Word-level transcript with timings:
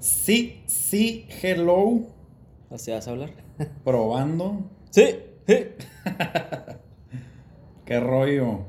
Sí, 0.00 0.62
sí, 0.66 1.28
hello. 1.42 2.00
¿Así 2.70 2.90
vas 2.90 3.06
a 3.06 3.10
hablar? 3.10 3.30
Probando. 3.84 4.70
Sí, 4.90 5.14
sí. 5.46 5.66
¿Qué 7.84 8.00
rollo? 8.00 8.60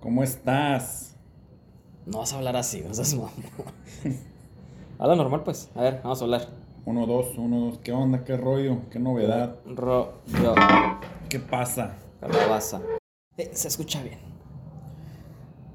¿Cómo 0.00 0.24
estás? 0.24 1.14
No 2.06 2.18
vas 2.18 2.32
a 2.32 2.38
hablar 2.38 2.56
así, 2.56 2.82
no 2.86 2.92
seas 2.92 3.14
mamón. 3.14 3.30
Habla 4.98 5.14
normal, 5.14 5.44
pues. 5.44 5.70
A 5.76 5.82
ver, 5.82 6.00
vamos 6.02 6.20
a 6.20 6.24
hablar. 6.24 6.48
Uno, 6.84 7.06
dos, 7.06 7.38
uno, 7.38 7.66
dos. 7.66 7.78
¿Qué 7.78 7.92
onda? 7.92 8.24
¿Qué 8.24 8.36
rollo? 8.36 8.90
¿Qué 8.90 8.98
novedad? 8.98 9.56
Rollo. 9.64 10.14
¿Qué 11.28 11.38
pasa? 11.38 11.94
Calabaza. 12.20 12.82
Eh, 13.36 13.50
se 13.52 13.68
escucha 13.68 14.02
bien. 14.02 14.18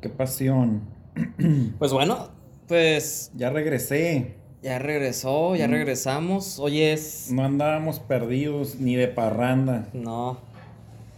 ¿Qué 0.02 0.10
pasión? 0.10 0.82
Pues 1.80 1.94
bueno, 1.94 2.28
pues 2.68 3.32
Ya 3.36 3.50
regresé. 3.50 4.39
Ya 4.62 4.80
regresó, 4.80 5.56
ya 5.56 5.68
Mm. 5.68 5.72
regresamos. 5.72 6.60
Hoy 6.60 6.82
es. 6.82 7.32
No 7.32 7.44
andábamos 7.46 8.00
perdidos 8.00 8.76
ni 8.76 8.96
de 8.96 9.08
parranda, 9.08 9.88
No, 9.94 10.38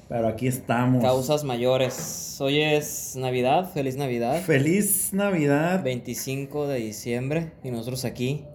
pero 0.09 0.27
aquí 0.27 0.47
estamos. 0.47 1.03
causas 1.03 1.43
mayores. 1.43 2.37
Hoy 2.39 2.61
es 2.61 3.15
Navidad, 3.15 3.71
feliz 3.71 3.95
Navidad. 3.97 4.41
Feliz 4.41 5.13
Navidad. 5.13 5.83
25 5.83 6.67
de 6.67 6.79
diciembre 6.79 7.51
y 7.63 7.71
nosotros 7.71 8.05
aquí 8.05 8.45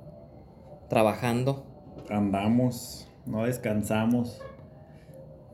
trabajando. 0.88 1.64
Andamos, 2.10 3.09
no 3.26 3.45
descansamos. 3.45 4.40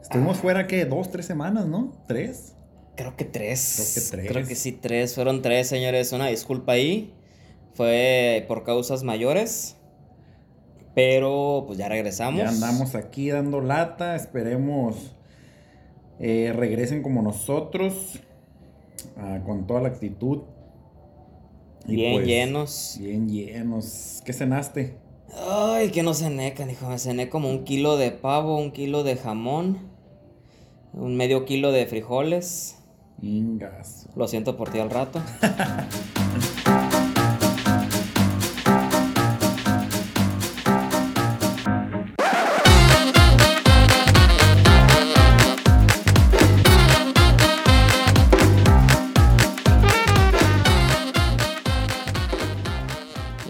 Estuvimos 0.03 0.39
fuera, 0.39 0.67
¿qué? 0.67 0.85
Dos, 0.85 1.11
tres 1.11 1.25
semanas, 1.27 1.67
¿no? 1.67 1.93
¿Tres? 2.07 2.55
Creo 2.97 3.17
que 3.17 3.25
tres. 3.25 3.75
Creo 3.77 3.95
que 3.95 4.11
tres. 4.23 4.33
Creo 4.33 4.47
que 4.49 4.55
sí, 4.55 4.73
tres. 4.73 5.15
Fueron 5.15 5.41
tres, 5.41 5.69
señores. 5.69 6.13
Una 6.13 6.27
disculpa 6.27 6.73
ahí. 6.73 7.15
Fue 7.75 8.45
por 8.49 8.65
causas 8.65 9.03
mayores. 9.03 9.77
Pero 10.95 11.65
pues 11.67 11.79
ya 11.79 11.89
regresamos. 11.89 12.43
Ya 12.43 12.49
andamos 12.49 12.95
aquí 12.95 13.31
dando 13.31 13.61
lata. 13.61 14.15
Esperemos 14.17 15.15
eh, 16.19 16.53
regresen 16.55 17.03
como 17.03 17.23
nosotros. 17.23 18.21
ah, 19.17 19.41
con 19.45 19.67
toda 19.67 19.81
la 19.81 19.89
actitud. 19.89 20.43
Y 21.87 21.97
Bien 21.97 22.15
pues, 22.15 22.27
llenos. 22.27 22.97
Bien 23.01 23.29
llenos. 23.29 24.23
¿Qué 24.25 24.33
cenaste? 24.33 24.97
Ay, 25.35 25.91
que 25.91 26.03
no 26.03 26.15
cené, 26.15 26.53
canijo. 26.55 26.89
Me 26.89 26.99
cené 26.99 27.29
como 27.29 27.49
un 27.49 27.65
kilo 27.65 27.97
de 27.97 28.11
pavo, 28.11 28.57
un 28.57 28.71
kilo 28.71 29.03
de 29.03 29.17
jamón, 29.17 29.79
un 30.93 31.17
medio 31.17 31.45
kilo 31.45 31.73
de 31.73 31.87
frijoles. 31.87 32.77
Ingas. 33.23 34.09
Lo 34.15 34.29
siento 34.29 34.57
por 34.57 34.71
ti 34.71 34.79
al 34.79 34.91
rato. 34.91 35.23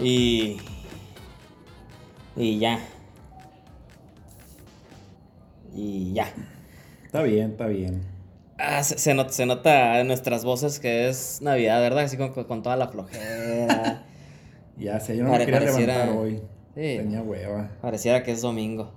Y. 0.03 0.57
Y 2.35 2.59
ya. 2.59 2.79
Y 5.73 6.13
ya. 6.13 6.27
Está 7.05 7.21
bien, 7.23 7.51
está 7.51 7.67
bien. 7.67 8.01
Ah, 8.57 8.83
se, 8.83 8.97
se 8.97 9.13
not- 9.13 9.29
se 9.31 9.45
nota 9.45 9.99
en 9.99 10.07
nuestras 10.07 10.45
voces 10.45 10.79
que 10.79 11.09
es 11.09 11.41
Navidad, 11.41 11.79
¿verdad? 11.81 12.03
Así 12.05 12.17
con, 12.17 12.31
con 12.33 12.61
toda 12.63 12.75
la 12.75 12.87
flojera. 12.87 14.05
Ya 14.75 14.99
sé, 14.99 15.15
yo 15.15 15.23
no 15.23 15.29
Pare- 15.29 15.45
me 15.45 15.51
quería 15.51 15.67
pareciera- 15.69 15.93
levantar 16.05 16.17
hoy. 16.17 16.37
Sí. 16.73 16.97
Tenía 16.97 17.21
hueva. 17.21 17.69
Pareciera 17.79 18.23
que 18.23 18.31
es 18.31 18.41
domingo. 18.41 18.91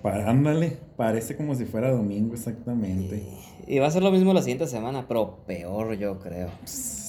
Para, 0.00 0.30
ándale, 0.30 0.78
parece 0.96 1.36
como 1.36 1.54
si 1.54 1.66
fuera 1.66 1.90
domingo 1.90 2.32
exactamente. 2.32 3.22
Y 3.66 3.78
va 3.80 3.88
a 3.88 3.90
ser 3.90 4.02
lo 4.02 4.10
mismo 4.10 4.32
la 4.32 4.40
siguiente 4.40 4.66
semana, 4.66 5.04
pero 5.06 5.40
peor, 5.46 5.92
yo 5.98 6.18
creo. 6.20 6.48
Pues, 6.60 7.05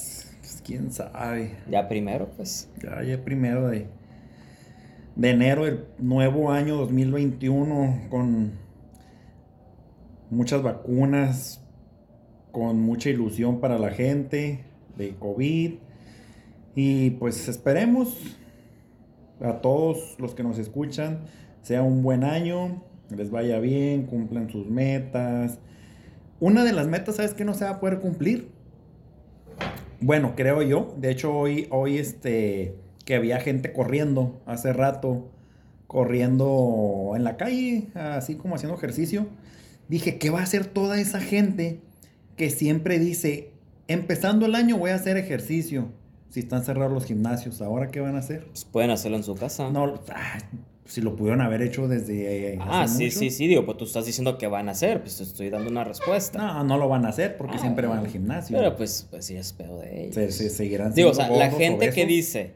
quién 0.67 0.91
sabe. 0.91 1.55
Ya 1.71 1.87
primero, 1.87 2.29
pues. 2.35 2.69
Ya, 2.83 3.01
ya 3.01 3.23
primero 3.23 3.69
de, 3.69 3.87
de 5.15 5.29
enero 5.29 5.63
del 5.63 5.85
nuevo 5.97 6.51
año 6.51 6.75
2021 6.75 8.09
con 8.09 8.51
muchas 10.29 10.61
vacunas, 10.61 11.63
con 12.51 12.81
mucha 12.81 13.09
ilusión 13.09 13.61
para 13.61 13.79
la 13.79 13.91
gente 13.91 14.65
de 14.97 15.15
COVID. 15.15 15.75
Y 16.75 17.11
pues 17.11 17.47
esperemos 17.47 18.37
a 19.39 19.61
todos 19.61 20.17
los 20.19 20.35
que 20.35 20.43
nos 20.43 20.59
escuchan 20.59 21.21
sea 21.61 21.81
un 21.81 22.03
buen 22.03 22.23
año, 22.23 22.83
les 23.09 23.31
vaya 23.31 23.59
bien, 23.59 24.05
cumplan 24.05 24.49
sus 24.49 24.67
metas. 24.67 25.59
Una 26.39 26.63
de 26.63 26.71
las 26.71 26.87
metas, 26.87 27.15
¿sabes 27.15 27.33
que 27.33 27.45
no 27.45 27.53
se 27.53 27.65
va 27.65 27.71
a 27.71 27.79
poder 27.79 27.99
cumplir? 27.99 28.56
Bueno, 29.99 30.33
creo 30.35 30.61
yo. 30.61 30.95
De 30.97 31.11
hecho, 31.11 31.33
hoy, 31.33 31.67
hoy 31.71 31.97
este, 31.97 32.75
que 33.05 33.15
había 33.15 33.39
gente 33.39 33.73
corriendo 33.73 34.41
hace 34.45 34.73
rato, 34.73 35.29
corriendo 35.87 37.13
en 37.15 37.23
la 37.23 37.37
calle, 37.37 37.87
así 37.95 38.35
como 38.35 38.55
haciendo 38.55 38.77
ejercicio. 38.77 39.27
Dije, 39.87 40.17
¿qué 40.17 40.29
va 40.29 40.41
a 40.41 40.43
hacer 40.43 40.65
toda 40.65 40.99
esa 40.99 41.21
gente 41.21 41.79
que 42.35 42.49
siempre 42.49 42.99
dice, 42.99 43.51
empezando 43.87 44.45
el 44.45 44.55
año 44.55 44.77
voy 44.77 44.91
a 44.91 44.95
hacer 44.95 45.17
ejercicio? 45.17 45.89
Si 46.29 46.41
están 46.41 46.63
cerrados 46.63 46.91
los 46.91 47.05
gimnasios, 47.05 47.61
¿ahora 47.61 47.89
qué 47.89 48.01
van 48.01 48.15
a 48.15 48.19
hacer? 48.19 48.47
Pues 48.47 48.65
pueden 48.65 48.91
hacerlo 48.91 49.17
en 49.17 49.23
su 49.23 49.35
casa. 49.35 49.71
No, 49.71 50.01
ah, 50.13 50.39
si 50.87 51.01
lo 51.01 51.15
pudieron 51.15 51.41
haber 51.41 51.61
hecho 51.61 51.87
desde 51.87 52.53
eh, 52.53 52.59
ah, 52.61 52.83
hace 52.83 52.97
sí, 52.97 53.03
mucho. 53.05 53.19
sí, 53.19 53.29
sí, 53.29 53.47
digo, 53.47 53.65
pues 53.65 53.77
tú 53.77 53.85
estás 53.85 54.05
diciendo 54.05 54.37
que 54.37 54.47
van 54.47 54.69
a 54.69 54.71
hacer, 54.71 55.01
pues 55.01 55.17
te 55.17 55.23
estoy 55.23 55.49
dando 55.49 55.69
una 55.69 55.83
respuesta. 55.83 56.39
No, 56.39 56.63
no 56.63 56.77
lo 56.77 56.87
van 56.89 57.05
a 57.05 57.09
hacer 57.09 57.37
porque 57.37 57.57
Ah, 57.57 57.59
siempre 57.59 57.87
van 57.87 57.99
al 57.99 58.07
gimnasio. 58.07 58.57
Pero 58.57 58.75
pues, 58.75 59.07
pues 59.09 59.25
sí 59.25 59.35
es 59.35 59.53
pedo 59.53 59.79
de 59.79 60.03
ellos. 60.05 60.15
se, 60.15 60.31
se 60.31 60.49
seguirán 60.49 60.93
Digo, 60.93 61.11
o 61.11 61.13
sea, 61.13 61.29
la 61.29 61.51
gente 61.51 61.89
que 61.91 62.05
dice, 62.05 62.53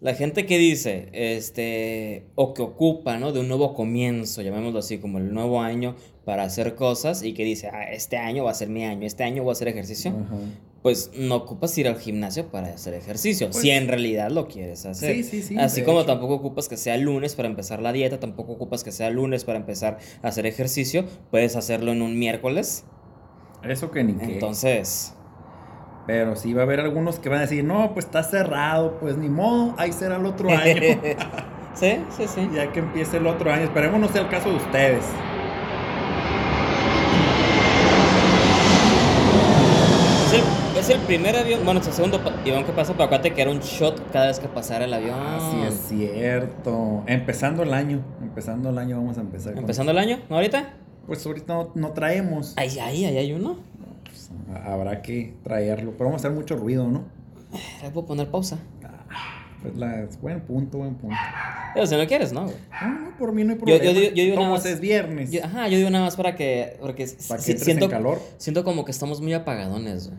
la 0.00 0.14
gente 0.14 0.46
que 0.46 0.58
dice, 0.58 1.08
este, 1.12 2.26
o 2.34 2.54
que 2.54 2.62
ocupa, 2.62 3.18
¿no? 3.18 3.32
De 3.32 3.40
un 3.40 3.48
nuevo 3.48 3.74
comienzo, 3.74 4.42
llamémoslo 4.42 4.78
así, 4.78 4.98
como 4.98 5.18
el 5.18 5.32
nuevo 5.32 5.60
año 5.60 5.96
para 6.24 6.42
hacer 6.44 6.74
cosas 6.74 7.22
y 7.22 7.34
que 7.34 7.44
dice, 7.44 7.68
ah, 7.72 7.84
este 7.92 8.16
año 8.16 8.44
va 8.44 8.50
a 8.50 8.54
ser 8.54 8.68
mi 8.68 8.84
año, 8.84 9.06
este 9.06 9.24
año 9.24 9.42
voy 9.42 9.50
a 9.50 9.52
hacer 9.52 9.68
ejercicio, 9.68 10.10
Ajá. 10.10 10.36
Pues 10.84 11.12
no 11.16 11.36
ocupas 11.36 11.78
ir 11.78 11.88
al 11.88 11.98
gimnasio 11.98 12.48
para 12.50 12.68
hacer 12.68 12.92
ejercicio, 12.92 13.46
Pues- 13.48 13.62
si 13.62 13.70
en 13.70 13.88
realidad 13.88 14.30
lo 14.30 14.48
quieres 14.48 14.84
hacer. 14.84 15.14
Sí, 15.16 15.22
sí, 15.22 15.40
sí, 15.40 15.56
Así 15.58 15.82
como 15.82 16.00
hecho. 16.00 16.08
tampoco 16.08 16.34
ocupas 16.34 16.68
que 16.68 16.76
sea 16.76 16.98
lunes 16.98 17.34
para 17.34 17.48
empezar 17.48 17.80
la 17.80 17.90
dieta, 17.90 18.20
tampoco 18.20 18.52
ocupas 18.52 18.84
que 18.84 18.92
sea 18.92 19.08
lunes 19.08 19.44
para 19.46 19.58
empezar 19.58 19.96
a 20.22 20.28
hacer 20.28 20.44
ejercicio, 20.44 21.06
puedes 21.30 21.56
hacerlo 21.56 21.92
en 21.92 22.02
un 22.02 22.18
miércoles. 22.18 22.84
Eso 23.62 23.90
que 23.90 24.04
ni 24.04 24.12
qué. 24.12 24.34
Entonces, 24.34 25.14
Pero 26.06 26.36
sí 26.36 26.52
va 26.52 26.60
a 26.60 26.64
haber 26.66 26.80
algunos 26.80 27.18
que 27.18 27.30
van 27.30 27.38
a 27.38 27.40
decir, 27.42 27.64
no, 27.64 27.94
pues 27.94 28.04
está 28.04 28.22
cerrado, 28.22 28.98
pues 29.00 29.16
ni 29.16 29.30
modo, 29.30 29.74
ahí 29.78 29.90
será 29.90 30.16
el 30.16 30.26
otro 30.26 30.50
año. 30.50 30.82
sí, 31.74 31.96
sí, 32.14 32.26
sí. 32.28 32.50
ya 32.54 32.70
que 32.72 32.80
empiece 32.80 33.16
el 33.16 33.26
otro 33.26 33.50
año. 33.50 33.64
Esperemos 33.64 33.98
no 33.98 34.08
sea 34.08 34.20
el 34.20 34.28
caso 34.28 34.50
de 34.50 34.56
ustedes. 34.56 35.02
Es 40.26 40.32
el, 40.34 40.42
es 40.84 40.90
el 40.90 41.00
primer 41.00 41.34
avión, 41.36 41.64
bueno, 41.64 41.80
es 41.80 41.86
el 41.86 41.92
segundo 41.94 42.18
avión 42.18 42.64
que 42.64 42.72
pasa, 42.72 42.92
pero 42.92 43.04
acuérdate 43.04 43.32
que 43.32 43.40
era 43.42 43.50
un 43.50 43.60
shot 43.60 44.10
cada 44.12 44.26
vez 44.26 44.38
que 44.38 44.48
pasara 44.48 44.84
el 44.84 44.92
avión. 44.92 45.18
Así 45.18 45.56
es 45.66 45.74
cierto. 45.88 47.02
Empezando 47.06 47.62
el 47.62 47.72
año, 47.72 48.02
empezando 48.22 48.68
el 48.70 48.78
año 48.78 48.96
vamos 48.98 49.16
a 49.18 49.22
empezar. 49.22 49.52
con 49.54 49.60
¿Empezando 49.62 49.92
el 49.92 49.98
año? 49.98 50.20
¿No 50.28 50.36
ahorita? 50.36 50.74
Pues 51.06 51.24
ahorita 51.26 51.54
no, 51.54 51.70
no 51.74 51.92
traemos. 51.92 52.52
Ahí, 52.56 52.78
ahí, 52.78 53.04
ahí 53.04 53.16
hay 53.16 53.32
uno. 53.32 53.58
Pues, 54.04 54.30
habrá 54.64 55.00
que 55.00 55.34
traerlo, 55.42 55.92
pero 55.92 56.06
vamos 56.10 56.22
a 56.24 56.28
hacer 56.28 56.36
mucho 56.38 56.56
ruido, 56.56 56.86
¿no? 56.88 57.04
Le 57.82 57.90
puedo 57.90 58.06
poner 58.06 58.28
pausa. 58.30 58.58
Pues 59.62 59.76
la, 59.78 60.06
buen 60.20 60.40
punto, 60.42 60.76
buen 60.78 60.94
punto. 60.96 61.16
Pero 61.72 61.86
si 61.86 61.96
no 61.96 62.06
quieres, 62.06 62.34
¿no? 62.34 62.44
güey? 62.44 62.56
No, 62.82 63.00
no, 63.00 63.16
por 63.16 63.32
mí 63.32 63.44
no 63.44 63.54
hay 63.54 63.58
Yo- 63.58 63.64
yo 63.66 63.78
problema. 63.78 64.00
digo- 64.00 64.14
yo 64.14 64.22
digo 64.24 64.34
nada 64.36 64.46
Como 64.48 64.56
más- 64.58 64.66
es 64.66 64.80
viernes. 64.80 65.30
Yo- 65.30 65.42
ajá, 65.44 65.68
yo 65.68 65.78
digo 65.78 65.88
nada 65.88 66.04
más 66.04 66.16
para 66.16 66.36
que. 66.36 66.76
Porque 66.80 67.08
Para 67.26 67.40
que 67.42 67.52
si- 67.56 67.64
siento, 67.64 67.86
en 67.86 67.90
calor. 67.90 68.20
siento 68.36 68.62
como 68.64 68.84
que 68.84 68.90
estamos 68.90 69.22
muy 69.22 69.32
apagadones, 69.32 70.08
güey. 70.08 70.18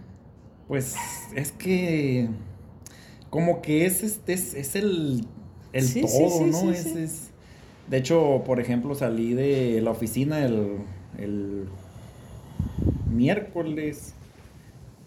Pues 0.67 0.95
es 1.35 1.51
que 1.51 2.27
como 3.29 3.61
que 3.61 3.85
es 3.85 4.01
este 4.03 4.33
es, 4.33 4.53
es 4.53 4.75
el, 4.75 5.25
el 5.73 5.83
Sí, 5.85 6.01
todo, 6.01 6.09
sí, 6.09 6.53
sí, 6.53 6.65
¿no? 6.65 6.71
es, 6.71 6.85
es- 6.87 7.21
de 7.89 7.97
hecho, 7.97 8.41
por 8.47 8.59
ejemplo, 8.59 8.95
salí 8.95 9.33
de 9.35 9.79
la 9.81 9.91
oficina 9.91 10.43
el, 10.43 10.77
el 11.19 11.65
miércoles 13.13 14.13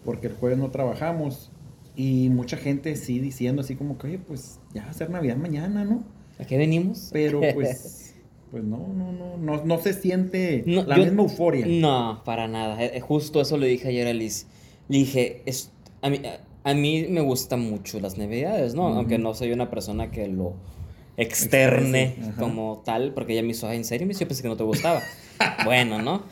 porque 0.05 0.27
el 0.27 0.33
jueves 0.33 0.57
no 0.57 0.69
trabajamos 0.69 1.51
y 1.95 2.29
mucha 2.29 2.55
gente 2.57 2.95
sí 2.95 3.19
diciendo 3.19 3.61
así 3.61 3.75
como 3.75 3.97
que, 3.97 4.07
oye, 4.07 4.19
pues 4.19 4.59
ya 4.73 4.85
va 4.85 4.91
a 4.91 4.93
ser 4.93 5.09
Navidad 5.09 5.35
mañana, 5.35 5.83
¿no? 5.83 6.03
¿A 6.39 6.45
qué 6.45 6.57
venimos? 6.57 7.09
Pero 7.11 7.41
pues, 7.53 8.15
pues 8.51 8.63
no, 8.63 8.77
no, 8.95 9.11
no, 9.11 9.37
no, 9.37 9.65
no 9.65 9.77
se 9.79 9.91
siente 9.93 10.63
No, 10.65 10.83
la 10.83 10.95
yo- 10.97 11.03
misma 11.03 11.23
euforia. 11.23 11.65
No, 11.67 12.21
para 12.23 12.47
nada. 12.47 12.81
Eh, 12.81 12.91
eh, 12.95 13.01
Justo 13.01 13.41
eso 13.41 13.57
le 13.57 13.67
dije 13.67 13.89
ayer 13.89 14.07
a 14.07 14.13
Liz. 14.13 14.47
Le 14.89 14.97
dije, 14.97 15.43
es, 15.45 15.71
a 16.01 16.09
mí, 16.09 16.21
a 16.63 16.73
mí 16.73 17.05
me 17.09 17.21
gustan 17.21 17.61
mucho 17.61 17.99
las 17.99 18.17
navidades, 18.17 18.75
¿no? 18.75 18.87
Aunque 18.87 19.17
no 19.17 19.33
soy 19.33 19.51
una 19.51 19.69
persona 19.69 20.11
que 20.11 20.27
lo 20.27 20.55
externe 21.15 22.15
como 22.37 22.81
tal, 22.83 23.13
porque 23.13 23.33
ella 23.33 23.43
me 23.43 23.49
hizo, 23.49 23.71
en 23.71 23.85
serio, 23.85 24.07
me 24.07 24.13
yo 24.13 24.27
pensé 24.27 24.41
que 24.41 24.49
no 24.49 24.57
te 24.57 24.63
gustaba. 24.63 25.01
bueno, 25.65 26.01
¿no? 26.01 26.23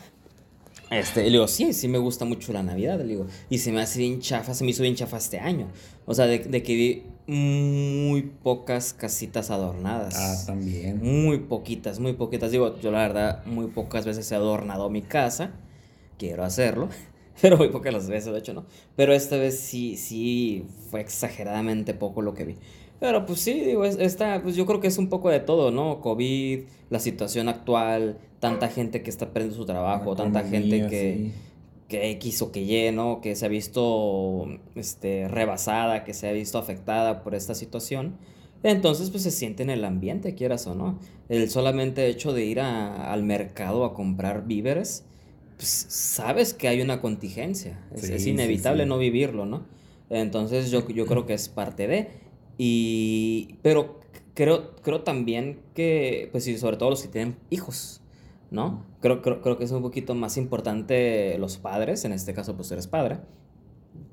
Este, 0.90 1.24
le 1.24 1.32
digo, 1.32 1.48
sí, 1.48 1.74
sí 1.74 1.88
me 1.88 1.98
gusta 1.98 2.24
mucho 2.24 2.54
la 2.54 2.64
Navidad, 2.64 2.98
le 2.98 3.06
digo. 3.06 3.28
Y 3.50 3.58
se 3.58 3.72
me 3.72 3.82
hace 3.82 4.00
bien 4.00 4.22
chafa, 4.22 4.54
se 4.54 4.64
me 4.64 4.72
hizo 4.72 4.84
bien 4.84 4.96
chafa 4.96 5.18
este 5.18 5.40
año. 5.40 5.68
O 6.06 6.14
sea, 6.14 6.28
de, 6.28 6.40
de 6.40 6.64
que 6.64 6.76
vi 6.76 7.04
muy 7.28 8.22
pocas 8.22 8.94
casitas 8.94 9.52
adornadas. 9.52 10.16
Ah, 10.18 10.46
también. 10.46 11.00
Muy 11.04 11.40
poquitas, 11.40 12.00
muy 12.00 12.14
poquitas. 12.14 12.52
Digo, 12.52 12.80
yo 12.80 12.92
la 12.92 13.00
verdad, 13.00 13.46
muy 13.46 13.68
pocas 13.68 14.06
veces 14.06 14.32
he 14.32 14.36
adornado 14.36 14.90
mi 14.90 15.02
casa. 15.02 15.52
Quiero 16.18 16.46
hacerlo. 16.46 16.88
Pero 17.42 17.58
muy 17.58 17.70
pocas 17.70 17.94
las 17.94 18.10
veces, 18.10 18.34
de 18.34 18.40
hecho, 18.40 18.54
¿no? 18.54 18.66
Pero 18.96 19.14
esta 19.14 19.38
vez 19.38 19.60
sí, 19.60 19.96
sí 19.98 20.66
fue 20.90 21.02
exageradamente 21.02 21.94
poco 21.94 22.22
lo 22.22 22.34
que 22.34 22.46
vi. 22.46 22.56
Pero 23.00 23.26
pues 23.26 23.42
sí, 23.42 23.54
digo, 23.54 23.86
esta, 23.86 24.42
pues 24.42 24.56
yo 24.56 24.66
creo 24.66 24.80
que 24.80 24.88
es 24.88 24.98
un 24.98 25.08
poco 25.08 25.30
de 25.30 25.40
todo, 25.40 25.72
¿no? 25.72 26.02
COVID, 26.02 26.62
la 26.90 27.00
situación 27.00 27.48
actual, 27.48 28.18
tanta 28.40 28.70
gente 28.70 29.04
que 29.04 29.10
está 29.10 29.32
perdiendo 29.34 29.56
su 29.56 29.66
trabajo, 29.66 30.16
tanta 30.16 30.44
gente 30.44 30.88
que, 30.88 31.32
que 31.88 32.10
X 32.12 32.42
o 32.42 32.52
que 32.52 32.62
Y, 32.62 32.92
¿no? 32.92 33.22
Que 33.22 33.36
se 33.36 33.46
ha 33.46 33.50
visto 33.50 34.48
este, 34.74 35.28
rebasada, 35.28 36.04
que 36.04 36.16
se 36.16 36.28
ha 36.28 36.32
visto 36.32 36.58
afectada 36.58 37.22
por 37.24 37.36
esta 37.36 37.54
situación. 37.54 38.18
Entonces, 38.64 39.12
pues 39.12 39.22
se 39.22 39.32
siente 39.32 39.62
en 39.62 39.70
el 39.70 39.86
ambiente, 39.86 40.34
quieras 40.34 40.66
o 40.66 40.74
no. 40.74 41.00
El 41.30 41.52
solamente 41.52 42.08
hecho 42.08 42.34
de 42.34 42.46
ir 42.46 42.60
a, 42.60 43.14
al 43.14 43.22
mercado 43.22 43.86
a 43.86 43.94
comprar 43.94 44.48
víveres, 44.48 45.06
pues 45.58 45.88
sabes 45.90 46.54
que 46.54 46.68
hay 46.68 46.82
una 46.82 47.02
contingencia. 47.02 47.84
Es, 47.94 48.26
inevitable 48.26 48.86
no 48.86 48.98
vivirlo, 48.98 49.46
¿no? 49.46 49.66
Entonces 50.10 50.72
yo, 50.72 50.88
yo 50.88 51.06
creo 51.06 51.26
que 51.26 51.34
es 51.34 51.50
parte 51.50 51.88
de... 51.88 52.10
Y, 52.60 53.56
pero 53.64 54.00
creo, 54.34 54.76
creo 54.84 55.02
también 55.02 55.60
que, 55.74 56.30
pues 56.32 56.44
sí, 56.44 56.58
sobre 56.58 56.78
todo 56.78 56.92
los 56.92 57.02
que 57.02 57.08
tienen 57.08 57.38
hijos, 57.50 58.02
¿no? 58.52 58.86
Creo, 59.02 59.22
creo, 59.22 59.42
creo 59.42 59.58
que 59.58 59.64
es 59.64 59.72
un 59.72 59.82
poquito 59.82 60.16
más 60.16 60.38
importante 60.38 61.38
los 61.40 61.58
padres, 61.58 62.06
en 62.06 62.12
este 62.14 62.34
caso 62.34 62.56
pues 62.56 62.72
eres 62.72 62.88
padre, 62.88 63.20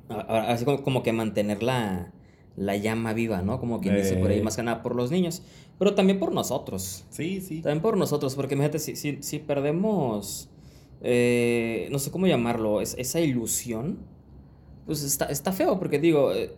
así 0.08 0.64
como, 0.64 0.82
como 0.82 1.02
que 1.02 1.12
mantener 1.12 1.62
la, 1.62 2.12
la, 2.56 2.76
llama 2.76 3.12
viva, 3.12 3.42
¿no? 3.42 3.60
Como 3.60 3.80
quien 3.80 3.96
dice 3.96 4.16
por 4.16 4.30
ahí, 4.30 4.42
más 4.42 4.56
que 4.56 4.62
nada 4.62 4.82
por 4.82 4.94
los 4.94 5.10
niños, 5.10 5.42
pero 5.78 5.94
también 5.94 6.18
por 6.18 6.32
nosotros. 6.32 7.04
Sí, 7.10 7.40
sí. 7.40 7.60
También 7.60 7.82
por 7.82 7.96
nosotros, 7.96 8.34
porque 8.34 8.54
imagínate, 8.54 8.78
si, 8.78 8.96
si, 8.96 9.22
si 9.22 9.38
perdemos, 9.38 10.48
eh, 11.04 11.88
no 11.92 11.98
sé 11.98 12.10
cómo 12.10 12.26
llamarlo, 12.26 12.80
es, 12.80 12.96
esa 12.98 13.20
ilusión, 13.20 13.98
pues 14.86 15.02
está, 15.02 15.26
está 15.26 15.52
feo, 15.52 15.78
porque 15.78 15.98
digo... 15.98 16.32
Eh, 16.32 16.50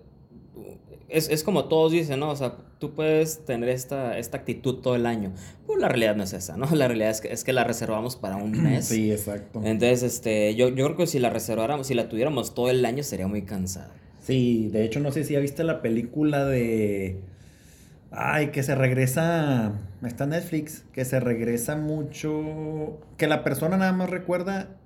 es, 1.09 1.29
es, 1.29 1.45
como 1.45 1.67
todos 1.67 1.93
dicen, 1.93 2.19
¿no? 2.19 2.31
O 2.31 2.37
sea, 2.37 2.57
tú 2.79 2.95
puedes 2.95 3.45
tener 3.45 3.69
esta, 3.69 4.19
esta 4.19 4.39
actitud 4.39 4.77
todo 4.77 4.97
el 4.97 5.07
año. 5.07 5.33
Pues 5.67 5.79
la 5.79 5.89
realidad 5.89 6.17
no 6.17 6.25
es 6.25 6.33
esa, 6.33 6.57
¿no? 6.57 6.67
La 6.75 6.89
realidad 6.89 7.11
es 7.11 7.21
que, 7.21 7.33
es 7.33 7.45
que 7.45 7.53
la 7.53 7.65
reservamos 7.65 8.17
para 8.17 8.37
un 8.37 8.51
mes. 8.63 8.87
Sí, 8.87 9.13
exacto. 9.13 9.61
Entonces, 9.65 10.03
este, 10.03 10.55
yo, 10.55 10.69
yo 10.69 10.85
creo 10.87 10.97
que 10.97 11.07
si 11.07 11.19
la 11.19 11.31
reserváramos, 11.31 11.87
si 11.87 11.95
la 11.95 12.09
tuviéramos 12.09 12.55
todo 12.55 12.71
el 12.71 12.85
año, 12.85 13.03
sería 13.03 13.27
muy 13.27 13.43
cansada. 13.43 13.93
Sí, 14.23 14.69
de 14.73 14.85
hecho, 14.85 14.99
no 14.99 15.13
sé 15.13 15.23
si 15.25 15.35
ya 15.35 15.41
viste 15.41 15.63
la 15.63 15.83
película 15.83 16.45
de... 16.45 17.21
Ay, 18.11 18.49
que 18.49 18.63
se 18.63 18.75
regresa... 18.75 19.73
Está 20.05 20.27
Netflix, 20.27 20.85
que 20.93 21.05
se 21.05 21.21
regresa 21.21 21.77
mucho... 21.77 23.01
Que 23.17 23.27
la 23.27 23.45
persona 23.45 23.77
nada 23.77 23.93
más 23.93 24.11
recuerda 24.11 24.77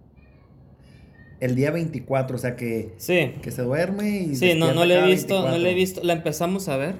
el 1.40 1.54
día 1.54 1.70
24, 1.70 2.36
o 2.36 2.38
sea 2.38 2.54
que, 2.54 2.94
sí. 2.98 3.32
que 3.42 3.50
se 3.50 3.62
duerme 3.62 4.20
y... 4.20 4.36
Sí, 4.36 4.54
no, 4.54 4.72
no 4.72 4.84
le 4.84 4.98
he 4.98 5.06
visto, 5.06 5.48
no 5.48 5.56
le 5.56 5.70
he 5.70 5.74
visto, 5.74 6.02
la 6.04 6.12
empezamos 6.12 6.68
a 6.68 6.76
ver. 6.76 6.96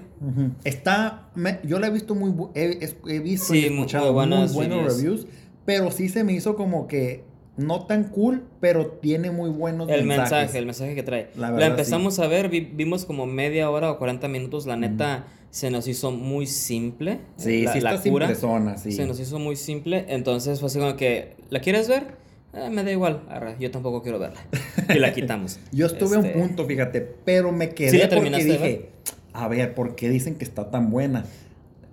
Está, 0.64 1.28
yo 1.62 1.78
la 1.78 1.88
he 1.88 1.90
visto 1.90 2.14
muy, 2.14 2.32
he, 2.54 2.78
he 3.06 3.18
visto 3.18 3.54
y 3.54 3.66
escuchado 3.66 4.12
muy, 4.14 4.48
buenos 4.48 4.54
reviews, 4.96 5.26
pero 5.66 5.90
sí 5.90 6.08
se 6.08 6.24
me 6.24 6.32
hizo 6.32 6.56
como 6.56 6.86
que 6.86 7.24
no 7.58 7.84
tan 7.84 8.04
cool, 8.04 8.44
pero 8.60 8.86
tiene 8.86 9.30
muy 9.30 9.50
buenos 9.50 9.90
el 9.90 10.06
mensaje, 10.06 10.56
el 10.56 10.64
mensaje 10.64 10.94
que 10.94 11.02
trae. 11.02 11.30
La, 11.36 11.66
empezamos 11.66 12.18
a 12.18 12.26
ver, 12.26 12.48
vimos 12.48 13.04
como 13.04 13.26
media 13.26 13.68
hora 13.68 13.90
o 13.90 13.98
40 13.98 14.26
minutos, 14.28 14.66
la 14.66 14.76
neta 14.76 15.26
se 15.50 15.70
nos 15.70 15.88
hizo 15.88 16.10
muy 16.10 16.46
simple. 16.46 17.20
Sí, 17.36 17.62
la, 17.62 17.72
sí 17.72 17.80
la 17.80 18.00
cura. 18.00 18.34
Sí. 18.76 18.92
Se 18.92 19.06
nos 19.06 19.18
hizo 19.18 19.38
muy 19.38 19.56
simple, 19.56 20.06
entonces 20.08 20.60
fue 20.60 20.68
así 20.68 20.78
como 20.78 20.96
que, 20.96 21.34
¿la 21.50 21.60
quieres 21.60 21.88
ver? 21.88 22.18
Eh, 22.52 22.68
me 22.70 22.82
da 22.82 22.90
igual, 22.90 23.22
yo 23.60 23.70
tampoco 23.70 24.02
quiero 24.02 24.18
verla. 24.18 24.40
Y 24.88 24.98
la 24.98 25.12
quitamos. 25.12 25.58
yo 25.72 25.86
estuve 25.86 26.16
a 26.16 26.18
un 26.18 26.26
este, 26.26 26.38
punto, 26.38 26.66
fíjate, 26.66 27.00
pero 27.00 27.52
me 27.52 27.70
quedé 27.70 28.08
porque 28.08 28.44
dije, 28.44 28.88
a 29.32 29.48
ver, 29.48 29.74
¿por 29.74 29.94
qué 29.94 30.08
dicen 30.08 30.36
que 30.36 30.44
está 30.44 30.70
tan 30.70 30.90
buena? 30.90 31.24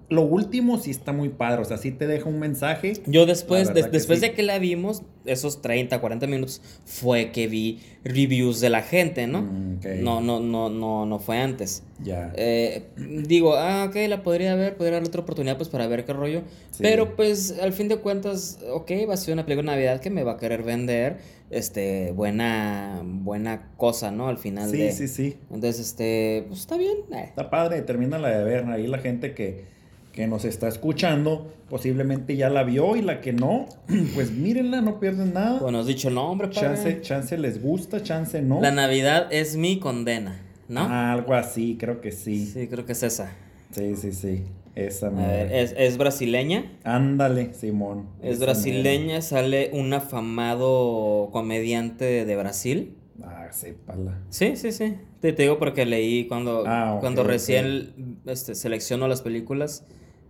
Lo 0.10 0.22
último 0.22 0.78
sí 0.78 0.92
está 0.92 1.12
muy 1.12 1.30
padre, 1.30 1.62
o 1.62 1.66
sea, 1.66 1.78
sí 1.78 1.92
te 1.92 2.08
deja 2.08 2.30
un 2.30 2.40
mensaje. 2.40 2.94
Yo 3.08 3.26
después, 3.26 3.74
después 3.74 4.22
de 4.22 4.34
que 4.34 4.42
la 4.42 4.58
vimos, 4.58 5.04
esos 5.26 5.62
30, 5.62 6.00
40 6.00 6.28
minutos, 6.28 6.62
fue 6.86 7.32
que 7.32 7.48
vi 7.48 7.82
reviews 8.06 8.62
de 8.62 8.70
la 8.70 8.82
gente, 8.84 9.28
¿no? 9.28 9.42
Mm, 9.42 9.80
no, 10.02 10.22
no, 10.22 10.40
no, 10.40 10.70
no, 10.70 11.06
no 11.06 11.20
fue 11.20 11.40
antes. 11.40 11.84
Ya. 12.02 12.32
Eh, 12.38 12.86
digo, 12.96 13.56
ah, 13.58 13.88
ok, 13.90 13.96
la 14.08 14.24
podría 14.24 14.56
ver, 14.56 14.78
podría 14.78 14.94
darle 14.94 15.10
otra 15.10 15.22
oportunidad 15.22 15.58
pues 15.58 15.68
para 15.68 15.88
ver 15.88 16.06
qué 16.06 16.14
rollo. 16.14 16.44
Pero 16.80 17.18
pues 17.18 17.60
al 17.62 17.74
fin 17.74 17.90
de 17.90 17.98
cuentas, 17.98 18.60
ok, 18.72 18.92
va 19.10 19.16
a 19.16 19.18
ser 19.18 19.34
una 19.34 19.46
película 19.46 19.74
de 19.74 19.78
Navidad 19.78 20.00
que 20.00 20.10
me 20.10 20.24
va 20.24 20.34
a 20.34 20.38
querer 20.38 20.64
vender, 20.64 21.18
este, 21.50 22.14
buena, 22.14 23.02
buena 23.04 23.72
cosa, 23.76 24.12
¿no? 24.12 24.30
Al 24.30 24.38
final 24.38 24.70
sí, 24.70 24.78
de... 24.78 24.92
Sí, 24.94 25.10
sí, 25.10 25.38
Entonces, 25.52 25.86
este, 25.86 26.46
pues 26.48 26.62
está 26.62 26.78
bien. 26.78 26.98
Eh. 27.12 27.26
Está 27.26 27.50
padre, 27.50 27.82
termina 27.82 28.18
la 28.18 28.30
de 28.30 28.44
ver, 28.46 28.66
ahí 28.70 28.88
la 28.88 29.00
gente 29.00 29.34
que 29.34 29.77
que 30.18 30.26
nos 30.26 30.46
está 30.46 30.68
escuchando 30.68 31.54
posiblemente 31.70 32.36
ya 32.36 32.50
la 32.50 32.64
vio 32.64 32.96
y 32.96 33.04
la 33.04 33.22
que 33.22 33.34
no, 33.34 33.68
pues 34.16 34.32
mírenla, 34.32 34.82
no 34.82 35.00
pierden 35.00 35.36
nada. 35.36 35.60
Bueno, 35.60 35.78
has 35.78 35.86
dicho 35.86 36.10
nombre, 36.10 36.48
padre. 36.48 36.70
Chance, 36.70 37.02
chance 37.02 37.38
les 37.38 37.62
gusta, 37.62 38.02
chance 38.02 38.42
no. 38.42 38.60
La 38.60 38.72
Navidad 38.72 39.28
es 39.32 39.58
mi 39.58 39.78
condena, 39.78 40.42
¿no? 40.70 40.90
algo 40.90 41.36
así, 41.36 41.78
creo 41.80 42.02
que 42.02 42.12
sí. 42.12 42.48
Sí, 42.48 42.68
creo 42.68 42.84
que 42.84 42.94
es 42.94 43.04
esa. 43.04 43.32
Sí, 43.70 43.96
sí, 43.96 44.12
sí. 44.12 44.44
Esa 44.74 45.12
¿es, 45.54 45.76
¿es, 45.78 46.00
brasileña? 46.00 46.66
Ándale, 46.84 47.54
Simón. 47.54 48.08
Es 48.24 48.40
brasileña, 48.40 49.22
sale 49.22 49.70
un 49.72 49.94
afamado 49.94 51.30
comediante 51.32 52.26
de 52.26 52.36
Brasil. 52.36 52.96
Ah, 53.24 53.50
sépala. 53.52 54.18
Sí, 54.30 54.56
sí, 54.56 54.72
sí. 54.72 54.96
Te, 55.20 55.34
digo 55.34 55.60
porque 55.60 55.86
leí 55.86 56.26
cuando, 56.26 56.64
ah, 56.66 56.98
cuando 57.02 57.24
recién 57.24 58.20
este, 58.26 58.56
selecciono 58.56 59.08
las 59.08 59.22
películas 59.22 59.84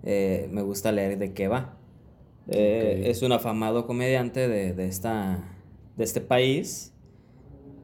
eh, 0.04 0.48
me 0.52 0.62
gusta 0.62 0.92
leer 0.92 1.18
de 1.18 1.34
qué 1.34 1.48
va. 1.48 1.78
Eh, 2.50 3.04
es 3.08 3.22
un 3.24 3.32
afamado 3.32 3.86
comediante 3.88 4.48
de, 4.48 4.88
esta, 4.88 5.44
de 5.98 6.04
este 6.04 6.22
país 6.22 6.94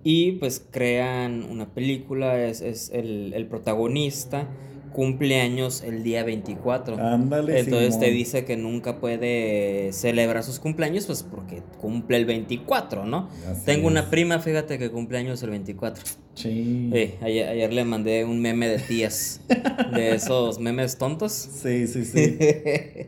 y 0.04 0.34
pues 0.34 0.66
crean 0.72 1.44
una 1.44 1.74
película, 1.74 2.42
es, 2.44 2.62
es 2.62 2.90
el, 2.92 3.34
el 3.34 3.48
protagonista 3.48 4.48
cumpleaños 4.94 5.84
el 5.84 6.04
día 6.04 6.24
24. 6.24 6.98
Ándale. 6.98 7.60
Entonces 7.60 8.00
te 8.00 8.12
dice 8.12 8.46
que 8.46 8.56
nunca 8.56 9.00
puede 9.00 9.92
celebrar 9.92 10.44
sus 10.44 10.60
cumpleaños, 10.60 11.06
pues 11.08 11.24
porque 11.24 11.62
cumple 11.82 12.18
el 12.18 12.26
24, 12.26 13.06
¿no? 13.06 13.30
Tengo 13.66 13.88
una 13.88 14.10
prima, 14.10 14.40
fíjate, 14.40 14.78
que 14.78 14.90
cumpleaños 14.90 15.44
el 15.44 15.50
24. 15.50 16.04
Sí. 16.36 16.92
ayer, 17.22 17.74
le 17.74 17.84
mandé 17.84 18.24
un 18.26 18.40
meme 18.40 18.68
de 18.68 18.80
tías, 18.80 19.42
de 19.94 20.16
esos 20.16 20.60
memes 20.60 20.98
tontos. 20.98 21.34
Sí, 21.34 21.88
sí, 21.88 22.06
sí. 22.06 22.38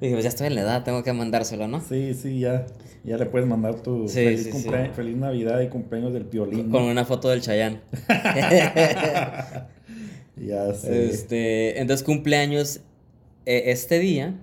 Dije, 0.00 0.12
pues 0.12 0.24
ya 0.24 0.28
estoy 0.28 0.48
en 0.48 0.56
la 0.56 0.62
edad, 0.62 0.84
tengo 0.84 1.02
que 1.02 1.12
mandárselo, 1.12 1.68
¿no? 1.68 1.80
Sí, 1.80 2.14
sí, 2.14 2.40
ya. 2.40 2.66
Ya 3.04 3.18
le 3.18 3.26
puedes 3.26 3.46
mandar 3.46 3.76
tu 3.76 4.08
feliz, 4.08 4.48
feliz 4.94 5.16
Navidad 5.16 5.60
y 5.60 5.68
cumpleaños 5.68 6.14
del 6.14 6.24
piolín. 6.24 6.70
Con 6.70 6.84
una 6.84 7.04
foto 7.04 7.28
del 7.28 7.42
Chayán. 7.42 7.80
Ya 10.36 10.72
sé. 10.74 11.10
Este, 11.10 11.80
entonces 11.80 12.04
cumpleaños 12.04 12.80
eh, 13.46 13.64
este 13.66 13.98
día. 13.98 14.34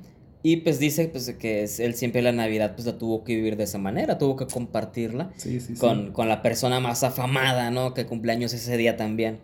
Y 0.43 0.57
pues 0.57 0.79
dice 0.79 1.07
pues, 1.07 1.29
que 1.38 1.69
él 1.77 1.93
siempre 1.93 2.24
la 2.24 2.31
Navidad 2.31 2.74
pues 2.74 2.88
la 2.88 2.98
tuvo 2.98 3.24
que 3.24 3.36
vivir 3.36 3.57
de 3.57 3.65
esa 3.65 3.77
manera, 3.77 4.17
tuvo 4.17 4.38
que 4.38 4.48
compartirla 4.48 5.31
con, 5.79 6.13
con, 6.13 6.27
la 6.27 6.41
persona 6.41 6.79
más 6.79 7.03
afamada, 7.03 7.69
¿no? 7.69 7.93
Que 7.93 8.07
cumpleaños 8.07 8.51
ese 8.53 8.75
día 8.75 8.98
también. 8.98 9.38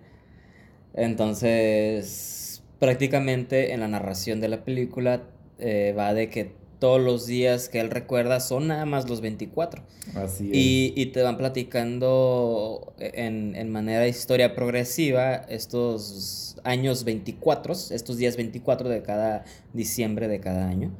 Entonces, 0.95 2.63
prácticamente 2.79 3.73
en 3.73 3.81
la 3.81 3.87
narración 3.87 4.41
de 4.41 4.47
la 4.47 4.65
película 4.65 5.23
eh, 5.59 5.93
va 5.97 6.13
de 6.13 6.29
que 6.29 6.51
todos 6.79 7.01
los 7.01 7.25
días 7.25 7.69
que 7.69 7.79
él 7.79 7.89
recuerda 7.89 8.39
son 8.39 8.67
nada 8.67 8.85
más 8.85 9.09
los 9.09 9.21
24. 9.21 9.83
Así 10.15 10.45
es. 10.45 10.51
Y, 10.53 11.05
te 11.07 11.21
van 11.21 11.37
platicando 11.37 12.93
en, 12.99 13.55
en, 13.55 13.71
manera 13.71 14.07
historia 14.07 14.55
progresiva 14.55 15.35
estos 15.35 16.57
años 16.63 17.03
24, 17.03 17.73
estos 17.73 18.17
días 18.17 18.37
24 18.37 18.89
de 18.89 19.01
cada 19.01 19.45
diciembre 19.73 20.27
de 20.27 20.39
cada 20.39 20.67
año. 20.67 20.91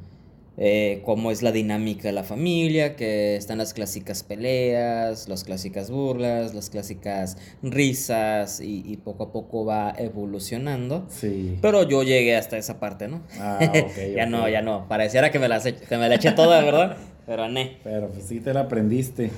Eh, 0.60 1.02
cómo 1.04 1.30
es 1.30 1.42
la 1.42 1.52
dinámica 1.52 2.08
de 2.08 2.12
la 2.12 2.24
familia, 2.24 2.96
que 2.96 3.36
están 3.36 3.58
las 3.58 3.74
clásicas 3.74 4.24
peleas, 4.24 5.28
las 5.28 5.44
clásicas 5.44 5.88
burlas, 5.88 6.52
las 6.52 6.68
clásicas 6.68 7.38
risas 7.62 8.60
y, 8.60 8.96
poco 9.04 9.24
a 9.24 9.32
poco 9.32 9.64
va 9.64 9.94
evolucionando. 9.96 11.06
Sí. 11.08 11.56
Pero 11.62 11.88
yo 11.88 12.02
llegué 12.02 12.36
hasta 12.36 12.58
esa 12.58 12.80
parte, 12.80 13.06
¿no? 13.06 13.22
Ah, 13.38 13.60
ok. 13.62 14.16
ya 14.16 14.26
no, 14.26 14.48
ya 14.48 14.60
no. 14.60 14.88
Pareciera 14.88 15.30
que 15.30 15.38
me, 15.38 15.48
la, 15.48 15.60
que 15.60 15.96
me 15.96 16.08
la 16.08 16.16
eché 16.16 16.32
toda, 16.32 16.60
¿verdad? 16.64 16.96
Pero 17.24 17.48
ne. 17.48 17.78
Pero 17.84 18.08
pues 18.08 18.24
sí 18.24 18.40
te 18.40 18.52
la 18.52 18.62
aprendiste. 18.62 19.30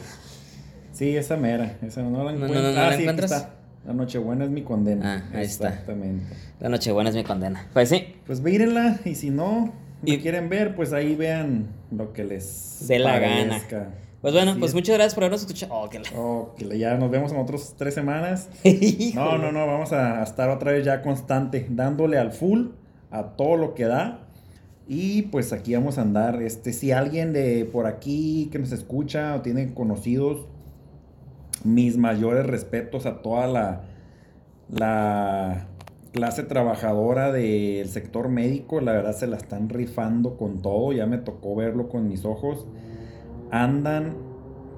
Sí, 0.93 1.17
esa 1.17 1.37
mera. 1.37 1.77
Esa 1.83 2.03
no 2.03 2.25
la 2.25 2.33
No, 2.33 2.49
no, 2.49 2.55
no, 2.55 2.73
no 2.73 2.81
ah, 2.81 2.91
la 2.91 2.97
sí, 2.97 3.03
encuentras. 3.03 3.31
está. 3.31 3.55
La 3.87 3.93
Nochebuena 3.93 4.45
es 4.45 4.51
mi 4.51 4.63
condena. 4.63 5.25
Ah, 5.33 5.37
ahí 5.39 5.45
está. 5.45 5.69
Exactamente. 5.69 6.25
La 6.61 6.69
Nochebuena 6.71 7.11
es 7.11 7.17
mi 7.17 7.25
condena. 7.25 7.67
Pues 7.75 7.91
sí, 7.91 8.15
Pues 8.27 8.41
mírenla 8.41 9.01
y 9.05 9.15
si 9.15 9.31
no 9.31 9.73
Y- 10.05 10.19
quieren 10.19 10.49
ver, 10.49 10.75
pues 10.75 10.93
ahí 10.93 11.15
vean 11.15 11.69
lo 11.91 12.13
que 12.13 12.25
les 12.25 12.87
De 12.89 12.99
la 12.99 13.19
gana. 13.19 13.61
Pues 14.21 14.35
bueno, 14.35 14.51
Así 14.51 14.61
pues 14.61 14.71
es. 14.71 14.75
muchas 14.75 14.95
gracias 14.97 15.15
por 15.15 15.25
habernos 15.25 15.41
escuchado. 15.43 15.73
Oh, 15.75 15.89
que 15.89 15.99
la- 15.99 16.09
Oh, 16.15 16.55
que 16.57 16.79
ya 16.79 16.95
nos 16.97 17.11
vemos 17.11 17.33
en 17.33 17.39
otros 17.39 17.75
tres 17.79 17.95
semanas. 17.95 18.49
No, 19.15 19.39
no, 19.39 19.51
no, 19.53 19.67
vamos 19.67 19.93
a 19.93 20.23
estar 20.23 20.51
otra 20.51 20.73
vez 20.73 20.85
ya 20.85 21.01
constante, 21.03 21.67
dándole 21.71 22.19
al 22.19 22.33
full, 22.33 22.69
a 23.11 23.23
todo 23.37 23.57
lo 23.57 23.75
que 23.75 23.85
da. 23.85 24.27
Y 24.87 25.23
pues 25.23 25.53
aquí 25.53 25.75
vamos 25.75 25.99
a 25.99 26.03
andar. 26.03 26.43
Este, 26.43 26.73
si 26.73 26.93
alguien 26.93 27.33
de 27.33 27.65
por 27.65 27.87
aquí 27.87 28.49
que 28.53 28.59
nos 28.59 28.73
escucha 28.73 29.35
o 29.37 29.41
tiene 29.41 29.73
conocidos, 29.73 30.47
mis 31.65 31.97
mayores 31.97 32.45
respetos 32.47 33.07
a 33.07 33.23
toda 33.23 33.47
la, 33.47 33.83
la 34.69 35.67
clase 36.13 36.43
trabajadora 36.43 37.33
del 37.33 37.89
sector 37.89 38.29
médico. 38.29 38.81
La 38.81 38.93
verdad 38.93 39.15
se 39.15 39.27
la 39.27 39.37
están 39.37 39.69
rifando 39.69 40.37
con 40.37 40.63
todo. 40.63 40.93
Ya 40.93 41.07
me 41.07 41.19
tocó 41.19 41.55
verlo 41.55 41.89
con 41.89 42.09
mis 42.09 42.25
ojos. 42.25 42.67
Andan 43.51 44.17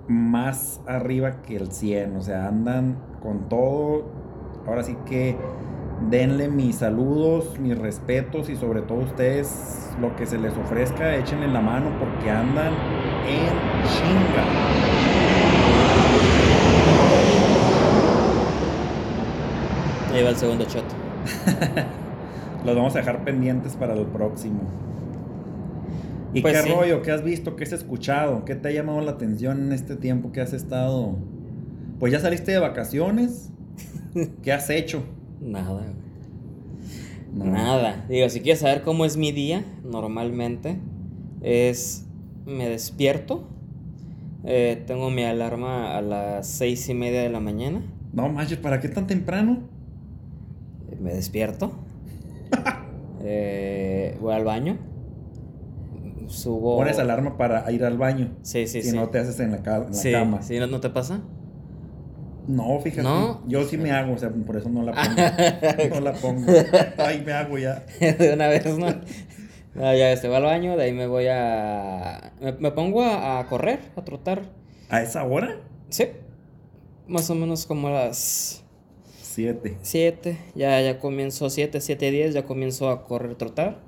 más 0.08 0.80
arriba 0.86 1.42
que 1.42 1.56
el 1.56 1.72
100. 1.72 2.16
O 2.16 2.22
sea, 2.22 2.48
andan 2.48 2.98
con 3.22 3.48
todo. 3.48 4.04
Ahora 4.66 4.82
sí 4.82 4.96
que 5.06 5.36
denle 6.10 6.48
mis 6.48 6.76
saludos, 6.76 7.58
mis 7.58 7.78
respetos 7.78 8.48
y 8.48 8.56
sobre 8.56 8.82
todo 8.82 8.98
ustedes 8.98 9.90
lo 10.00 10.16
que 10.16 10.26
se 10.26 10.38
les 10.38 10.56
ofrezca, 10.56 11.14
échenle 11.14 11.48
la 11.48 11.60
mano 11.60 11.90
porque 11.98 12.30
andan 12.30 12.72
en 13.26 13.48
chinga. 13.88 14.44
Ahí 20.12 20.22
va 20.22 20.30
el 20.30 20.36
segundo 20.36 20.64
shot. 20.64 21.01
Los 22.64 22.76
vamos 22.76 22.94
a 22.94 22.98
dejar 22.98 23.24
pendientes 23.24 23.74
para 23.76 23.94
el 23.94 24.06
próximo. 24.06 24.60
¿Y 26.34 26.40
Pues 26.40 26.56
qué 26.56 26.68
sí. 26.68 26.74
rollo? 26.74 27.02
¿Qué 27.02 27.10
has 27.10 27.22
visto? 27.24 27.56
¿Qué 27.56 27.64
has 27.64 27.72
escuchado? 27.72 28.44
¿Qué 28.44 28.54
te 28.54 28.68
ha 28.68 28.70
llamado 28.70 29.00
la 29.00 29.12
atención 29.12 29.60
en 29.66 29.72
este 29.72 29.96
tiempo 29.96 30.32
que 30.32 30.40
has 30.40 30.52
estado? 30.52 31.16
Pues 31.98 32.12
ya 32.12 32.20
saliste 32.20 32.52
de 32.52 32.58
vacaciones. 32.58 33.50
¿Qué 34.42 34.52
has 34.52 34.70
hecho? 34.70 35.02
Nada. 35.40 35.82
No. 37.34 37.44
Nada. 37.46 38.04
Digo, 38.08 38.28
si 38.28 38.40
quieres 38.40 38.60
saber 38.60 38.82
cómo 38.82 39.04
es 39.04 39.16
mi 39.16 39.32
día, 39.32 39.64
normalmente 39.84 40.78
es. 41.42 42.06
Me 42.46 42.68
despierto. 42.68 43.48
eh, 44.44 44.82
tengo 44.86 45.10
mi 45.10 45.22
alarma 45.24 45.96
a 45.96 46.02
las 46.02 46.48
seis 46.48 46.88
y 46.88 46.94
media 46.94 47.22
de 47.22 47.28
la 47.30 47.40
mañana. 47.40 47.80
No 48.12 48.28
manches, 48.28 48.58
¿para 48.58 48.80
qué 48.80 48.88
tan 48.88 49.06
temprano? 49.06 49.60
Me 51.02 51.12
despierto. 51.14 51.72
eh, 53.22 54.16
voy 54.20 54.34
al 54.34 54.44
baño. 54.44 54.78
Subo. 56.28 56.76
Pones 56.76 56.98
alarma 56.98 57.36
para 57.36 57.70
ir 57.72 57.84
al 57.84 57.98
baño. 57.98 58.30
Sí, 58.42 58.66
sí, 58.66 58.82
si 58.82 58.90
sí. 58.90 58.96
no 58.96 59.08
te 59.08 59.18
haces 59.18 59.38
en 59.40 59.50
la, 59.52 59.62
ca- 59.62 59.76
en 59.78 59.86
la 59.88 59.92
sí, 59.92 60.12
cama. 60.12 60.42
sí, 60.42 60.58
¿no, 60.58 60.66
no 60.66 60.80
te 60.80 60.88
pasa? 60.90 61.20
No, 62.46 62.80
fíjate. 62.80 63.02
¿No? 63.02 63.42
Yo 63.46 63.64
sí 63.64 63.76
me 63.76 63.92
hago, 63.92 64.14
o 64.14 64.18
sea, 64.18 64.30
por 64.30 64.56
eso 64.56 64.68
no 64.70 64.82
la 64.82 64.92
pongo. 64.92 65.90
no 65.94 66.00
la 66.00 66.12
pongo. 66.14 66.52
Ay, 66.98 67.22
me 67.24 67.32
hago 67.32 67.58
ya. 67.58 67.84
de 68.00 68.32
una 68.32 68.48
vez, 68.48 68.66
¿no? 68.78 68.86
No, 69.74 69.82
ya 69.94 70.12
este, 70.12 70.26
voy 70.28 70.36
al 70.38 70.42
baño, 70.44 70.76
de 70.76 70.84
ahí 70.84 70.92
me 70.92 71.06
voy 71.06 71.26
a. 71.30 72.32
Me, 72.40 72.52
me 72.52 72.70
pongo 72.72 73.02
a, 73.02 73.38
a 73.40 73.46
correr, 73.46 73.80
a 73.96 74.02
trotar. 74.04 74.42
¿A 74.88 75.02
esa 75.02 75.24
hora? 75.24 75.56
Sí. 75.90 76.06
Más 77.06 77.28
o 77.30 77.34
menos 77.34 77.66
como 77.66 77.88
a 77.88 77.92
las 77.92 78.61
Siete. 79.32 79.78
7. 79.80 80.36
Ya, 80.54 80.78
ya 80.82 80.98
comienzo 80.98 81.48
7, 81.48 81.80
7, 81.80 82.10
10, 82.10 82.34
ya 82.34 82.44
comienzo 82.44 82.90
a 82.90 83.04
correr, 83.04 83.34
trotar. 83.36 83.80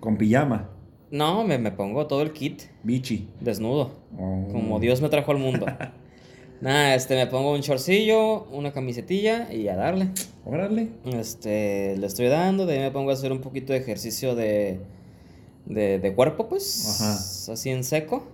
Con 0.00 0.16
pijama. 0.16 0.70
No, 1.12 1.44
me, 1.44 1.56
me 1.58 1.70
pongo 1.70 2.08
todo 2.08 2.22
el 2.22 2.32
kit, 2.32 2.62
Bichi. 2.82 3.28
desnudo. 3.40 3.92
Oh. 4.18 4.48
Como 4.50 4.80
Dios 4.80 5.00
me 5.00 5.08
trajo 5.08 5.30
al 5.30 5.38
mundo. 5.38 5.66
Nada, 6.60 6.96
este, 6.96 7.14
me 7.14 7.28
pongo 7.28 7.52
un 7.52 7.60
shortcillo, 7.60 8.42
una 8.50 8.72
camisetilla 8.72 9.52
y 9.52 9.68
a 9.68 9.76
darle. 9.76 10.08
Órale. 10.44 10.88
Este, 11.04 11.96
le 11.96 12.06
estoy 12.08 12.26
dando, 12.26 12.66
de 12.66 12.74
ahí 12.74 12.80
me 12.80 12.90
pongo 12.90 13.10
a 13.10 13.12
hacer 13.12 13.30
un 13.30 13.42
poquito 13.42 13.72
de 13.72 13.78
ejercicio 13.78 14.34
de, 14.34 14.80
de, 15.66 16.00
de 16.00 16.12
cuerpo, 16.12 16.48
pues, 16.48 17.00
Ajá. 17.00 17.52
así 17.52 17.70
en 17.70 17.84
seco. 17.84 18.26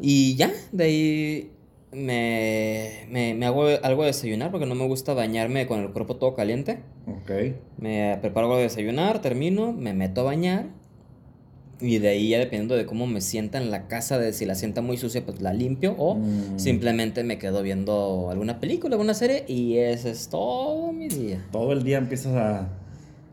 Y 0.00 0.36
ya, 0.36 0.52
de 0.70 0.84
ahí 0.84 1.50
me, 1.92 3.06
me, 3.10 3.34
me 3.34 3.46
hago 3.46 3.66
algo 3.82 4.02
de 4.02 4.08
desayunar 4.08 4.50
porque 4.50 4.66
no 4.66 4.74
me 4.74 4.86
gusta 4.86 5.14
bañarme 5.14 5.66
con 5.66 5.80
el 5.80 5.90
cuerpo 5.92 6.16
todo 6.16 6.34
caliente. 6.34 6.80
Ok. 7.06 7.30
Me 7.78 8.18
preparo 8.20 8.46
algo 8.46 8.56
de 8.58 8.64
desayunar, 8.64 9.20
termino, 9.22 9.72
me 9.72 9.92
meto 9.94 10.22
a 10.22 10.24
bañar. 10.24 10.66
Y 11.78 11.98
de 11.98 12.08
ahí 12.08 12.30
ya 12.30 12.38
dependiendo 12.38 12.74
de 12.74 12.86
cómo 12.86 13.06
me 13.06 13.20
sienta 13.20 13.58
en 13.58 13.70
la 13.70 13.86
casa, 13.86 14.18
de 14.18 14.32
si 14.32 14.46
la 14.46 14.54
sienta 14.54 14.80
muy 14.80 14.96
sucia, 14.96 15.24
pues 15.26 15.42
la 15.42 15.52
limpio. 15.52 15.94
O 15.98 16.14
Mm. 16.14 16.58
simplemente 16.58 17.22
me 17.22 17.38
quedo 17.38 17.62
viendo 17.62 18.28
alguna 18.30 18.60
película, 18.60 18.94
alguna 18.94 19.12
serie. 19.14 19.44
Y 19.46 19.76
ese 19.76 20.10
es 20.10 20.28
todo 20.28 20.92
mi 20.92 21.08
día. 21.08 21.44
Todo 21.52 21.72
el 21.72 21.82
día 21.84 21.98
empiezas 21.98 22.34
a. 22.34 22.68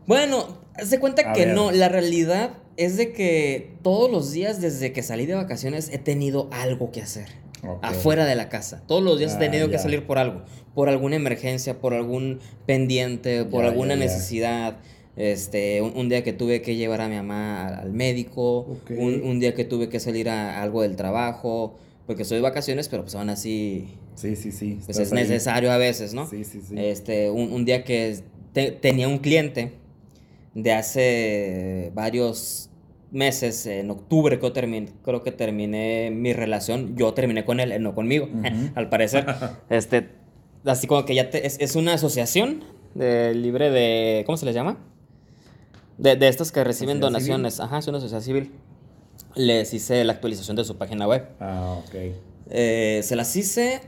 Bueno, 0.06 0.58
se 0.82 1.00
cuenta 1.00 1.30
A 1.30 1.32
que 1.32 1.46
ver. 1.46 1.54
no, 1.54 1.70
la 1.72 1.88
realidad 1.88 2.50
es 2.76 2.98
de 2.98 3.12
que 3.12 3.76
todos 3.82 4.10
los 4.10 4.32
días 4.32 4.60
desde 4.60 4.92
que 4.92 5.02
salí 5.02 5.24
de 5.24 5.34
vacaciones 5.34 5.88
he 5.90 5.98
tenido 5.98 6.48
algo 6.52 6.90
que 6.92 7.00
hacer. 7.00 7.28
Ok. 7.66 7.78
Afuera 7.82 8.24
de 8.26 8.34
la 8.34 8.48
casa. 8.48 8.82
Todos 8.86 9.02
los 9.02 9.18
días 9.18 9.32
Ah, 9.34 9.36
he 9.36 9.48
tenido 9.48 9.68
que 9.70 9.78
salir 9.78 10.06
por 10.06 10.18
algo. 10.18 10.42
Por 10.74 10.88
alguna 10.88 11.16
emergencia, 11.16 11.80
por 11.80 11.94
algún 11.94 12.40
pendiente, 12.66 13.44
por 13.44 13.64
alguna 13.64 13.96
necesidad. 13.96 14.78
Este, 15.16 15.80
un, 15.80 15.96
un 15.96 16.08
día 16.08 16.24
que 16.24 16.32
tuve 16.32 16.60
que 16.60 16.74
llevar 16.76 17.00
a 17.00 17.08
mi 17.08 17.16
mamá 17.16 17.68
al, 17.68 17.92
médico. 17.92 18.58
Ok. 18.60 18.90
Un, 18.98 19.22
un 19.22 19.38
día 19.40 19.54
que 19.54 19.64
tuve 19.64 19.88
que 19.88 20.00
salir 20.00 20.28
a, 20.28 20.60
algo 20.62 20.82
del 20.82 20.96
trabajo. 20.96 21.76
Porque 22.06 22.22
estoy 22.22 22.36
de 22.36 22.42
vacaciones, 22.42 22.88
pero 22.88 23.02
pues 23.04 23.14
aún 23.14 23.30
así 23.30 23.86
Sí, 24.14 24.36
sí, 24.36 24.52
sí. 24.52 24.78
pues 24.84 24.98
es 24.98 25.10
ahí. 25.12 25.20
necesario 25.20 25.72
a 25.72 25.78
veces, 25.78 26.12
¿no? 26.12 26.26
Sí, 26.28 26.44
sí, 26.44 26.60
sí. 26.60 26.74
Este, 26.76 27.30
un, 27.30 27.50
un 27.52 27.64
día 27.64 27.82
que 27.82 28.18
te- 28.52 28.72
tenía 28.72 29.08
un 29.08 29.18
cliente 29.18 29.72
de 30.54 30.72
hace 30.72 31.90
varios 31.94 32.68
meses, 33.14 33.64
en 33.66 33.90
octubre 33.90 34.38
creo, 34.38 34.52
termin- 34.52 34.90
creo 35.02 35.22
que 35.22 35.32
terminé 35.32 36.10
mi 36.10 36.32
relación, 36.34 36.96
yo 36.96 37.14
terminé 37.14 37.44
con 37.46 37.60
él, 37.60 37.72
él 37.72 37.82
no 37.82 37.94
conmigo, 37.94 38.28
al 38.74 38.88
parecer. 38.90 39.24
este, 39.70 40.10
así 40.66 40.86
como 40.86 41.04
que 41.06 41.14
ya 41.14 41.30
te- 41.30 41.46
es, 41.46 41.56
es 41.60 41.76
una 41.76 41.94
asociación 41.94 42.64
de, 42.94 43.34
libre 43.34 43.70
de, 43.70 44.24
¿cómo 44.26 44.36
se 44.36 44.44
les 44.44 44.54
llama? 44.54 44.78
De, 45.96 46.16
de 46.16 46.28
estos 46.28 46.52
que 46.52 46.62
reciben 46.64 46.96
¿Sociedad 46.96 47.10
donaciones, 47.12 47.60
ajá, 47.60 47.78
es 47.78 47.86
una 47.86 48.00
sociedad 48.00 48.20
civil. 48.22 48.50
Les 49.36 49.72
hice 49.74 50.04
la 50.04 50.12
actualización 50.12 50.56
de 50.56 50.64
su 50.64 50.76
página 50.76 51.06
web. 51.08 51.28
Ah, 51.40 51.78
ok. 51.84 51.94
Eh, 52.50 53.00
se 53.02 53.16
las 53.16 53.34
hice. 53.36 53.80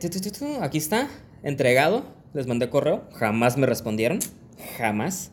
Aquí 0.60 0.78
está. 0.78 1.08
Entregado. 1.42 2.04
Les 2.32 2.46
mandé 2.46 2.68
correo. 2.70 3.04
Jamás 3.14 3.56
me 3.56 3.66
respondieron. 3.66 4.18
Jamás. 4.78 5.32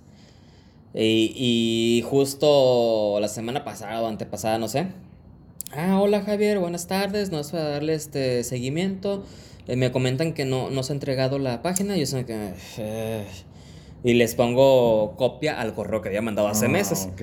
Y, 0.93 1.33
y 1.35 2.01
justo 2.03 3.17
la 3.19 3.27
semana 3.27 3.63
pasada 3.63 4.01
o 4.01 4.07
antepasada, 4.07 4.57
no 4.59 4.67
sé. 4.67 4.87
Ah, 5.75 5.99
hola 5.99 6.21
Javier, 6.21 6.59
buenas 6.59 6.87
tardes. 6.87 7.31
No 7.31 7.39
es 7.39 7.49
para 7.51 7.63
darle 7.69 7.95
este 7.95 8.43
seguimiento. 8.43 9.23
Eh, 9.67 9.75
me 9.75 9.91
comentan 9.91 10.33
que 10.33 10.45
no, 10.45 10.69
no 10.69 10.83
se 10.83 10.93
ha 10.93 10.95
entregado 10.95 11.39
la 11.39 11.61
página. 11.63 11.97
Y 11.97 12.01
yo 12.01 12.05
sé 12.05 12.25
que. 12.25 12.53
eh, 12.77 13.25
y 14.03 14.13
les 14.13 14.35
pongo 14.35 15.15
copia 15.15 15.59
al 15.59 15.73
correo 15.73 16.01
que 16.01 16.09
había 16.09 16.21
mandado 16.21 16.47
hace 16.47 16.65
Ah, 16.65 16.69
meses. 16.69 17.09
Ok. 17.11 17.21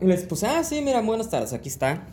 Y 0.00 0.04
les 0.06 0.24
puse, 0.24 0.46
ah, 0.46 0.64
sí, 0.64 0.80
mira, 0.82 1.00
buenas 1.02 1.30
tardes, 1.30 1.52
aquí 1.52 1.68
está. 1.68 2.04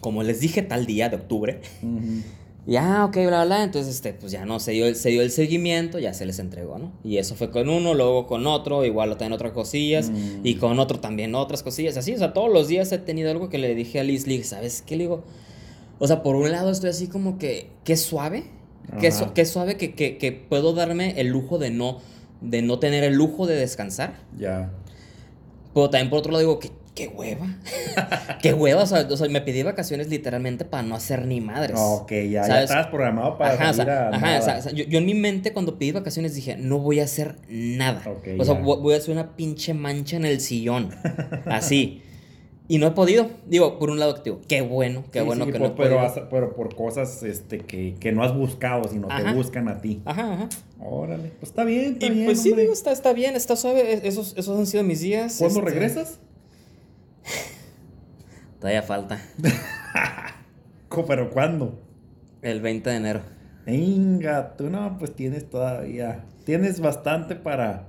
Como 0.00 0.22
les 0.22 0.40
dije 0.40 0.62
tal 0.62 0.86
día 0.86 1.08
de 1.08 1.16
octubre. 1.16 1.60
Ujú. 1.82 2.22
Y 2.66 2.76
ah, 2.76 3.04
ok, 3.04 3.16
bla, 3.26 3.44
bla. 3.44 3.62
Entonces, 3.62 3.94
este, 3.94 4.12
pues 4.12 4.32
ya 4.32 4.44
no, 4.44 4.58
se 4.58 4.72
dio, 4.72 4.86
el, 4.86 4.96
se 4.96 5.10
dio 5.10 5.22
el 5.22 5.30
seguimiento, 5.30 6.00
ya 6.00 6.12
se 6.14 6.26
les 6.26 6.40
entregó, 6.40 6.78
¿no? 6.78 6.92
Y 7.04 7.18
eso 7.18 7.36
fue 7.36 7.50
con 7.50 7.68
uno, 7.68 7.94
luego 7.94 8.26
con 8.26 8.46
otro, 8.48 8.84
igual 8.84 9.10
también 9.10 9.32
otras 9.34 9.52
cosillas. 9.52 10.10
Mm. 10.10 10.40
Y 10.44 10.56
con 10.56 10.78
otro 10.80 10.98
también 10.98 11.34
otras 11.36 11.62
cosillas, 11.62 11.96
así. 11.96 12.14
O 12.14 12.18
sea, 12.18 12.32
todos 12.32 12.52
los 12.52 12.66
días 12.66 12.90
he 12.90 12.98
tenido 12.98 13.30
algo 13.30 13.48
que 13.48 13.58
le 13.58 13.74
dije 13.76 14.00
a 14.00 14.02
Liz, 14.02 14.26
Lee, 14.26 14.42
¿sabes 14.42 14.82
qué? 14.84 14.96
Le 14.96 15.04
digo, 15.04 15.22
o 16.00 16.06
sea, 16.08 16.24
por 16.24 16.34
un 16.34 16.50
lado 16.50 16.70
estoy 16.72 16.90
así 16.90 17.06
como 17.06 17.38
que, 17.38 17.70
qué 17.84 17.96
suave. 17.96 18.44
Qué, 19.00 19.10
su- 19.10 19.32
qué 19.32 19.44
suave 19.44 19.76
que, 19.76 19.94
que, 19.94 20.16
que 20.16 20.30
puedo 20.32 20.72
darme 20.72 21.20
el 21.20 21.26
lujo 21.28 21.58
de 21.58 21.70
no, 21.70 21.98
de 22.40 22.62
no 22.62 22.78
tener 22.78 23.02
el 23.02 23.14
lujo 23.14 23.46
de 23.46 23.56
descansar. 23.56 24.14
Ya. 24.38 24.72
Pero 25.74 25.90
también 25.90 26.08
por 26.10 26.20
otro 26.20 26.30
lado 26.32 26.40
digo, 26.40 26.58
qué, 26.60 26.70
qué 26.96 27.06
hueva. 27.08 27.46
qué 28.42 28.52
hueva, 28.52 28.82
o 28.82 28.86
sea, 28.86 29.06
o 29.08 29.16
sea, 29.16 29.28
me 29.28 29.40
pedí 29.42 29.62
vacaciones 29.62 30.08
literalmente 30.08 30.64
para 30.64 30.82
no 30.82 30.96
hacer 30.96 31.26
ni 31.26 31.40
madres. 31.40 31.76
Ok, 31.78 32.10
ya, 32.10 32.24
ya 32.28 32.44
¿Sabes? 32.46 32.64
estabas 32.64 32.86
programado 32.88 33.38
para 33.38 33.54
Ajá, 33.54 33.70
o 33.70 33.74
salir 33.74 33.92
sea, 33.92 34.04
a 34.06 34.08
ajá, 34.08 34.20
nada. 34.20 34.38
o 34.40 34.42
sea, 34.42 34.58
o 34.58 34.62
sea, 34.62 34.72
yo, 34.72 34.84
yo 34.84 34.98
en 34.98 35.06
mi 35.06 35.14
mente 35.14 35.52
cuando 35.52 35.78
pedí 35.78 35.92
vacaciones 35.92 36.34
dije, 36.34 36.56
no 36.56 36.80
voy 36.80 36.98
a 36.98 37.04
hacer 37.04 37.36
nada. 37.48 38.02
Ok, 38.06 38.28
o 38.40 38.44
sea, 38.44 38.54
ya. 38.54 38.60
vo- 38.62 38.80
voy 38.80 38.94
a 38.94 38.96
hacer 38.96 39.12
una 39.12 39.36
pinche 39.36 39.74
mancha 39.74 40.16
en 40.16 40.24
el 40.24 40.40
sillón. 40.40 40.90
Así. 41.46 42.02
Y 42.68 42.78
no 42.78 42.88
he 42.88 42.90
podido. 42.90 43.30
Digo, 43.46 43.78
por 43.78 43.90
un 43.90 44.00
lado, 44.00 44.14
digo, 44.24 44.40
qué 44.48 44.60
bueno, 44.60 45.04
qué 45.12 45.20
Sí, 45.20 45.24
bueno 45.24 45.44
sí, 45.44 45.52
que 45.52 45.58
por- 45.60 45.68
no 45.68 45.74
he 45.74 45.76
pero, 45.76 46.00
has- 46.00 46.20
pero 46.28 46.56
por 46.56 46.74
cosas 46.74 47.22
este, 47.22 47.58
que, 47.58 47.94
que 48.00 48.10
no 48.10 48.24
has 48.24 48.34
buscado, 48.34 48.88
sino 48.88 49.06
Ajá. 49.08 49.22
te 49.30 49.32
buscan 49.36 49.68
a 49.68 49.80
ti. 49.80 50.02
Ajá, 50.04 50.32
ajá. 50.32 50.48
Órale, 50.80 51.30
pues 51.38 51.50
está 51.50 51.62
bien, 51.64 51.92
está 51.92 52.06
Y 52.06 52.10
bien. 52.10 52.24
pues 52.26 52.42
sí, 52.42 52.52
digo, 52.56 52.72
está, 52.72 52.90
está 52.90 53.12
bien, 53.12 53.36
está 53.36 53.54
suave. 53.54 53.92
e- 53.92 54.08
Esos, 54.08 54.34
esos 54.36 54.58
han 54.58 54.66
sido 54.66 54.82
mis 54.82 55.00
días. 55.00 55.36
¿Cuándo 55.38 55.60
este, 55.60 55.70
regresas? 55.70 56.18
Todavía 58.60 58.82
falta. 58.82 59.20
¿Pero 61.08 61.30
cuándo? 61.30 61.78
El 62.42 62.60
20 62.60 62.88
de 62.90 62.96
enero. 62.96 63.20
Venga, 63.66 64.56
tú 64.56 64.70
no, 64.70 64.96
pues 64.98 65.14
tienes 65.14 65.48
todavía. 65.50 66.24
Tienes 66.44 66.80
bastante 66.80 67.34
para. 67.36 67.88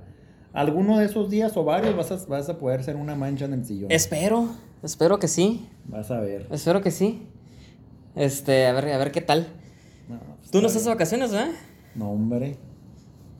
Alguno 0.52 0.98
de 0.98 1.04
esos 1.06 1.30
días 1.30 1.56
o 1.56 1.64
varios 1.64 1.96
vas 1.96 2.10
a, 2.10 2.26
vas 2.26 2.48
a 2.48 2.58
poder 2.58 2.82
ser 2.82 2.96
una 2.96 3.14
mancha 3.14 3.44
en 3.44 3.52
el 3.52 3.64
sillón. 3.64 3.90
Espero, 3.92 4.48
espero 4.82 5.18
que 5.18 5.28
sí. 5.28 5.68
Vas 5.86 6.10
a 6.10 6.20
ver. 6.20 6.46
Espero 6.50 6.80
que 6.82 6.90
sí. 6.90 7.22
Este, 8.16 8.66
a 8.66 8.72
ver, 8.72 8.88
a 8.92 8.98
ver 8.98 9.12
qué 9.12 9.20
tal. 9.20 9.46
No, 10.08 10.18
pues, 10.38 10.50
Tú 10.50 10.60
no 10.60 10.66
está 10.66 10.78
estás 10.78 10.84
de 10.84 10.90
vacaciones, 10.90 11.30
bien. 11.30 11.52
No, 11.94 12.10
hombre. 12.10 12.56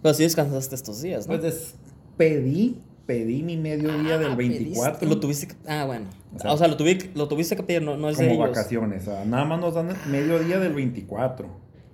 Pero 0.02 0.14
sí 0.14 0.22
descansaste 0.22 0.74
estos 0.76 1.02
días, 1.02 1.26
¿no? 1.26 1.32
Pues 1.32 1.42
des- 1.42 1.74
pedí, 2.16 2.80
pedí 3.08 3.42
mi 3.42 3.56
mediodía 3.56 4.16
Ah, 4.16 4.18
del 4.18 4.36
pediste, 4.36 4.64
24. 4.64 5.08
Lo 5.08 5.18
tuviste 5.18 5.46
que... 5.48 5.54
Ah, 5.66 5.86
bueno. 5.86 6.04
O 6.36 6.38
sea, 6.38 6.52
O 6.52 6.56
sea, 6.58 6.68
lo, 6.68 6.76
tuvi- 6.76 7.10
lo 7.14 7.26
tuviste 7.26 7.56
que 7.56 7.62
pedir, 7.62 7.80
no, 7.80 7.96
no 7.96 8.10
es 8.10 8.18
de 8.18 8.28
como 8.28 8.44
ellos. 8.44 8.54
vacaciones. 8.56 9.08
o 9.08 9.12
sea, 9.12 9.24
nada 9.24 9.46
más 9.46 9.58
nos 9.60 9.74
dan 9.74 9.88
mediodía 10.10 10.58
del 10.58 10.74
24. 10.74 11.48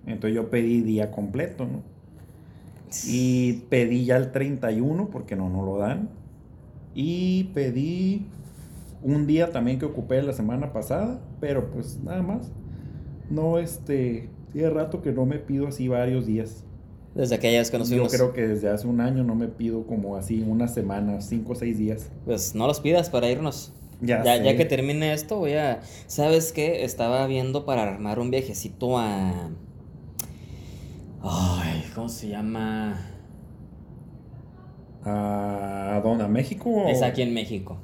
Entonces 0.07 0.35
yo 0.35 0.51
pedí 0.51 0.81
día 0.83 1.13
completo, 1.13 1.67
¿no? 1.67 1.83
Y 3.07 3.63
pedí 3.71 4.05
ya 4.05 4.17
el 4.17 4.33
31 4.33 5.09
porque 5.11 5.37
no, 5.37 5.49
no 5.49 5.65
lo 5.65 5.79
dan. 5.79 6.09
Y 6.97 7.45
pedí 7.55 8.27
un 9.03 9.27
día 9.29 9.51
también 9.53 9.79
que 9.79 9.85
ocupé 9.87 10.21
la 10.23 10.33
semana 10.33 10.73
pasada, 10.73 11.21
pero 11.41 11.71
pues 11.71 11.99
nada 12.03 12.23
más. 12.23 12.51
No, 13.31 13.59
este, 13.59 14.29
tiene 14.53 14.71
rato 14.71 15.01
que 15.01 15.13
no 15.13 15.27
me 15.27 15.39
pido 15.39 15.69
así 15.69 15.87
varios 15.89 16.27
días. 16.27 16.64
Desde 17.15 17.37
aquella 17.37 17.59
vez 17.61 17.71
que 17.71 17.79
nos 17.79 17.89
Yo 17.89 17.97
fuimos. 17.97 18.13
creo 18.13 18.33
que 18.33 18.47
desde 18.49 18.69
hace 18.71 18.87
un 18.89 19.01
año 19.01 19.23
no 19.23 19.35
me 19.37 19.47
pido 19.47 19.87
como 19.87 20.17
así 20.17 20.43
una 20.43 20.67
semana, 20.67 21.21
cinco 21.21 21.53
o 21.53 21.55
seis 21.55 21.79
días. 21.79 22.11
Pues 22.25 22.55
no 22.55 22.67
los 22.67 22.81
pidas 22.81 23.09
para 23.11 23.31
irnos. 23.31 23.73
Ya 24.01 24.25
Ya, 24.25 24.37
ya 24.43 24.57
que 24.57 24.65
termine 24.65 25.13
esto, 25.13 25.37
voy 25.39 25.53
a... 25.55 25.81
¿Sabes 26.09 26.53
qué? 26.53 26.85
Estaba 26.85 27.27
viendo 27.29 27.65
para 27.65 27.83
armar 27.85 28.19
un 28.19 28.31
viajecito 28.33 28.99
a... 28.99 29.51
Ay, 31.23 31.85
¿cómo 31.95 32.09
se 32.09 32.29
llama? 32.29 33.01
¿A 35.05 36.01
dónde? 36.03 36.25
¿A 36.25 36.29
México? 36.29 36.69
o 36.71 36.89
Es 36.89 37.03
aquí 37.03 37.23
en 37.23 37.33
México. 37.33 37.79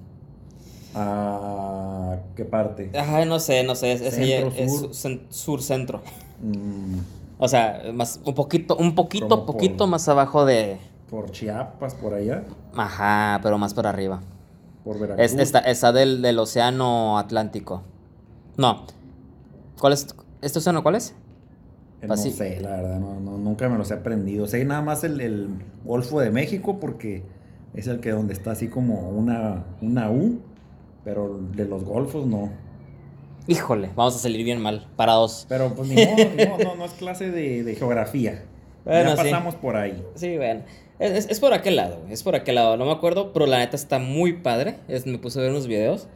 ¿A 0.95 2.19
qué 2.35 2.45
parte? 2.45 2.91
Ajá, 2.99 3.25
no 3.25 3.39
sé, 3.39 3.63
no 3.63 3.75
sé. 3.77 3.93
Es, 3.93 4.01
es, 4.01 4.19
es 4.19 4.73
sur. 4.79 4.91
cen- 4.91 5.21
sur-centro. 5.31 6.03
Mm, 6.43 6.99
O 7.41 7.49
sea, 7.49 7.83
más, 7.95 8.21
un 8.25 8.35
poquito, 8.35 8.77
un 8.77 8.95
poquito, 8.95 9.29
Como 9.29 9.47
por- 9.47 9.55
poquito 9.57 9.87
más 9.87 10.09
abajo 10.09 10.45
de... 10.45 10.79
por 11.09 11.31
Chiapas, 11.31 11.95
por 11.95 12.13
allá, 12.15 12.45
Ajá, 12.77 13.41
pero 13.43 13.57
más 13.59 13.73
para 13.75 13.89
arriba. 13.91 14.21
por 14.85 14.99
Veracruz. 14.99 15.25
Es, 15.25 15.35
está, 15.39 15.59
está 15.61 15.91
del, 15.93 16.21
del 16.23 16.39
océano 16.39 17.19
Atlántico. 17.19 17.83
No. 18.57 18.85
¿Cuál 19.81 19.95
es? 19.95 20.07
¿Este 20.43 20.59
océano 20.59 20.83
cuál 20.83 20.97
es? 20.97 21.15
Eh, 22.03 22.07
No 22.07 22.15
Paci- 22.15 22.31
sé, 22.33 22.61
la 22.61 22.71
verdad, 22.77 23.01
no, 23.01 23.19
no, 23.21 23.39
nunca 23.39 23.69
me 23.71 23.79
los 23.79 23.91
he 23.91 23.95
aprendido. 23.95 24.47
Sé 24.47 24.65
nada 24.65 24.83
más 24.83 25.03
el, 25.05 25.21
el 25.21 25.49
Golfo 25.85 26.21
de 26.21 26.31
México 26.31 26.79
porque 26.79 27.23
es 27.73 27.87
el 27.87 28.01
que 28.01 28.11
donde 28.11 28.35
está 28.35 28.51
así 28.53 28.69
como 28.69 29.09
una, 29.11 29.65
una 29.81 30.11
U, 30.11 30.41
pero 31.05 31.41
de 31.55 31.65
los 31.65 31.85
golfos 31.85 32.27
no. 32.27 32.51
Híjole, 33.47 33.91
vamos 33.97 34.15
a 34.17 34.19
salir 34.19 34.45
bien 34.45 34.61
mal, 34.61 34.87
parados. 34.97 35.47
Pero 35.49 35.75
pues 35.75 35.89
ni 35.89 35.97
modo, 35.97 36.17
no, 36.59 36.65
no, 36.65 36.75
no 36.77 36.85
es 36.85 36.93
clase 36.93 37.31
de, 37.31 37.65
de 37.65 37.75
geografía. 37.75 38.45
Bueno, 38.85 39.11
ya 39.11 39.17
sí. 39.17 39.23
pasamos 39.31 39.55
por 39.57 39.77
ahí. 39.77 40.03
Sí, 40.15 40.37
bueno. 40.37 40.63
Es, 40.99 41.11
es- 41.13 41.31
es 41.31 41.41
por 41.41 41.53
aquel 41.55 41.77
lado, 41.77 41.99
es 42.11 42.23
por 42.23 42.35
aquel 42.35 42.55
lado. 42.57 42.77
No 42.77 42.85
me 42.85 42.93
acuerdo, 42.93 43.33
pero 43.33 43.47
la 43.47 43.59
neta 43.59 43.77
está 43.77 43.99
muy 43.99 44.35
padre. 44.35 44.77
Es, 44.89 45.07
me 45.07 45.19
puse 45.19 45.39
a 45.39 45.43
ver 45.43 45.51
unos 45.51 45.67
videos. 45.67 46.07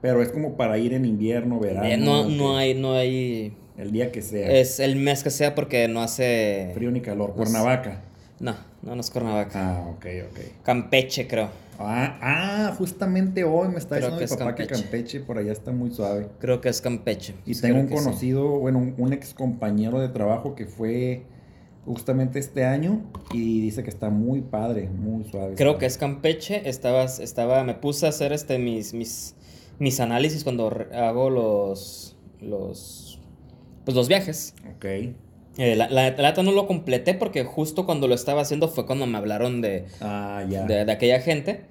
Pero 0.00 0.22
es 0.22 0.30
como 0.30 0.56
para 0.56 0.78
ir 0.78 0.94
en 0.94 1.04
invierno, 1.04 1.58
verano. 1.58 1.86
Eh, 1.88 1.96
no, 1.96 2.56
hay, 2.56 2.74
no 2.74 2.92
hay. 2.94 3.56
El 3.76 3.90
día 3.92 4.12
que 4.12 4.22
sea. 4.22 4.50
Es 4.50 4.78
el 4.80 4.96
mes 4.96 5.22
que 5.24 5.30
sea 5.30 5.54
porque 5.54 5.88
no 5.88 6.00
hace. 6.02 6.70
Frío 6.74 6.90
ni 6.90 7.00
calor. 7.00 7.34
Cuernavaca. 7.34 8.02
No, 8.38 8.54
no, 8.82 8.94
no 8.94 9.00
es 9.00 9.10
Cuernavaca. 9.10 9.76
Ah, 9.78 9.88
ok, 9.90 10.06
ok. 10.30 10.38
Campeche, 10.62 11.26
creo. 11.26 11.48
Ah, 11.80 12.18
ah, 12.20 12.74
justamente 12.76 13.44
hoy 13.44 13.68
me 13.68 13.78
está 13.78 13.96
Creo 13.98 14.10
diciendo 14.18 14.36
que 14.36 14.44
mi 14.44 14.50
papá 14.50 14.54
que 14.56 14.66
Campeche. 14.66 15.20
Por 15.20 15.38
allá 15.38 15.52
está 15.52 15.70
muy 15.72 15.90
suave. 15.90 16.28
Creo 16.40 16.60
que 16.60 16.68
es 16.68 16.80
Campeche. 16.80 17.34
Y 17.46 17.54
Sí, 17.54 17.62
tengo 17.62 17.80
un 17.80 17.88
sí. 17.88 17.94
conocido, 17.94 18.48
bueno, 18.58 18.78
un, 18.78 18.94
un 18.98 19.12
ex 19.12 19.32
compañero 19.34 20.00
de 20.00 20.08
trabajo 20.08 20.54
que 20.54 20.66
fue 20.66 21.22
justamente 21.86 22.38
este 22.38 22.64
año 22.66 23.00
y 23.32 23.60
dice 23.60 23.82
que 23.82 23.90
está 23.90 24.10
muy 24.10 24.40
padre, 24.42 24.88
muy 24.88 25.24
suave. 25.24 25.54
Creo 25.54 25.78
que 25.78 25.86
es 25.86 25.96
Campeche. 25.98 26.68
Estaba, 26.68 27.04
estaba, 27.04 27.62
me 27.64 27.74
puse 27.74 28.06
a 28.06 28.08
hacer 28.10 28.32
este 28.32 28.58
mis, 28.58 28.92
mis, 28.92 29.34
mis 29.78 30.00
análisis 30.00 30.42
cuando 30.44 30.70
hago 30.92 31.30
los, 31.30 32.16
los, 32.40 33.20
pues 33.84 33.96
los 33.96 34.08
viajes. 34.08 34.54
Ok. 34.76 34.84
Eh, 35.58 35.74
la, 35.74 35.88
la, 35.90 36.10
la 36.12 36.42
no 36.42 36.52
lo 36.52 36.66
completé 36.68 37.14
porque 37.14 37.42
justo 37.44 37.84
cuando 37.84 38.06
lo 38.06 38.14
estaba 38.14 38.42
haciendo 38.42 38.68
fue 38.68 38.86
cuando 38.86 39.06
me 39.06 39.18
hablaron 39.18 39.60
de, 39.60 39.86
Ah, 40.00 40.44
de, 40.48 40.84
de 40.84 40.92
aquella 40.92 41.20
gente 41.20 41.66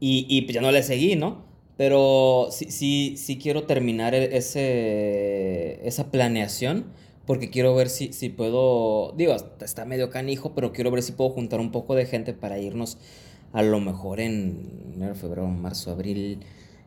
y, 0.00 0.26
y 0.28 0.42
pues 0.42 0.54
ya 0.54 0.60
no 0.60 0.70
le 0.70 0.82
seguí, 0.82 1.16
¿no? 1.16 1.50
Pero 1.78 2.48
sí, 2.50 2.70
sí, 2.70 3.14
sí 3.16 3.38
quiero 3.38 3.64
terminar 3.64 4.14
e- 4.14 4.36
ese, 4.36 5.80
esa 5.88 6.10
planeación 6.10 6.86
porque 7.26 7.48
quiero 7.50 7.74
ver 7.74 7.88
si, 7.88 8.12
si 8.12 8.28
puedo, 8.28 9.12
digo, 9.16 9.34
está 9.60 9.84
medio 9.86 10.10
canijo, 10.10 10.52
pero 10.54 10.72
quiero 10.72 10.90
ver 10.90 11.02
si 11.02 11.12
puedo 11.12 11.30
juntar 11.30 11.60
un 11.60 11.70
poco 11.72 11.94
de 11.94 12.04
gente 12.04 12.34
para 12.34 12.58
irnos 12.58 12.98
a 13.54 13.62
lo 13.62 13.80
mejor 13.80 14.20
en 14.20 14.92
enero, 14.94 15.14
febrero, 15.14 15.46
marzo, 15.46 15.90
abril, 15.92 16.40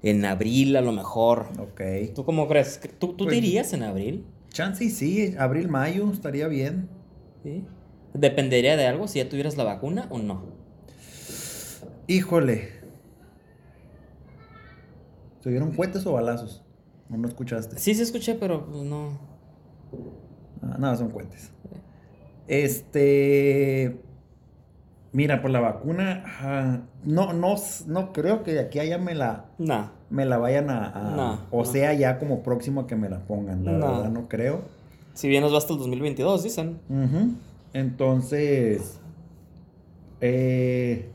en 0.03 0.25
abril 0.25 0.75
a 0.75 0.81
lo 0.81 0.91
mejor. 0.91 1.47
Ok. 1.59 1.81
¿Tú 2.13 2.23
cómo 2.25 2.47
crees? 2.47 2.79
¿Tú, 2.99 3.13
tú 3.13 3.17
te 3.17 3.23
Pues- 3.25 3.37
irías 3.37 3.73
en 3.73 3.81
abril? 3.83 4.25
Chance 4.55 4.85
y 4.85 4.89
sí, 4.89 5.35
abril, 5.37 5.67
mayo, 5.67 6.09
estaría 6.13 6.47
bien. 6.47 6.87
¿Sí? 7.43 7.65
¿Dependería 8.13 8.77
de 8.77 8.87
algo 8.87 9.05
si 9.09 9.19
ya 9.19 9.27
tuvieras 9.27 9.57
la 9.57 9.65
vacuna 9.65 10.07
o 10.09 10.17
no? 10.17 10.45
Híjole. 12.07 12.69
¿Tuvieron 15.41 15.73
cohetes 15.73 16.05
o 16.05 16.13
balazos? 16.13 16.63
¿O 17.11 17.17
no 17.17 17.27
escuchaste? 17.27 17.77
Sí, 17.77 17.95
se 17.95 18.03
escuché, 18.03 18.35
pero 18.35 18.65
pues, 18.65 18.83
no. 18.83 19.19
Ah, 20.61 20.77
no, 20.79 20.95
son 20.95 21.09
cohetes. 21.09 21.51
Este. 22.47 23.99
Mira, 25.11 25.41
por 25.41 25.51
la 25.51 25.59
vacuna, 25.59 26.23
ah, 26.39 26.79
no, 27.03 27.33
no, 27.33 27.55
no 27.87 28.13
creo 28.13 28.43
que 28.43 28.53
de 28.53 28.61
aquí 28.61 28.79
a 28.79 28.83
allá 28.83 28.99
me 28.99 29.15
la, 29.15 29.47
No. 29.57 29.91
Me 30.09 30.25
la 30.25 30.37
vayan 30.37 30.69
a, 30.69 31.47
o 31.51 31.65
sea 31.65 31.93
ya 31.93 32.19
como 32.19 32.43
próximo 32.43 32.81
a 32.81 32.87
que 32.87 32.95
me 32.95 33.09
la 33.09 33.19
pongan, 33.25 33.65
la 33.65 33.71
No. 33.73 33.87
verdad 33.95 34.09
no 34.11 34.27
creo. 34.29 34.61
Si 35.13 35.27
bien 35.27 35.41
nos 35.43 35.53
va 35.53 35.57
hasta 35.59 35.73
el 35.73 35.79
2022, 35.79 36.43
dicen. 36.43 36.77
Entonces, 37.73 38.99
eh, 40.21 41.09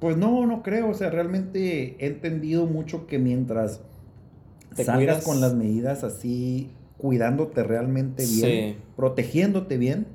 pues 0.00 0.16
no, 0.16 0.46
no 0.46 0.62
creo, 0.62 0.90
o 0.90 0.94
sea, 0.94 1.10
realmente 1.10 1.96
he 1.98 2.06
entendido 2.06 2.66
mucho 2.66 3.06
que 3.06 3.18
mientras 3.18 3.80
Te 4.74 4.84
salgas 4.84 5.18
cuidas. 5.18 5.24
con 5.24 5.40
las 5.40 5.54
medidas 5.54 6.04
así, 6.04 6.70
cuidándote 6.98 7.62
realmente 7.62 8.24
bien, 8.26 8.74
Sí. 8.74 8.76
protegiéndote 8.96 9.78
bien, 9.78 10.06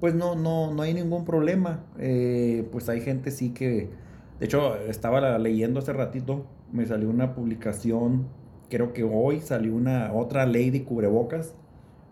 pues 0.00 0.14
no, 0.14 0.34
no, 0.34 0.72
no 0.74 0.82
hay 0.82 0.92
ningún 0.94 1.24
problema. 1.24 1.84
Eh, 1.98 2.68
pues 2.72 2.88
hay 2.88 3.00
gente 3.00 3.30
sí 3.30 3.50
que, 3.50 3.88
de 4.38 4.44
hecho, 4.46 4.76
estaba 4.76 5.38
leyendo 5.38 5.80
hace 5.80 5.92
ratito, 5.92 6.44
me 6.72 6.86
salió 6.86 7.10
una 7.10 7.34
publicación, 7.34 8.26
creo 8.68 8.92
que 8.92 9.04
hoy 9.04 9.40
salió 9.40 9.74
una 9.74 10.12
otra 10.12 10.46
ley 10.46 10.70
de 10.70 10.84
cubrebocas. 10.84 11.54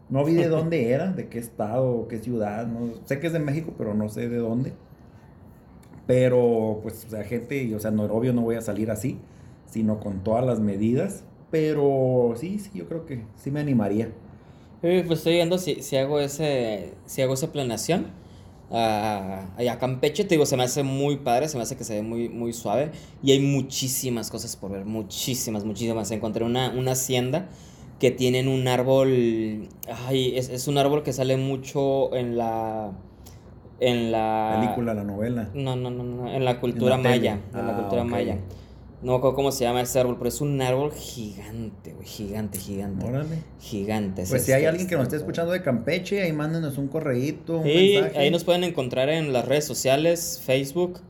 No 0.09 0.25
vi 0.25 0.35
de 0.35 0.49
dónde 0.49 0.91
era, 0.91 1.13
de 1.13 1.29
qué 1.29 1.39
estado, 1.39 2.09
qué 2.09 2.19
ciudad, 2.19 2.67
no, 2.67 2.95
sé 3.05 3.21
que 3.21 3.27
es 3.27 3.33
de 3.33 3.41
México, 3.41 3.75
pero 3.77 3.95
no 3.95 4.09
sé 4.09 4.29
de 4.29 4.39
dónde. 4.39 4.73
Pero, 6.07 6.81
pues, 6.83 7.05
o 7.07 7.09
sea, 7.09 7.25
gente, 7.25 7.75
o 7.75 7.79
sea, 7.79 7.91
no, 7.91 8.05
obvio 8.05 8.33
no 8.33 8.43
voy 8.43 8.57
a 8.57 8.61
salir 8.61 8.91
así, 8.91 9.19
sino 9.67 10.01
con 10.01 10.23
todas 10.23 10.45
las 10.45 10.61
medidas. 10.61 11.25
Pero 11.51 12.35
sí, 12.37 12.59
sí, 12.59 12.71
yo 12.75 12.89
creo 12.89 13.07
que 13.07 13.25
sí 13.37 13.51
me 13.51 13.61
animaría. 13.61 14.11
Eh, 14.83 15.03
pues 15.07 15.21
estoy 15.21 15.35
viendo 15.35 15.57
si, 15.57 15.83
si 15.83 15.97
hago 15.97 16.21
ese. 16.21 16.93
Si 17.07 17.23
hago 17.23 17.35
esa 17.35 17.53
planeación. 17.53 18.07
A, 18.77 19.47
a 19.57 19.79
Campeche, 19.79 20.25
te 20.25 20.35
digo, 20.35 20.47
se 20.47 20.57
me 20.57 20.65
hace 20.65 20.83
muy 20.83 21.17
padre, 21.17 21.49
se 21.49 21.57
me 21.57 21.63
hace 21.63 21.77
que 21.77 21.85
se 21.85 21.95
ve 21.95 22.03
muy, 22.03 22.29
muy 22.29 22.53
suave. 22.53 22.91
Y 23.23 23.33
hay 23.33 23.41
muchísimas 23.41 24.31
cosas 24.31 24.57
por 24.57 24.73
ver, 24.73 24.85
muchísimas, 24.85 25.65
muchísimas. 25.65 26.11
Encontré 26.11 26.45
una, 26.45 26.71
una 26.71 26.93
hacienda 26.93 27.49
que 28.01 28.11
tienen 28.11 28.49
un 28.49 28.67
árbol, 28.67 29.69
ay, 30.09 30.37
es, 30.37 30.49
es 30.49 30.67
un 30.69 30.79
árbol 30.79 31.03
que 31.03 31.13
sale 31.13 31.37
mucho 31.37 32.15
en 32.15 32.37
la... 32.37 32.93
En 33.81 34.13
la... 34.13 34.59
Película, 34.61 34.95
la 34.95 35.05
novela. 35.05 35.51
No, 35.55 35.77
no, 35.77 35.91
no, 35.91 36.03
no, 36.05 36.29
en 36.33 36.45
la 36.45 36.61
cultura 36.61 36.97
En 36.97 37.03
la 37.03 37.11
tele. 37.11 37.21
maya. 37.21 37.41
En 37.53 37.67
la 37.67 37.73
Ah, 37.73 37.77
cultura 37.81 38.05
maya. 38.05 38.39
No 39.05 39.13
me 39.13 39.19
acuerdo 39.19 39.37
cómo 39.37 39.53
se 39.53 39.65
llama 39.65 39.83
ese 39.83 40.01
árbol, 40.01 40.17
pero 40.17 40.29
es 40.29 40.41
un 40.41 40.61
árbol 40.63 40.91
gigante, 40.93 41.93
güey. 41.93 42.07
Gigante, 42.07 42.59
gigante. 42.59 43.05
Órale. 43.05 43.37
Gigante. 43.61 44.23
es 44.23 44.31
Pues 44.31 44.45
si 44.47 44.53
hay 44.53 44.61
este, 44.63 44.69
alguien 44.69 44.89
que 44.89 44.95
nos 44.95 45.03
esté 45.03 45.17
este, 45.17 45.25
escuchando 45.27 45.53
de 45.53 45.61
Campeche, 45.63 46.23
ahí 46.23 46.33
mándenos 46.33 46.79
un 46.79 46.89
correíto, 46.89 47.59
un 47.59 47.65
Sí, 47.65 47.93
mensaje. 47.97 48.19
ahí 48.19 48.31
nos 48.31 48.45
pueden 48.45 48.65
encontrar 48.65 49.11
en 49.11 49.35
las 49.35 49.45
redes 49.45 49.67
sociales, 49.67 50.41
Facebook, 50.43 51.01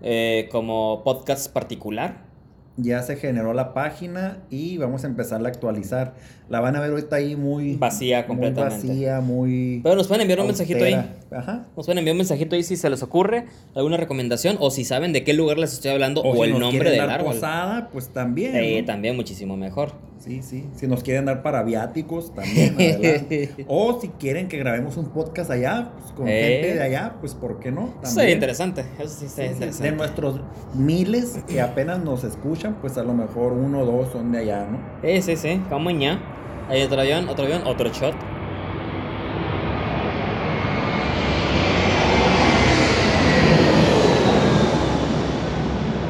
eh, 0.00 0.48
como 0.50 1.04
podcast 1.04 1.52
particular. 1.52 2.31
Ya 2.78 3.02
se 3.02 3.16
generó 3.16 3.52
la 3.52 3.74
página 3.74 4.38
y 4.48 4.78
vamos 4.78 5.04
a 5.04 5.06
empezar 5.06 5.44
a 5.44 5.48
actualizar. 5.48 6.14
La 6.48 6.60
van 6.60 6.74
a 6.74 6.80
ver 6.80 6.90
ahorita 6.90 7.16
ahí 7.16 7.36
muy 7.36 7.76
Vacía 7.76 8.26
completamente. 8.26 8.86
Muy 8.86 8.94
vacía, 8.94 9.20
muy 9.20 9.80
Pero 9.82 9.94
nos 9.94 10.08
pueden 10.08 10.22
enviar 10.22 10.40
un 10.40 10.46
mensajito 10.46 10.84
ahí. 10.84 10.94
Ajá. 11.30 11.66
Nos 11.76 11.86
pueden 11.86 11.98
enviar 11.98 12.14
un 12.14 12.18
mensajito 12.18 12.56
ahí 12.56 12.62
si 12.62 12.76
se 12.76 12.88
les 12.88 13.02
ocurre 13.02 13.46
alguna 13.74 13.98
recomendación 13.98 14.56
o 14.58 14.70
si 14.70 14.84
saben 14.84 15.12
de 15.12 15.22
qué 15.22 15.34
lugar 15.34 15.58
les 15.58 15.72
estoy 15.74 15.90
hablando 15.90 16.22
o, 16.22 16.34
si 16.34 16.50
el 16.50 16.58
nombre 16.58 16.90
del 16.90 17.00
árbol. 17.00 17.34
posada, 17.34 17.90
pues 17.92 18.08
también. 18.08 18.56
Eh, 18.56 18.80
¿no? 18.80 18.86
también 18.86 19.16
muchísimo 19.16 19.56
mejor. 19.56 19.92
Sí, 20.22 20.40
sí. 20.40 20.68
Si 20.76 20.86
nos 20.86 21.02
quieren 21.02 21.24
dar 21.24 21.42
para 21.42 21.64
viáticos, 21.64 22.32
también. 22.32 22.74
adelante. 22.74 23.64
o 23.68 24.00
si 24.00 24.08
quieren 24.08 24.46
que 24.46 24.56
grabemos 24.56 24.96
un 24.96 25.06
podcast 25.06 25.50
allá, 25.50 25.90
pues 25.98 26.12
con 26.12 26.28
Eh. 26.28 26.60
gente 26.62 26.74
de 26.76 26.82
allá, 26.82 27.14
pues 27.20 27.34
¿por 27.34 27.58
qué 27.58 27.72
no? 27.72 27.92
Eso 28.04 28.12
sería 28.14 28.34
interesante. 28.34 28.84
Eso 29.00 29.08
sí 29.08 29.26
sí, 29.28 29.42
interesante. 29.42 29.90
De 29.90 29.96
nuestros 29.96 30.40
miles 30.74 31.40
que 31.48 31.60
apenas 31.60 31.98
nos 32.04 32.22
escuchan, 32.22 32.76
pues 32.80 32.96
a 32.98 33.02
lo 33.02 33.14
mejor 33.14 33.52
uno 33.52 33.80
o 33.80 33.84
dos 33.84 34.12
son 34.12 34.30
de 34.30 34.38
allá, 34.38 34.64
¿no? 34.70 34.78
Sí, 35.02 35.22
sí, 35.22 35.36
sí. 35.36 35.60
Como 35.68 35.90
ya. 35.90 36.20
Hay 36.68 36.82
otro 36.82 37.00
avión, 37.00 37.28
otro 37.28 37.44
avión, 37.44 37.62
otro 37.66 37.90
shot. 37.92 38.14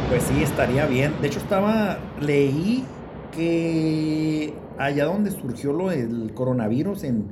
Pues 0.09 0.23
sí, 0.25 0.43
estaría 0.43 0.87
bien. 0.87 1.15
De 1.21 1.29
hecho, 1.29 1.39
estaba, 1.39 1.99
leí 2.21 2.85
que 3.33 4.55
allá 4.79 5.07
donde 5.07 5.31
surgió 5.31 5.73
lo 5.73 5.89
del 5.89 6.33
coronavirus 6.35 7.05
en, 7.05 7.27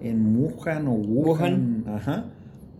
en 0.00 0.36
Wuhan 0.36 0.88
o 0.88 0.92
Wuhan, 0.92 1.84
ajá, 1.88 2.26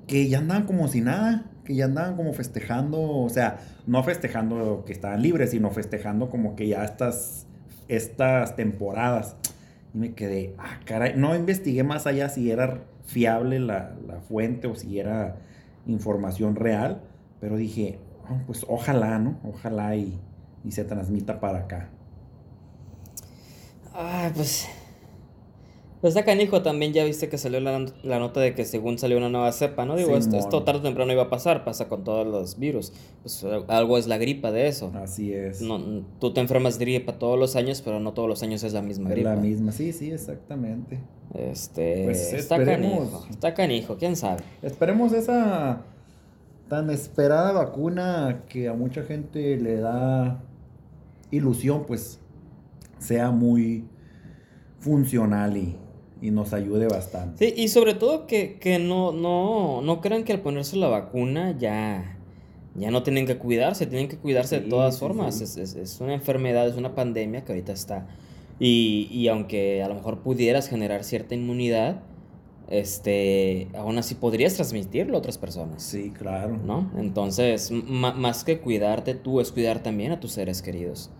que 0.06 0.28
ya 0.28 0.38
andaban 0.38 0.66
como 0.66 0.88
si 0.88 1.00
nada, 1.00 1.46
que 1.64 1.74
ya 1.74 1.86
andaban 1.86 2.16
como 2.16 2.32
festejando, 2.32 3.00
o 3.00 3.28
sea, 3.28 3.58
no 3.86 4.02
festejando 4.02 4.84
que 4.84 4.92
estaban 4.92 5.22
libres, 5.22 5.50
sino 5.50 5.70
festejando 5.70 6.28
como 6.28 6.56
que 6.56 6.68
ya 6.68 6.84
estas, 6.84 7.46
estas 7.88 8.56
temporadas. 8.56 9.36
Y 9.94 9.98
me 9.98 10.12
quedé, 10.14 10.54
ah, 10.58 10.80
caray, 10.84 11.14
no 11.16 11.34
investigué 11.34 11.84
más 11.84 12.06
allá 12.06 12.28
si 12.28 12.50
era 12.50 12.82
fiable 13.04 13.60
la, 13.60 13.96
la 14.06 14.20
fuente 14.20 14.66
o 14.66 14.74
si 14.74 14.98
era 14.98 15.36
información 15.86 16.56
real, 16.56 17.02
pero 17.40 17.56
dije, 17.56 17.98
"Oh, 18.28 18.38
pues 18.46 18.64
ojalá, 18.68 19.18
¿no? 19.18 19.38
Ojalá 19.44 19.96
y, 19.96 20.18
y 20.64 20.72
se 20.72 20.84
transmita 20.84 21.40
para 21.40 21.60
acá. 21.60 21.88
Ay, 23.94 24.30
pues. 24.34 24.68
Pues 26.00 26.14
está 26.14 26.24
canijo 26.24 26.62
también, 26.62 26.94
ya 26.94 27.04
viste 27.04 27.28
que 27.28 27.36
salió 27.36 27.60
la, 27.60 27.84
la 28.02 28.18
nota 28.18 28.40
de 28.40 28.54
que 28.54 28.64
según 28.64 28.98
salió 28.98 29.18
una 29.18 29.28
nueva 29.28 29.52
cepa, 29.52 29.84
¿no? 29.84 29.96
Digo, 29.96 30.16
esto, 30.16 30.62
tarde 30.62 30.80
o 30.80 30.82
temprano 30.82 31.12
iba 31.12 31.24
a 31.24 31.28
pasar, 31.28 31.62
pasa 31.62 31.88
con 31.88 32.04
todos 32.04 32.26
los 32.26 32.58
virus. 32.58 32.94
Pues 33.22 33.44
algo 33.68 33.98
es 33.98 34.06
la 34.06 34.16
gripa 34.16 34.50
de 34.50 34.68
eso. 34.68 34.90
Así 34.94 35.34
es. 35.34 35.60
No, 35.60 36.02
tú 36.18 36.32
te 36.32 36.40
enfermas 36.40 36.78
de 36.78 36.86
gripa 36.86 37.18
todos 37.18 37.38
los 37.38 37.54
años, 37.54 37.82
pero 37.82 38.00
no 38.00 38.14
todos 38.14 38.30
los 38.30 38.42
años 38.42 38.62
es 38.62 38.72
la 38.72 38.80
misma 38.80 39.10
es 39.10 39.16
gripa. 39.16 39.34
la 39.34 39.40
misma, 39.42 39.72
sí, 39.72 39.92
sí, 39.92 40.10
exactamente. 40.10 41.00
Este, 41.34 42.04
Pues 42.06 42.32
está 42.32 42.64
canijo, 42.64 43.26
está 43.28 43.52
canijo, 43.52 43.96
quién 43.98 44.16
sabe. 44.16 44.42
Esperemos 44.62 45.12
esa 45.12 45.82
tan 46.68 46.88
esperada 46.88 47.52
vacuna 47.52 48.44
que 48.48 48.68
a 48.68 48.72
mucha 48.72 49.02
gente 49.02 49.58
le 49.58 49.76
da 49.76 50.42
ilusión, 51.30 51.84
pues 51.86 52.19
sea 53.00 53.32
muy 53.32 53.86
funcional 54.78 55.56
y, 55.56 55.76
y 56.22 56.30
nos 56.30 56.52
ayude 56.52 56.86
bastante. 56.88 57.48
Sí, 57.48 57.54
y 57.62 57.68
sobre 57.68 57.94
todo 57.94 58.26
que, 58.26 58.58
que 58.58 58.78
no, 58.78 59.12
no, 59.12 59.82
no 59.82 60.00
crean 60.00 60.24
que 60.24 60.32
al 60.32 60.40
ponerse 60.40 60.76
la 60.76 60.88
vacuna 60.88 61.56
ya, 61.58 62.18
ya 62.74 62.90
no 62.90 63.02
tienen 63.02 63.26
que 63.26 63.38
cuidarse, 63.38 63.86
tienen 63.86 64.08
que 64.08 64.18
cuidarse 64.18 64.60
de 64.60 64.68
todas 64.68 64.94
sí, 64.94 65.00
formas. 65.00 65.36
sí. 65.36 65.44
Es, 65.44 65.56
es- 65.56 65.74
es 65.76 66.00
una 66.00 66.14
enfermedad, 66.14 66.68
es 66.68 66.76
una 66.76 66.94
pandemia 66.94 67.44
que 67.44 67.52
ahorita 67.52 67.72
está. 67.72 68.06
Y, 68.58 69.08
y 69.10 69.28
aunque 69.28 69.82
a 69.82 69.88
lo 69.88 69.94
mejor 69.94 70.20
pudieras 70.20 70.68
generar 70.68 71.04
cierta 71.04 71.34
inmunidad, 71.34 72.02
este, 72.68 73.68
aún 73.74 73.98
así 73.98 74.14
podrías 74.14 74.54
transmitirlo 74.54 75.16
a 75.16 75.18
otras 75.18 75.38
personas. 75.38 75.82
Sí, 75.82 76.10
claro. 76.10 76.56
¿No? 76.64 76.90
Entonces, 76.96 77.70
más 77.72 78.44
que 78.44 78.60
cuidarte 78.60 79.14
tú, 79.14 79.40
es 79.40 79.50
cuidar 79.50 79.82
también 79.82 80.12
a 80.12 80.20
tus 80.20 80.32
seres 80.32 80.62
queridos. 80.62 81.10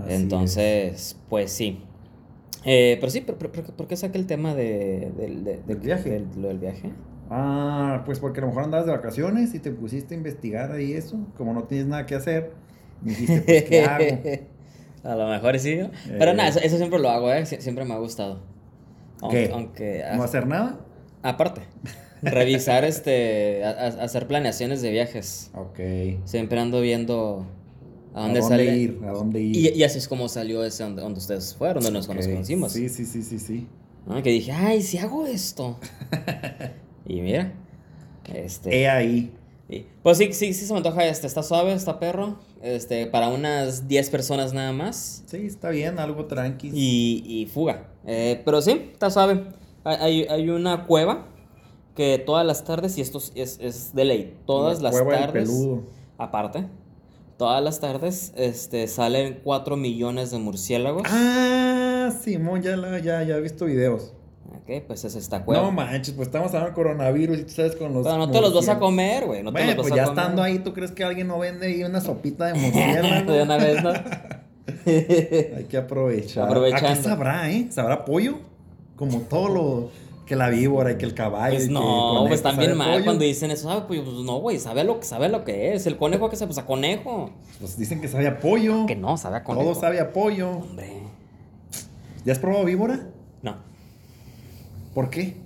Así 0.00 0.12
es. 0.12 0.20
Entonces, 0.20 1.16
pues 1.28 1.50
sí. 1.52 1.80
Eh, 2.64 2.96
pero 3.00 3.10
sí, 3.10 3.20
¿por, 3.20 3.36
por- 3.36 3.50
por- 3.50 3.86
qué 3.86 3.96
saqué 3.96 4.18
el 4.18 4.26
tema 4.26 4.54
de, 4.54 5.12
del, 5.16 5.44
de- 5.44 5.58
Del 5.66 5.76
viaje. 5.78 6.10
del- 6.10 6.26
lo 6.36 6.48
del 6.48 6.58
viaje? 6.58 6.90
Ah, 7.30 8.02
pues 8.06 8.18
porque 8.20 8.40
a 8.40 8.42
lo 8.42 8.48
mejor 8.48 8.64
andabas 8.64 8.86
de 8.86 8.92
vacaciones 8.92 9.54
y 9.54 9.58
te 9.60 9.70
pusiste 9.70 10.14
a 10.14 10.16
investigar 10.16 10.72
ahí 10.72 10.92
eso, 10.92 11.18
como 11.36 11.52
no 11.52 11.64
tienes 11.64 11.86
nada 11.86 12.06
que 12.06 12.14
hacer, 12.14 12.52
dijiste, 13.02 13.40
pues, 13.42 13.64
¿qué 13.64 13.82
hago? 15.04 15.10
A 15.10 15.14
lo 15.16 15.28
mejor 15.28 15.58
sí, 15.58 15.76
¿no? 15.76 15.90
Pero 16.18 16.32
Eh. 16.32 16.34
nada, 16.34 16.48
eso, 16.48 16.58
eso 16.60 16.76
siempre 16.76 16.98
lo 16.98 17.08
hago, 17.10 17.32
¿eh? 17.32 17.42
Sie- 17.46 17.60
Siempre 17.60 17.84
me 17.84 17.94
ha 17.94 17.98
gustado. 17.98 18.40
Aunque, 19.22 19.46
¿Qué? 19.46 19.52
aunque 19.52 20.04
¿No 20.14 20.22
ah, 20.22 20.24
hacer 20.24 20.46
nada? 20.46 20.80
aparte, 21.22 21.62
revisar, 22.22 22.84
este, 22.84 23.64
a- 23.64 23.70
a- 23.70 24.04
hacer 24.04 24.26
planeaciones 24.26 24.82
de 24.82 24.90
viajes. 24.90 25.50
Ok. 25.54 25.78
Siempre 26.24 26.58
ando 26.60 26.80
viendo 26.80 27.46
a 28.16 28.20
¿A 28.20 28.22
dónde, 28.24 28.40
dónde 28.40 28.56
sale. 28.56 28.76
ir? 28.76 29.00
¿A 29.04 29.12
dónde 29.12 29.40
ir? 29.40 29.56
Y, 29.56 29.68
y 29.78 29.84
así 29.84 29.98
es 29.98 30.08
como 30.08 30.28
salió 30.28 30.64
ese 30.64 30.82
donde, 30.84 31.02
donde 31.02 31.18
ustedes 31.18 31.54
fueron, 31.54 31.82
donde 31.82 31.98
nos, 31.98 32.08
Ok. 32.08 32.16
nos 32.16 32.26
conocimos. 32.26 32.72
Sí, 32.72 32.88
sí, 32.88 33.04
sí, 33.04 33.22
sí, 33.22 33.38
sí. 33.38 33.66
¿no? 34.06 34.22
Que 34.22 34.30
dije, 34.30 34.52
ay, 34.52 34.82
si 34.82 34.98
hago 34.98 35.26
esto. 35.26 35.78
y 37.06 37.20
mira, 37.20 37.52
este. 38.32 38.80
He 38.80 38.88
ahí. 38.88 39.32
y- 39.68 39.84
pues 40.02 40.18
sí, 40.18 40.32
sí, 40.32 40.54
sí 40.54 40.64
se 40.66 40.72
me 40.72 40.78
antoja 40.78 41.04
este. 41.06 41.26
Está 41.26 41.42
suave, 41.42 41.72
está 41.72 41.98
perro. 41.98 42.38
Este, 42.62 43.06
para 43.06 43.28
unas 43.28 43.86
10 43.86 44.10
personas 44.10 44.52
nada 44.52 44.72
más. 44.72 45.22
Sí, 45.26 45.38
está 45.46 45.70
bien, 45.70 45.98
algo 45.98 46.24
tranqui. 46.26 46.70
Y, 46.72 47.22
y 47.26 47.46
fuga. 47.46 47.88
Eh, 48.06 48.40
pero 48.44 48.62
sí, 48.62 48.90
está 48.92 49.10
suave. 49.10 49.44
Hay, 49.84 50.26
hay- 50.28 50.48
una 50.48 50.86
cueva 50.86 51.28
que 51.94 52.18
todas 52.18 52.44
las 52.46 52.64
tardes, 52.64 52.98
y 52.98 53.00
esto 53.00 53.18
es, 53.18 53.32
es, 53.34 53.58
es 53.60 53.94
de 53.94 54.04
ley, 54.04 54.34
todas 54.46 54.78
La 54.82 54.90
las 54.90 55.00
cueva 55.00 55.18
tardes. 55.26 55.48
peludo. 55.48 55.84
Aparte, 56.18 56.66
todas 57.36 57.62
las 57.62 57.80
tardes 57.80 58.32
este, 58.36 58.88
salen 58.88 59.40
4 59.44 59.76
millones 59.76 60.30
de 60.30 60.38
murciélagos. 60.38 61.02
Ah, 61.06 62.12
Simón, 62.22 62.62
ya, 62.62 62.76
la, 62.76 62.98
ya, 62.98 63.22
ya 63.22 63.36
he 63.36 63.40
visto 63.40 63.66
videos. 63.66 64.12
Ok, 64.48 64.84
pues 64.86 65.04
es 65.04 65.14
esta 65.16 65.44
cueva. 65.44 65.62
No 65.62 65.72
manches, 65.72 66.14
pues 66.14 66.28
estamos 66.28 66.48
hablando 66.48 66.70
de 66.70 66.74
coronavirus 66.74 67.38
y 67.38 67.42
tú 67.44 67.50
sabes 67.50 67.76
con 67.76 67.92
los. 67.92 68.04
Pero 68.04 68.18
no 68.18 68.30
te 68.30 68.40
los 68.40 68.54
vas 68.54 68.68
a 68.68 68.78
comer, 68.78 69.26
güey. 69.26 69.42
No 69.42 69.52
te 69.52 69.58
bueno, 69.58 69.74
los 69.74 69.76
vas 69.76 69.88
pues 69.88 69.92
a 69.92 69.96
ya 69.96 70.04
comer. 70.04 70.18
estando 70.18 70.42
ahí, 70.42 70.58
¿tú 70.60 70.72
crees 70.72 70.92
que 70.92 71.04
alguien 71.04 71.28
no 71.28 71.38
vende 71.38 71.66
ahí 71.66 71.84
una 71.84 72.00
sopita 72.00 72.46
de 72.46 72.54
murciélago? 72.58 73.32
de 73.32 73.42
una 73.42 73.56
vez, 73.58 73.82
¿no? 73.82 73.90
Hay 74.86 75.64
que 75.68 75.76
aprovechar. 75.76 76.44
Aprovechando. 76.48 76.88
¿A 76.88 76.94
qué 76.94 77.02
sabrá, 77.02 77.50
eh? 77.50 77.66
¿Sabrá 77.70 78.04
pollo? 78.04 78.38
Como 78.96 79.20
todo 79.22 79.48
lo 79.48 79.90
que 80.26 80.36
la 80.36 80.48
víbora 80.50 80.92
y 80.92 80.98
que 80.98 81.04
el 81.06 81.14
caballo. 81.14 81.54
Pues 81.54 81.68
que 81.68 81.72
no, 81.72 81.80
conejo, 81.80 82.26
pues 82.28 82.40
¿sabe 82.40 82.54
también 82.56 82.76
mal 82.76 82.92
pollo? 82.92 83.04
cuando 83.04 83.24
dicen 83.24 83.50
eso. 83.50 83.70
Ah, 83.70 83.86
pues 83.86 84.02
no, 84.04 84.38
güey, 84.40 84.58
sabe 84.58 84.84
lo, 84.84 85.00
que- 85.00 85.06
sabe 85.06 85.28
lo 85.28 85.44
que 85.44 85.74
es. 85.74 85.86
El 85.86 85.96
conejo 85.96 86.28
que 86.28 86.36
sabe, 86.36 86.48
pues 86.48 86.58
a 86.58 86.66
conejo. 86.66 87.30
Pues 87.60 87.78
dicen 87.78 88.00
que 88.00 88.08
sabe 88.08 88.26
a 88.26 88.38
pollo. 88.40 88.86
Que 88.86 88.96
no, 88.96 89.16
sabe 89.16 89.36
a 89.36 89.44
conejo. 89.44 89.64
Todo 89.70 89.80
sabe 89.80 90.00
a 90.00 90.12
pollo. 90.12 90.50
Hombre. 90.50 91.02
¿Ya 92.24 92.32
has 92.32 92.38
probado 92.40 92.64
víbora? 92.64 93.08
No, 93.42 93.56
¿Por 94.94 95.10
qué? 95.10 95.36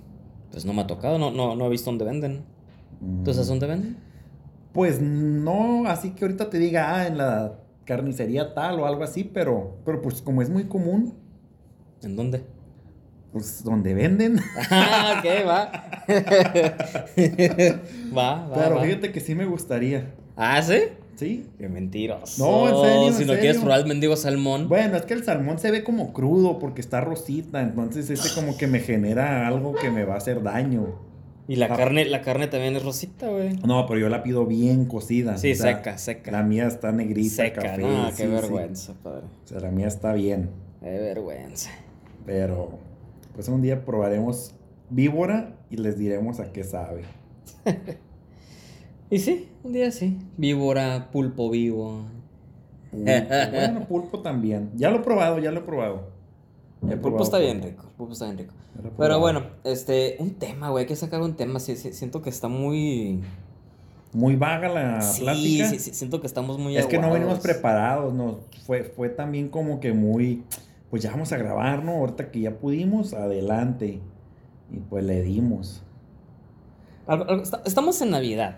pues 0.51 0.65
no 0.65 0.73
me 0.73 0.81
ha 0.81 0.87
tocado, 0.87 1.17
no, 1.17 1.31
no, 1.31 1.55
no 1.55 1.65
he 1.65 1.69
visto 1.69 1.89
dónde 1.89 2.03
venden. 2.03 2.43
¿Tú 3.23 3.33
sabes 3.33 3.47
dónde 3.47 3.67
venden? 3.67 3.97
Pues 4.73 4.99
no, 5.01 5.85
así 5.87 6.11
que 6.11 6.25
ahorita 6.25 6.49
te 6.49 6.57
diga, 6.57 6.93
ah, 6.95 7.07
en 7.07 7.17
la 7.17 7.59
carnicería 7.85 8.53
tal 8.53 8.79
o 8.79 8.85
algo 8.85 9.03
así, 9.03 9.23
pero, 9.23 9.77
pero 9.85 10.01
pues 10.01 10.21
como 10.21 10.41
es 10.41 10.49
muy 10.49 10.65
común, 10.65 11.13
¿En 12.01 12.15
dónde? 12.15 12.43
Pues 13.31 13.63
donde 13.63 13.93
venden. 13.93 14.39
Ah, 14.69 15.19
ok, 15.19 15.47
va. 15.47 15.71
va, 18.15 18.47
va. 18.47 18.53
pero 18.55 18.75
va. 18.75 18.83
fíjate 18.83 19.11
que 19.11 19.19
sí 19.19 19.35
me 19.35 19.45
gustaría. 19.45 20.13
Ah, 20.35 20.61
¿sí? 20.61 20.79
¿Sí? 21.15 21.45
Qué 21.59 21.69
mentiroso. 21.69 22.43
No, 22.43 22.69
en 22.69 22.75
serio, 22.89 23.07
en 23.07 23.13
Si 23.13 23.19
no 23.21 23.27
serio. 23.27 23.39
quieres 23.39 23.57
probar 23.59 23.79
el 23.81 23.85
mendigo 23.85 24.15
salmón. 24.15 24.67
Bueno, 24.67 24.97
es 24.97 25.03
que 25.03 25.13
el 25.13 25.23
salmón 25.23 25.59
se 25.59 25.69
ve 25.69 25.83
como 25.83 26.13
crudo 26.13 26.57
porque 26.57 26.81
está 26.81 27.01
rosita, 27.01 27.61
entonces 27.61 28.09
ese 28.09 28.33
como 28.33 28.57
que 28.57 28.65
me 28.67 28.79
genera 28.79 29.47
algo 29.47 29.75
que 29.75 29.91
me 29.91 30.03
va 30.03 30.15
a 30.15 30.17
hacer 30.17 30.41
daño. 30.41 30.95
Y 31.47 31.57
la 31.57 31.65
Ah. 31.65 31.75
carne, 31.75 32.05
la 32.05 32.21
carne 32.21 32.47
también 32.47 32.75
es 32.75 32.83
rosita, 32.83 33.27
güey. 33.27 33.55
No, 33.65 33.85
pero 33.85 33.99
yo 33.99 34.09
la 34.09 34.23
pido 34.23 34.45
bien 34.45 34.85
cocida. 34.85 35.37
Sí, 35.37 35.51
o 35.51 35.55
sea, 35.55 35.75
seca, 35.77 35.97
seca. 35.97 36.31
La 36.31 36.43
mía 36.43 36.65
está 36.67 36.91
negrita, 36.91 37.35
Seca, 37.35 37.61
café. 37.61 37.81
no, 37.81 38.09
sí, 38.09 38.13
qué 38.17 38.23
sí. 38.23 38.29
vergüenza, 38.29 38.93
padre. 39.03 39.25
O 39.43 39.47
sea, 39.47 39.59
la 39.59 39.69
mía 39.69 39.87
está 39.87 40.13
bien. 40.13 40.49
Qué 40.81 40.89
vergüenza. 40.97 41.69
Pero, 42.25 42.79
pues 43.33 43.47
un 43.47 43.61
día 43.61 43.85
probaremos 43.85 44.53
víbora 44.89 45.55
y 45.69 45.77
les 45.77 45.97
diremos 45.97 46.39
a 46.39 46.51
qué 46.51 46.63
sabe. 46.63 47.03
Y 49.11 49.19
sí, 49.19 49.49
un 49.65 49.73
día 49.73 49.91
sí. 49.91 50.17
Víbora, 50.37 51.09
pulpo 51.11 51.49
vivo. 51.49 52.05
Pulpo. 52.91 53.11
bueno, 53.51 53.85
pulpo 53.85 54.21
también. 54.21 54.71
Ya 54.75 54.89
lo 54.89 54.99
he 54.99 55.01
probado, 55.01 55.37
ya 55.37 55.51
lo 55.51 55.59
he 55.59 55.63
probado. 55.63 56.07
El 56.81 56.91
pulpo 56.91 57.01
probado 57.01 57.23
está 57.25 57.39
bien 57.39 57.61
rico, 57.61 57.83
el 57.83 57.89
pulpo 57.89 58.13
está 58.13 58.25
bien 58.25 58.37
rico. 58.37 58.53
Pero 58.97 59.19
bueno, 59.19 59.43
este, 59.65 60.15
un 60.19 60.35
tema, 60.35 60.69
güey, 60.69 60.83
hay 60.83 60.87
que 60.87 60.95
sacar 60.95 61.21
un 61.21 61.35
tema. 61.35 61.59
Sí, 61.59 61.75
sí, 61.75 61.91
siento 61.91 62.21
que 62.21 62.29
está 62.29 62.47
muy. 62.47 63.21
Muy 64.13 64.37
vaga 64.37 64.69
la 64.69 65.01
sí, 65.01 65.23
plática. 65.23 65.69
sí, 65.69 65.79
sí, 65.79 65.93
siento 65.93 66.21
que 66.21 66.27
estamos 66.27 66.57
muy 66.57 66.77
Es 66.77 66.85
que 66.85 66.97
no 66.97 67.11
venimos 67.11 67.39
preparados, 67.39 68.13
nos 68.13 68.37
fue, 68.65 68.83
fue 68.83 69.09
también 69.09 69.49
como 69.49 69.81
que 69.81 69.93
muy, 69.93 70.43
pues 70.91 71.01
ya 71.01 71.09
vamos 71.11 71.31
a 71.31 71.37
grabar, 71.37 71.83
¿no? 71.83 71.93
Ahorita 71.93 72.29
que 72.29 72.41
ya 72.41 72.51
pudimos, 72.59 73.13
adelante. 73.13 73.99
Y 74.71 74.77
pues 74.81 75.03
le 75.03 75.21
dimos. 75.23 75.83
Estamos 77.65 77.99
en 78.01 78.11
Navidad. 78.11 78.57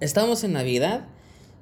Estamos 0.00 0.44
en 0.44 0.52
Navidad. 0.52 1.06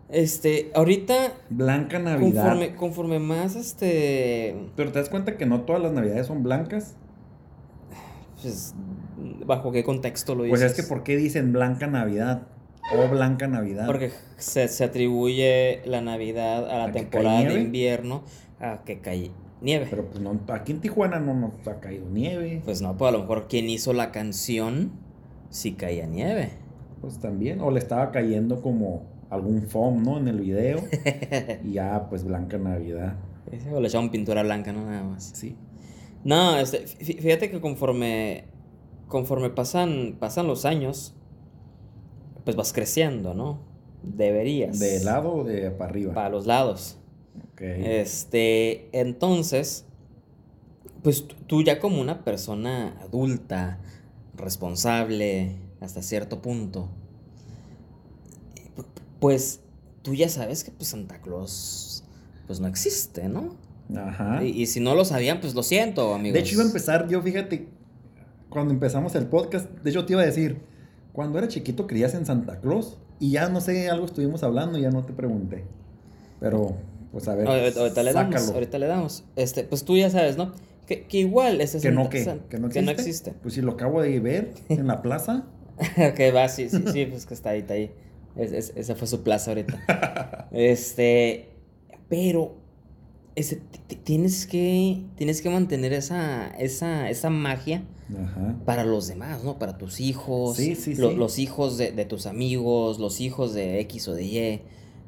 Este, 0.09 0.71
ahorita, 0.75 1.33
Blanca 1.51 1.99
Navidad. 1.99 2.43
conforme, 2.45 2.77
conforme 2.77 3.19
más, 3.19 3.57
este, 3.57 4.55
Pero 4.77 4.93
te 4.93 4.99
das 5.01 5.09
cuenta 5.09 5.37
que 5.37 5.47
no 5.47 5.63
todas 5.63 5.83
las 5.83 5.93
navidades 5.93 6.27
son 6.29 6.43
blancas. 6.45 6.95
pues, 8.41 8.75
bajo 9.45 9.73
qué 9.73 9.83
contexto 9.83 10.35
lo 10.35 10.47
Pues 10.47 10.61
dices. 10.61 10.79
es 10.79 10.85
que 10.85 10.89
¿por 10.89 11.03
qué 11.03 11.17
dicen 11.17 11.53
Blanca 11.53 11.87
Navidad? 11.89 12.43
O 12.95 13.09
Blanca 13.09 13.49
Navidad. 13.49 13.87
Porque 13.87 14.13
se, 14.37 14.69
se 14.69 14.85
atribuye 14.85 15.83
la 15.87 16.01
Navidad 16.03 16.71
a 16.71 16.79
la 16.79 16.85
¿A 16.85 16.93
que 16.93 17.01
temporada 17.01 17.39
de 17.41 17.45
nieve? 17.47 17.65
A 18.61 18.83
que 18.85 19.01
cae 19.01 19.31
nieve. 19.61 19.87
Pero 19.90 20.07
pues 20.07 20.21
no, 20.21 20.38
aquí 20.49 20.73
en 20.73 20.81
Tijuana 20.81 21.19
no 21.21 21.35
nos 21.35 21.66
ha 21.69 21.81
caído 21.81 22.09
nieve. 22.09 22.62
Pues 22.64 22.83
no, 22.83 22.97
pues 22.97 23.09
a 23.09 23.12
lo 23.12 23.21
mejor 23.21 23.49
quien 23.49 23.69
hizo 23.69 23.92
la 23.92 24.12
canción 24.12 24.92
sí 25.51 25.73
caía 25.73 26.07
nieve. 26.07 26.51
Pues 27.01 27.19
también. 27.19 27.61
O 27.61 27.71
le 27.71 27.79
estaba 27.79 28.11
cayendo 28.11 28.62
como 28.62 29.03
algún 29.31 29.62
foam, 29.62 30.03
¿no? 30.03 30.19
En 30.19 30.29
el 30.29 30.40
video. 30.40 30.79
y 31.64 31.73
ya, 31.73 32.07
pues 32.09 32.25
Blanca 32.25 32.59
Navidad. 32.59 33.16
O 33.73 33.81
le 33.81 33.88
echaban 33.88 34.11
pintura 34.11 34.42
blanca, 34.42 34.73
no 34.73 34.85
nada 34.87 35.05
más. 35.05 35.31
Sí. 35.35 35.57
No, 36.25 36.59
este, 36.59 36.85
fí- 36.87 37.21
fíjate 37.21 37.51
que 37.51 37.61
conforme, 37.61 38.45
conforme 39.07 39.51
pasan, 39.51 40.16
pasan 40.19 40.47
los 40.49 40.64
años, 40.64 41.14
pues 42.45 42.57
vas 42.57 42.73
creciendo, 42.73 43.35
¿no? 43.35 43.61
Deberías. 44.03 44.79
¿De 44.81 45.03
lado 45.05 45.33
o 45.35 45.45
de 45.45 45.71
para 45.71 45.90
arriba? 45.90 46.14
Para 46.14 46.29
los 46.31 46.47
lados. 46.47 46.99
Ok. 47.53 47.61
Este, 47.62 48.88
entonces, 48.99 49.85
pues 51.03 51.25
tú- 51.46 51.62
ya 51.62 51.79
como 51.81 52.01
una 52.01 52.25
persona 52.25 52.96
adulta, 53.03 53.79
responsable, 54.37 55.57
hasta 55.81 56.03
cierto 56.03 56.42
punto, 56.42 56.88
pu- 58.77 58.85
pues 59.20 59.61
tú 60.03 60.14
ya 60.14 60.29
sabes 60.29 60.64
que 60.64 60.70
pues 60.70 60.88
Santa 60.90 61.20
Claus 61.20 62.05
pues 62.46 62.61
no 62.61 62.66
existe, 62.68 63.29
¿no? 63.29 63.57
Ajá. 63.96 64.42
Y, 64.44 64.62
y 64.62 64.66
si 64.66 64.81
no 64.81 64.94
lo 64.94 65.05
sabían, 65.05 65.40
pues 65.40 65.55
lo 65.55 65.62
siento, 65.62 66.14
amigos. 66.14 66.35
De 66.35 66.40
hecho, 66.40 66.55
iba 66.55 66.62
a 66.62 66.66
empezar, 66.66 67.09
yo 67.09 67.22
fíjate, 67.22 67.68
cuando 68.49 68.72
empezamos 68.75 69.14
el 69.14 69.27
podcast, 69.27 69.68
de 69.70 69.90
hecho 69.90 70.05
te 70.07 70.12
iba 70.12 70.22
a 70.22 70.27
decir, 70.27 70.61
cuando 71.12 71.38
era 71.38 71.49
chiquito 71.49 71.87
creías 71.87 72.14
en 72.14 72.27
Santa 72.27 72.61
Claus 72.61 72.99
y 73.18 73.31
ya 73.33 73.49
no 73.49 73.61
sé, 73.61 73.88
algo 73.90 74.05
estuvimos 74.07 74.42
hablando 74.42 74.79
y 74.79 74.83
ya 74.83 74.90
no 74.90 75.05
te 75.05 75.12
pregunté. 75.12 75.64
Pero, 76.40 76.77
pues 77.12 77.27
a 77.29 77.35
ver, 77.35 77.47
Ahorita, 77.47 77.81
ahorita 77.81 78.03
le 78.03 78.12
damos, 78.12 78.35
sácalo. 78.35 78.55
ahorita 78.55 78.79
le 78.79 78.87
damos. 78.87 79.25
Este, 79.37 79.64
pues 79.64 79.85
tú 79.85 79.97
ya 79.97 80.11
sabes, 80.11 80.37
¿no? 80.37 80.53
Que, 80.87 81.03
que 81.05 81.19
igual 81.19 81.61
ese 81.61 81.81
Que 81.81 81.90
no, 81.90 82.03
Santa- 82.03 82.11
que, 82.11 82.25
San- 82.25 82.40
que 82.49 82.59
no 82.59 82.66
existe. 82.69 82.90
existe. 82.92 83.33
Pues 83.42 83.55
si 83.55 83.61
lo 83.61 83.73
acabo 83.73 84.01
de 84.03 84.21
ver 84.21 84.53
en 84.69 84.87
la 84.87 85.03
plaza. 85.03 85.45
ok, 85.79 86.35
va, 86.35 86.49
sí, 86.49 86.69
sí, 86.71 86.83
sí, 86.92 87.07
pues 87.07 87.27
que 87.27 87.35
está 87.35 87.51
ahí, 87.51 87.61
está 87.61 87.75
ahí. 87.75 87.90
Es- 88.37 88.53
es- 88.53 88.73
esa 88.77 88.95
fue 88.95 89.07
su 89.09 89.23
plaza 89.23 89.51
ahorita. 89.51 90.49
este, 90.53 91.49
pero 92.09 92.55
ese, 93.35 93.57
ti- 93.57 93.81
ti- 93.87 93.97
tienes 93.97 94.47
que 94.47 95.03
tienes 95.16 95.42
que 95.42 95.51
mantener 95.51 95.92
esa, 95.92 96.49
esa, 96.59 97.11
esa 97.11 97.29
magia 97.31 97.83
Ajá. 98.11 98.57
para 98.64 98.85
los 98.85 99.09
demás, 99.09 99.42
¿no? 99.45 99.59
Para 99.59 99.77
tus 99.79 100.01
hijos, 100.01 100.57
Sí, 100.57 100.75
sí, 100.77 100.95
lo- 100.95 101.11
sí. 101.11 101.16
los 101.16 101.38
hijos 101.38 101.77
de, 101.79 101.92
de 101.92 102.05
tus 102.05 102.27
amigos, 102.27 102.99
los 102.99 103.21
hijos 103.21 103.53
de 103.55 103.81
X 103.81 104.09
o 104.09 104.14
de 104.14 104.25
Y, 104.25 104.62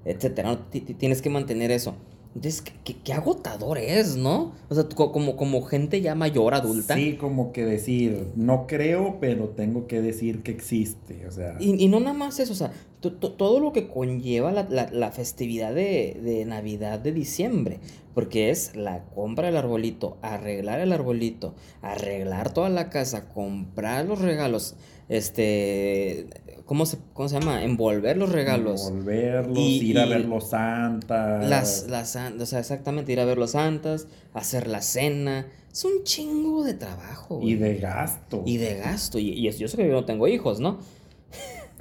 etcétera. 0.05 0.51
¿no? 0.51 0.59
Ti- 0.59 0.81
ti- 0.81 0.95
Tienes 0.95 1.23
que 1.23 1.31
mantener 1.31 1.71
eso. 1.71 1.95
Entonces, 2.35 2.63
qué, 2.85 2.95
qué- 3.03 3.13
agotador 3.15 3.79
es, 3.79 4.17
¿no? 4.17 4.53
O 4.69 4.75
sea, 4.75 4.85
como, 4.95 5.37
como 5.37 5.63
gente 5.63 6.01
ya 6.03 6.15
mayor, 6.15 6.55
adulta. 6.55 6.95
Sí, 6.95 7.15
como 7.17 7.53
que 7.53 7.65
decir, 7.65 8.29
no 8.37 8.67
creo, 8.67 9.17
pero 9.19 9.49
tengo 9.49 9.87
que 9.89 10.01
decir 10.03 10.43
que 10.43 10.53
existe. 10.53 11.27
O 11.27 11.33
sea, 11.33 11.57
Y, 11.59 11.83
y 11.83 11.89
no 11.89 11.99
nada 12.01 12.13
más 12.13 12.39
eso, 12.39 12.53
o 12.53 12.57
sea, 12.57 12.71
to- 13.01 13.15
to- 13.15 13.33
todo 13.33 13.59
lo 13.61 13.73
que 13.73 13.89
conlleva 13.89 14.53
la, 14.53 14.69
la- 14.71 14.91
la 14.93 15.11
festividad 15.11 15.75
de, 15.75 16.21
de 16.23 16.45
Navidad 16.45 17.01
de 17.01 17.13
diciembre, 17.13 17.81
porque 18.15 18.51
es 18.51 18.77
la 18.77 19.05
compra 19.07 19.47
del 19.47 19.57
arbolito, 19.57 20.19
arreglar 20.23 20.81
el 20.81 20.93
arbolito, 20.93 21.55
arreglar 21.83 22.53
toda 22.53 22.69
la 22.69 22.91
casa, 22.91 23.29
comprar 23.31 24.05
los 24.05 24.21
regalos, 24.21 24.77
este, 25.09 26.27
¿cómo 26.67 26.87
se, 26.87 26.99
cómo 27.13 27.29
se 27.29 27.39
llama? 27.41 27.65
Envolver 27.65 28.17
los 28.17 28.31
regalos. 28.31 28.91
Volverlos, 28.91 29.59
Y- 29.59 29.91
ir 29.91 29.99
a 29.99 30.07
ver 30.07 30.25
los 30.27 30.51
santas. 30.51 31.49
Las, 31.49 31.87
las, 31.89 32.17
o 32.17 32.47
sea, 32.47 32.59
exactamente, 32.61 33.13
ir 33.13 33.21
a 33.21 33.25
ver 33.25 33.39
los 33.39 33.53
santas, 33.53 34.07
hacer 34.35 34.67
la 34.67 34.83
cena. 34.83 35.47
Es 35.73 35.85
un 35.85 36.03
chingo 36.05 36.65
de 36.65 36.75
trabajo. 36.75 37.41
Y 37.43 37.55
de 37.55 37.77
gasto. 37.77 38.43
Y 38.47 38.57
de 38.57 38.77
gasto. 38.77 39.19
Y, 39.19 39.31
y 39.47 39.51
yo 39.51 39.69
sé 39.69 39.77
que 39.77 39.87
yo 39.87 39.93
no 39.93 40.05
tengo 40.05 40.27
hijos, 40.29 40.61
¿no? 40.61 40.79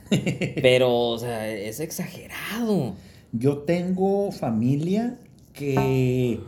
Pero, 0.61 1.09
o 1.09 1.17
sea, 1.19 1.49
es 1.49 1.79
exagerado. 1.79 2.93
Yo 3.33 3.59
tengo 3.59 4.31
familia 4.31 5.17
que, 5.53 6.39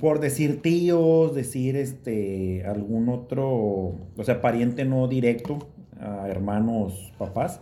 por 0.00 0.18
decir 0.20 0.60
tíos, 0.60 1.34
decir 1.34 1.76
este, 1.76 2.64
algún 2.66 3.08
otro, 3.08 3.48
o 4.16 4.24
sea, 4.24 4.40
pariente 4.40 4.84
no 4.84 5.06
directo, 5.06 5.68
hermanos, 6.26 7.12
papás, 7.18 7.60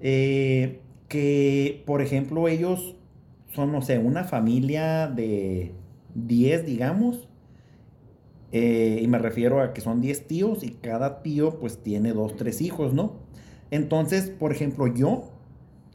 eh, 0.00 0.80
que, 1.08 1.82
por 1.86 2.02
ejemplo, 2.02 2.48
ellos 2.48 2.96
son, 3.54 3.72
no 3.72 3.82
sé, 3.82 3.98
una 3.98 4.24
familia 4.24 5.06
de 5.06 5.72
10, 6.14 6.66
digamos, 6.66 7.28
eh, 8.52 9.00
y 9.02 9.08
me 9.08 9.18
refiero 9.18 9.60
a 9.60 9.72
que 9.72 9.80
son 9.80 10.00
10 10.00 10.28
tíos 10.28 10.62
y 10.62 10.70
cada 10.70 11.22
tío 11.22 11.58
pues 11.58 11.78
tiene 11.78 12.12
dos, 12.12 12.36
tres 12.36 12.60
hijos, 12.60 12.94
¿no? 12.94 13.16
Entonces, 13.70 14.30
por 14.30 14.52
ejemplo, 14.52 14.86
yo 14.86 15.30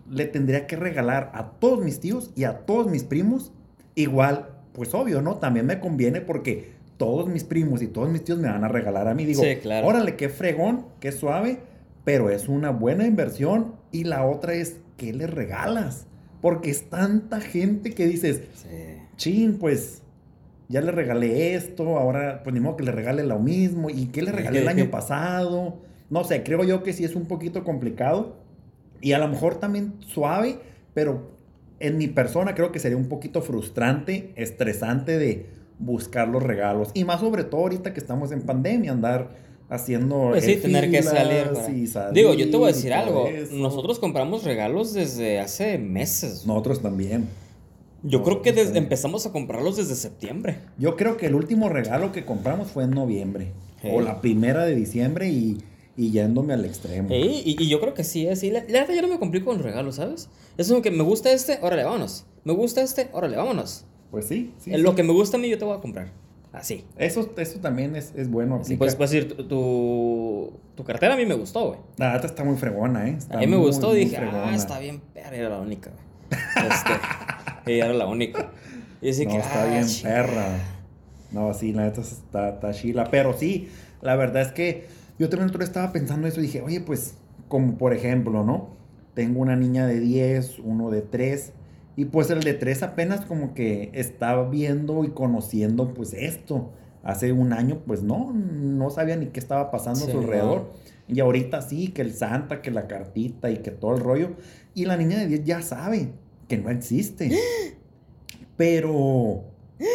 le 0.10 0.26
tendría 0.26 0.68
que 0.68 0.76
regalar 0.76 1.32
a 1.34 1.52
todos 1.52 1.84
mis 1.84 2.00
tíos 2.00 2.32
y 2.36 2.44
a 2.44 2.66
todos 2.66 2.88
mis 2.88 3.04
primos 3.04 3.54
igual, 3.96 4.50
pues 4.74 4.94
obvio, 4.94 5.22
¿no? 5.22 5.36
También 5.36 5.66
me 5.68 5.80
conviene 5.80 6.20
porque 6.20 6.79
todos 7.00 7.28
mis 7.30 7.44
primos 7.46 7.82
y 7.82 7.88
todos 7.88 8.10
mis 8.10 8.24
tíos 8.24 8.38
me 8.38 8.50
van 8.50 8.64
a 8.64 8.68
regalar 8.68 9.08
a 9.08 9.16
mí. 9.16 9.26
Digo, 9.26 9.42
Sí, 9.42 9.56
claro. 9.56 9.88
órale, 9.88 10.16
qué 10.18 10.30
fregón, 10.30 10.86
qué 11.00 11.12
suave, 11.12 11.60
pero 12.04 12.30
es 12.30 12.48
una 12.50 12.70
buena 12.72 13.08
inversión. 13.08 13.74
Y 13.92 14.04
la 14.04 14.26
otra 14.26 14.54
es, 14.54 14.78
¿qué 14.98 15.14
le 15.14 15.26
regalas? 15.26 16.06
Porque 16.42 16.70
es 16.70 16.90
tanta 16.90 17.40
gente 17.40 17.94
que 17.94 18.06
dices, 18.06 18.42
Sí. 18.54 18.68
chin, 19.16 19.58
pues 19.58 20.02
ya 20.68 20.82
le 20.82 20.92
regalé 20.92 21.56
esto, 21.56 21.98
ahora 21.98 22.42
pues 22.44 22.54
ni 22.54 22.60
modo 22.60 22.76
que 22.76 22.84
le 22.84 22.92
regale 22.92 23.24
lo 23.24 23.40
mismo. 23.40 23.90
¿Y 23.90 24.08
qué 24.08 24.22
le 24.22 24.32
regalé 24.34 24.60
el 24.60 24.68
año 24.68 24.92
pasado? 24.92 25.78
No 26.10 26.24
sé, 26.26 26.44
creo 26.44 26.64
yo 26.66 26.84
que 26.84 26.92
sí 26.94 27.06
es 27.06 27.16
un 27.16 27.28
poquito 27.28 27.64
complicado. 27.64 28.36
Y 29.02 29.14
a 29.14 29.20
lo 29.20 29.30
mejor 29.30 29.56
también 29.56 29.94
suave, 30.02 30.60
pero 30.94 31.32
en 31.80 31.98
mi 31.98 32.08
persona 32.08 32.56
creo 32.56 32.74
que 32.74 32.80
sería 32.80 32.98
un 32.98 33.08
poquito 33.08 33.42
frustrante, 33.42 34.34
estresante 34.36 35.18
de 35.18 35.46
buscar 35.80 36.28
los 36.28 36.44
regalos. 36.44 36.90
Y 36.94 37.04
más 37.06 37.20
sobre 37.22 37.44
todo 37.44 37.62
ahorita 37.62 37.94
que 37.94 38.00
estamos 38.00 38.32
en 38.32 38.42
pandemia, 38.42 38.92
andar 38.92 39.30
haciendo... 39.70 40.30
Pues 40.32 40.44
sí, 40.46 40.52
eh, 40.54 40.58
tener 40.58 40.92
que 40.92 41.02
salir. 41.04 41.48
salir 41.88 42.14
Digo, 42.14 42.34
yo 42.34 42.50
te 42.50 42.58
voy 42.58 42.70
a 42.70 42.74
decir 42.74 42.94
algo. 42.94 43.28
eso. 43.28 43.56
Nosotros 43.56 44.00
compramos 44.00 44.44
regalos 44.44 44.94
desde 44.94 45.40
hace 45.40 45.78
meses. 45.78 46.46
Nosotros 46.46 46.82
también. 46.82 47.28
Yo 48.04 48.24
creo 48.24 48.42
que 48.42 48.52
desde- 48.54 48.78
empezamos 48.78 49.26
a 49.26 49.32
comprarlos 49.32 49.78
desde 49.78 49.96
septiembre. 49.96 50.58
Yo 50.78 50.96
creo 50.96 51.18
que 51.18 51.26
el 51.28 51.36
último 51.36 51.70
regalo 51.70 52.12
que 52.12 52.26
compramos 52.26 52.70
fue 52.70 52.86
en 52.86 52.92
noviembre. 52.92 53.52
Hey. 53.82 53.92
O 53.94 54.02
la 54.02 54.22
primera 54.22 54.66
de 54.66 54.74
diciembre 54.76 55.30
y, 55.30 55.58
y 55.98 56.12
yéndome 56.12 56.54
al 56.54 56.66
extremo. 56.66 57.10
Ey, 57.12 57.42
y, 57.46 57.62
y 57.64 57.68
yo 57.70 57.80
creo 57.80 57.94
que 57.94 58.04
sí, 58.04 58.26
es 58.26 58.40
sí. 58.40 58.52
La, 58.52 58.64
la 58.68 58.80
verdad, 58.82 58.96
yo 58.96 59.02
no 59.02 59.08
me 59.10 59.20
complico 59.20 59.48
con 59.48 59.58
los 59.58 59.66
regalos, 59.66 59.96
¿sabes? 59.96 60.30
Es 60.58 60.68
como 60.70 60.82
que 60.82 60.92
me 60.92 61.04
gusta 61.04 61.32
este, 61.32 61.60
órale, 61.62 61.84
vámonos. 61.84 62.26
Me 62.44 62.54
gusta 62.54 62.82
este, 62.82 63.10
órale, 63.14 63.36
vámonos. 63.38 63.86
Pues 64.12 64.26
sí, 64.26 64.54
sí. 64.58 64.72
En 64.72 64.78
sí. 64.78 64.84
Lo 64.84 64.96
que 64.96 65.04
me 65.04 65.14
gusta 65.14 65.38
a 65.38 65.40
mí, 65.40 65.50
yo 65.50 65.58
te 65.58 65.66
voy 65.66 65.78
a 65.78 65.82
comprar. 65.82 66.12
Así. 66.52 66.84
Eso, 66.98 67.32
eso 67.38 67.60
también 67.60 67.96
es, 67.96 68.12
es 68.16 68.30
bueno. 68.30 68.56
Así 68.62 68.74
aplica. 68.74 68.98
puedes, 68.98 69.12
decir, 69.12 69.38
tu, 69.48 70.54
tu, 70.76 70.84
cartera 70.84 71.14
a 71.14 71.18
mí 71.18 71.26
me 71.26 71.36
gustó, 71.36 71.68
güey. 71.68 71.80
La 71.98 72.14
neta 72.14 72.26
está 72.26 72.44
muy 72.44 72.58
fregona, 72.58 73.08
¿eh? 73.08 73.16
Está 73.18 73.38
A 73.38 73.40
mí 73.42 73.48
me 73.48 73.58
muy, 73.58 73.68
gustó 73.68 73.90
muy 73.90 74.00
dije, 74.00 74.18
fregona. 74.18 74.50
ah, 74.50 74.56
está 74.56 74.80
bien, 74.80 75.00
perra, 75.14 75.36
era 75.36 75.50
la 75.50 75.60
única, 75.60 75.92
güey. 75.92 76.42
Este, 76.68 76.92
ella 77.72 77.86
era 77.86 77.94
la 77.94 78.08
única. 78.08 78.52
Y 79.02 79.10
así 79.12 79.26
No, 79.26 79.32
que, 79.32 79.38
está 79.38 79.64
ah, 79.64 79.68
bien 79.68 79.86
perra. 80.02 80.48
No, 81.32 81.54
sí, 81.54 81.72
la 81.72 81.84
neta 81.84 82.02
está, 82.02 82.50
está 82.50 82.74
chila. 82.74 83.08
Pero 83.12 83.38
sí, 83.38 83.70
la 84.02 84.16
verdad 84.16 84.42
es 84.42 84.52
que 84.52 84.88
yo 85.20 85.30
también 85.30 85.50
otro 85.50 85.64
estaba 85.64 85.92
pensando 85.92 86.28
eso 86.28 86.40
y 86.40 86.44
dije, 86.44 86.62
oye, 86.62 86.82
pues, 86.82 87.14
como 87.48 87.78
por 87.78 87.94
ejemplo, 87.94 88.44
¿no? 88.44 88.70
Tengo 89.14 89.40
una 89.42 89.56
niña 89.56 89.86
de 89.86 90.00
10, 90.00 90.60
uno 90.60 90.90
de 90.90 91.02
3. 91.04 91.54
Y 92.00 92.06
pues 92.06 92.30
el 92.30 92.40
de 92.40 92.54
3 92.54 92.84
apenas 92.84 93.26
como 93.26 93.54
que 93.54 93.92
está 93.94 94.42
viendo 94.44 95.04
y 95.04 95.10
conociendo 95.10 95.94
pues 95.94 96.14
esto. 96.14 96.72
Hace 97.04 97.34
un 97.34 97.52
año 97.52 97.82
pues 97.86 98.04
no, 98.04 98.32
no 98.32 98.90
sabía 98.90 99.18
ni 99.18 99.26
qué 99.26 99.40
estaba 99.42 99.70
pasando 99.70 100.00
Sí, 100.00 100.10
a 100.10 100.14
su 100.14 100.20
alrededor. 100.20 100.72
Y 101.10 101.20
ahorita 101.20 101.62
sí, 101.62 101.90
que 101.90 102.02
el 102.02 102.14
Santa, 102.14 102.62
que 102.62 102.72
la 102.72 102.88
cartita 102.88 103.52
y 103.52 103.58
que 103.58 103.72
todo 103.72 103.96
el 103.98 104.00
rollo. 104.00 104.30
Y 104.74 104.86
la 104.86 104.96
niña 104.96 105.18
de 105.18 105.28
10 105.28 105.44
ya 105.44 105.62
sabe 105.62 106.14
que 106.48 106.58
no 106.58 106.70
existe. 106.70 107.38
Pero 108.56 109.44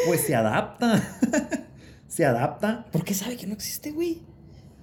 pues 0.06 0.20
se 0.20 0.34
adapta. 0.34 1.02
se 2.06 2.26
adapta. 2.26 2.84
¿Por 2.92 3.02
qué 3.02 3.14
sabe 3.14 3.38
que 3.38 3.46
no 3.46 3.54
existe, 3.54 3.92
güey? 3.92 4.20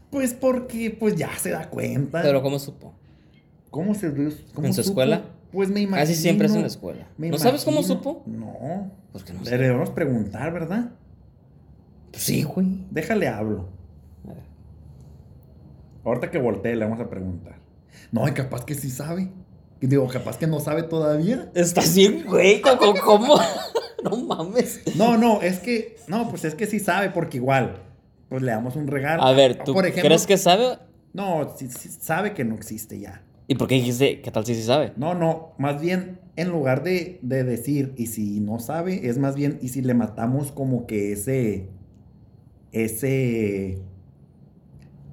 Pues 0.10 0.34
porque 0.34 0.90
pues 0.90 1.16
ya 1.16 1.30
se 1.38 1.52
da 1.52 1.70
cuenta. 1.70 2.24
Pero 2.24 2.42
¿cómo 2.42 2.58
supo? 2.58 2.96
¿Cómo 3.70 3.94
se 3.94 4.12
cómo 4.56 4.66
¿En 4.66 4.74
su 4.74 4.82
supo? 4.82 5.02
escuela? 5.02 5.22
Pues 5.52 5.70
me 5.70 5.82
imagino. 5.82 6.02
Casi 6.08 6.16
siempre 6.16 6.48
es 6.48 6.56
en 6.56 6.62
la 6.62 6.68
escuela. 6.68 7.08
¿No 7.18 7.38
sabes 7.38 7.66
cómo 7.66 7.84
supo? 7.84 8.24
No. 8.26 8.92
Pues 9.12 9.24
que 9.24 9.34
no 9.34 9.42
Le 9.44 9.58
debemos 9.58 9.90
preguntar, 9.90 10.54
¿verdad? 10.54 10.92
Pues 12.12 12.24
sí, 12.24 12.44
güey. 12.44 12.86
Déjale 12.90 13.28
hablo. 13.28 13.70
A 14.26 14.34
ver. 14.34 14.44
Ahorita 16.06 16.32
que 16.32 16.38
voltee 16.38 16.76
le 16.76 16.86
vamos 16.86 17.00
a 17.00 17.10
preguntar. 17.10 17.56
No, 18.12 18.28
y 18.28 18.32
capaz 18.32 18.66
que 18.66 18.76
sí 18.76 18.90
sabe. 18.90 19.30
Y 19.82 19.88
digo, 19.88 20.08
capaz 20.08 20.38
que 20.38 20.48
no 20.48 20.60
sabe 20.60 20.84
todavía. 20.84 21.52
Estás 21.56 21.96
bien, 21.96 22.24
güey. 22.28 22.62
¿Cómo? 22.62 22.94
cómo? 23.04 23.36
no 24.04 24.18
mames. 24.18 24.82
No, 24.96 25.18
no, 25.18 25.42
es 25.42 25.60
que, 25.60 25.98
no, 26.08 26.30
pues 26.30 26.46
es 26.46 26.56
que 26.56 26.68
sí 26.68 26.80
sabe, 26.80 27.10
porque 27.10 27.38
igual, 27.38 27.82
pues 28.30 28.42
le 28.44 28.52
damos 28.52 28.76
un 28.76 28.88
regalo. 28.88 29.24
A 29.24 29.32
ver, 29.34 29.64
¿tú 29.64 29.74
Por 29.74 29.86
ejemplo, 29.86 30.10
crees 30.10 30.28
que 30.28 30.38
sabe? 30.38 30.78
No, 31.14 31.56
sí- 31.58 31.70
sí 31.70 31.90
sabe 31.90 32.34
que 32.34 32.44
no 32.46 32.56
existe 32.56 33.00
ya. 33.00 33.24
¿Y 33.52 33.56
por 33.56 33.68
qué 33.68 33.76
dijiste 33.76 34.22
qué 34.22 34.32
tal 34.32 34.46
si 34.46 34.56
sí 34.56 34.64
sabe? 34.64 34.94
No, 34.96 35.14
no, 35.14 35.56
más 35.58 35.82
bien, 35.82 36.20
en 36.38 36.48
lugar 36.48 36.84
de, 36.84 37.20
de 37.22 37.44
decir, 37.44 37.94
y 37.98 38.08
si 38.08 38.40
no 38.40 38.60
sabe, 38.60 39.10
es 39.10 39.18
más 39.18 39.36
bien, 39.36 39.60
y 39.62 39.68
si 39.68 39.82
le 39.82 39.94
matamos 39.94 40.54
como 40.54 40.88
que 40.88 41.12
ese, 41.12 41.68
ese, 42.72 43.80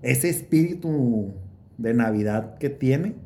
ese 0.02 0.28
espíritu 0.28 1.32
de 1.78 1.94
Navidad 1.94 2.58
que 2.58 2.70
tiene, 2.70 3.16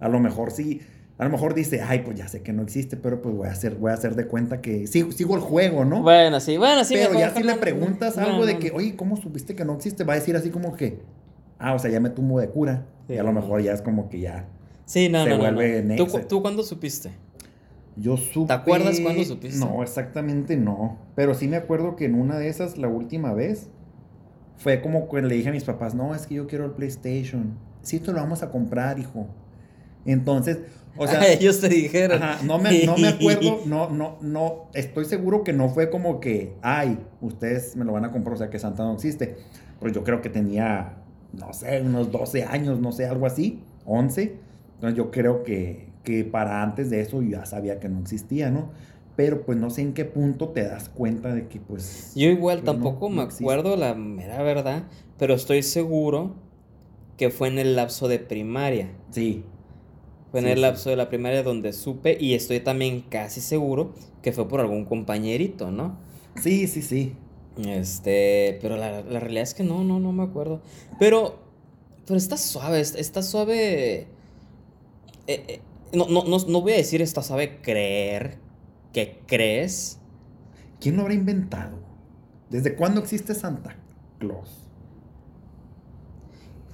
a 0.00 0.08
lo 0.08 0.18
mejor 0.18 0.50
sí, 0.50 0.80
a 1.18 1.24
lo 1.24 1.30
mejor 1.30 1.52
dice, 1.52 1.82
ay, 1.82 1.98
pues 1.98 2.16
ya 2.16 2.28
sé 2.28 2.40
que 2.40 2.54
no 2.54 2.62
existe, 2.62 2.96
pero 2.96 3.20
pues 3.20 3.34
voy 3.36 3.48
a 3.48 3.50
hacer, 3.50 3.74
voy 3.74 3.90
a 3.90 3.94
hacer 3.94 4.14
de 4.14 4.26
cuenta 4.26 4.62
que 4.62 4.86
sigo, 4.86 5.12
sigo 5.12 5.34
el 5.34 5.42
juego, 5.42 5.84
¿no? 5.84 6.00
Bueno, 6.00 6.40
sí, 6.40 6.56
bueno, 6.56 6.84
sí. 6.84 6.94
pero 6.94 7.12
ya 7.12 7.34
si 7.34 7.42
le 7.42 7.56
preguntas 7.56 8.16
no, 8.16 8.22
algo 8.22 8.46
de 8.46 8.58
que, 8.58 8.70
oye, 8.70 8.96
¿cómo 8.96 9.18
supiste 9.18 9.54
que 9.54 9.66
no 9.66 9.74
existe? 9.74 10.04
Va 10.04 10.14
a 10.14 10.16
decir 10.16 10.34
así 10.36 10.48
como 10.48 10.74
que, 10.74 11.02
ah, 11.58 11.74
o 11.74 11.78
sea, 11.78 11.90
ya 11.90 12.00
me 12.00 12.08
tumbo 12.08 12.40
de 12.40 12.48
cura. 12.48 12.86
Y 13.08 13.16
a 13.16 13.22
lo 13.22 13.32
mejor 13.32 13.62
ya 13.62 13.72
es 13.72 13.82
como 13.82 14.08
que 14.08 14.20
ya. 14.20 14.48
Sí, 14.86 15.08
no, 15.08 15.24
se 15.24 15.30
no, 15.30 15.38
vuelve 15.38 15.82
no. 15.82 15.96
¿Tú, 15.96 16.06
¿Tú 16.28 16.42
cuándo 16.42 16.62
supiste? 16.62 17.10
Yo 17.96 18.16
supe... 18.16 18.52
acuerdas 18.52 18.98
cuándo 19.00 19.24
supiste? 19.24 19.58
No, 19.58 19.82
exactamente 19.82 20.56
no. 20.56 20.98
Pero 21.14 21.34
sí 21.34 21.48
me 21.48 21.56
acuerdo 21.56 21.96
que 21.96 22.06
en 22.06 22.14
una 22.14 22.38
de 22.38 22.48
esas, 22.48 22.76
la 22.76 22.88
última 22.88 23.32
vez, 23.32 23.68
fue 24.56 24.80
como 24.80 25.08
que 25.08 25.22
le 25.22 25.34
dije 25.34 25.48
a 25.48 25.52
mis 25.52 25.64
papás, 25.64 25.94
no, 25.94 26.14
es 26.14 26.26
que 26.26 26.34
yo 26.34 26.46
quiero 26.46 26.64
el 26.64 26.72
PlayStation. 26.72 27.56
Sí, 27.82 28.00
te 28.00 28.12
lo 28.12 28.18
vamos 28.18 28.42
a 28.42 28.50
comprar, 28.50 28.98
hijo. 28.98 29.26
Entonces, 30.04 30.58
o 30.96 31.06
sea... 31.06 31.26
ellos 31.32 31.60
te 31.60 31.68
dijeron. 31.68 32.22
Ajá, 32.22 32.42
no 32.44 32.58
me, 32.58 32.84
no 32.84 32.96
me 32.96 33.08
acuerdo, 33.08 33.60
no, 33.66 33.90
no, 33.90 34.18
no, 34.20 34.68
estoy 34.74 35.04
seguro 35.04 35.44
que 35.44 35.52
no 35.52 35.68
fue 35.68 35.90
como 35.90 36.20
que, 36.20 36.56
ay, 36.62 36.98
ustedes 37.20 37.76
me 37.76 37.84
lo 37.84 37.92
van 37.92 38.04
a 38.04 38.10
comprar, 38.10 38.34
o 38.34 38.38
sea 38.38 38.50
que 38.50 38.58
Santa 38.58 38.84
no 38.84 38.94
existe. 38.94 39.36
Pero 39.80 39.92
yo 39.92 40.04
creo 40.04 40.20
que 40.20 40.30
tenía, 40.30 40.96
no 41.38 41.52
sé, 41.52 41.80
unos 41.80 42.10
12 42.12 42.44
años, 42.44 42.80
no 42.80 42.92
sé, 42.92 43.06
algo 43.06 43.26
así, 43.26 43.62
11. 43.86 44.38
Entonces 44.74 44.96
yo 44.96 45.10
creo 45.10 45.42
que, 45.44 45.88
que 46.02 46.24
para 46.24 46.62
antes 46.62 46.90
de 46.90 47.00
eso 47.00 47.22
ya 47.22 47.46
sabía 47.46 47.80
que 47.80 47.88
no 47.88 48.00
existía, 48.00 48.50
¿no? 48.50 48.70
Pero 49.16 49.44
pues 49.46 49.58
no 49.58 49.70
sé 49.70 49.82
en 49.82 49.94
qué 49.94 50.04
punto 50.04 50.48
te 50.50 50.64
das 50.64 50.88
cuenta 50.88 51.32
de 51.34 51.46
que 51.48 51.60
pues... 51.60 52.12
Yo 52.16 52.28
igual 52.28 52.58
pues, 52.62 52.66
tampoco 52.66 53.08
no 53.08 53.16
me 53.16 53.22
acuerdo 53.22 53.76
la 53.76 53.94
mera 53.94 54.42
verdad, 54.42 54.84
pero 55.18 55.34
estoy 55.34 55.62
seguro 55.62 56.34
que 57.16 57.30
fue 57.30 57.48
en 57.48 57.58
el 57.58 57.76
lapso 57.76 58.08
de 58.08 58.18
primaria. 58.18 58.90
Sí, 59.10 59.44
Fue 60.30 60.40
en 60.40 60.48
el 60.48 60.56
sí. 60.56 60.60
lapso 60.62 60.90
de 60.90 60.96
la 60.96 61.08
primaria 61.08 61.42
donde 61.44 61.72
supe 61.72 62.16
y 62.20 62.34
estoy 62.34 62.60
también 62.60 63.02
casi 63.02 63.40
seguro 63.40 63.94
que 64.22 64.32
fue 64.32 64.48
por 64.48 64.60
algún 64.60 64.84
compañerito, 64.84 65.70
¿no? 65.70 65.98
sí, 66.36 66.66
sí, 66.66 66.82
sí. 66.82 67.16
Este, 67.56 68.58
pero 68.60 68.76
la, 68.76 69.02
la 69.02 69.20
realidad 69.20 69.44
es 69.44 69.54
que 69.54 69.62
no, 69.62 69.84
no, 69.84 70.00
no 70.00 70.12
me 70.12 70.24
acuerdo. 70.24 70.60
Pero, 70.98 71.38
pero 72.06 72.16
está 72.16 72.36
suave, 72.36 72.80
está, 72.80 73.22
suave. 73.22 74.00
eh, 74.00 74.08
eh, 75.26 75.60
no, 75.92 76.08
no, 76.08 76.24
no, 76.24 76.38
no 76.38 76.60
voy 76.60 76.72
a 76.72 76.76
decir 76.76 77.00
está 77.02 77.22
suave 77.22 77.60
creer 77.62 78.38
que 78.92 79.20
crees. 79.26 79.98
¿Quién 80.80 80.96
lo 80.96 81.02
habrá 81.02 81.14
inventado? 81.14 81.78
¿Desde 82.50 82.74
cuándo 82.74 83.00
existe 83.00 83.34
Santa 83.34 83.76
Claus? 84.18 84.60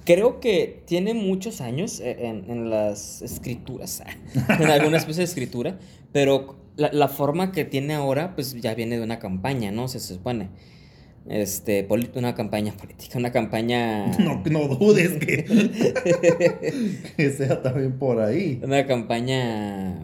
Creo 0.03 0.39
que 0.39 0.83
tiene 0.87 1.13
muchos 1.13 1.61
años 1.61 1.99
eh, 1.99 2.27
en, 2.27 2.49
en 2.49 2.69
las 2.71 3.21
escrituras, 3.21 4.01
en 4.49 4.63
alguna 4.69 4.97
especie 4.97 5.19
de 5.19 5.25
escritura, 5.25 5.79
pero 6.11 6.55
la, 6.77 6.91
la 6.91 7.07
forma 7.07 7.51
que 7.51 7.65
tiene 7.65 7.93
ahora, 7.93 8.35
pues 8.35 8.59
ya 8.61 8.73
viene 8.75 8.97
de 8.97 9.03
una 9.03 9.19
campaña, 9.19 9.71
¿no? 9.71 9.87
Se 9.87 9.99
supone. 9.99 10.49
Este, 11.29 11.87
una 12.15 12.33
campaña 12.33 12.73
política, 12.73 13.19
una 13.19 13.31
campaña. 13.31 14.11
No, 14.19 14.41
no 14.49 14.67
dudes 14.75 15.23
que, 15.23 15.45
que 17.17 17.29
sea 17.29 17.61
también 17.61 17.97
por 17.99 18.19
ahí. 18.19 18.59
Una 18.63 18.85
campaña 18.87 19.99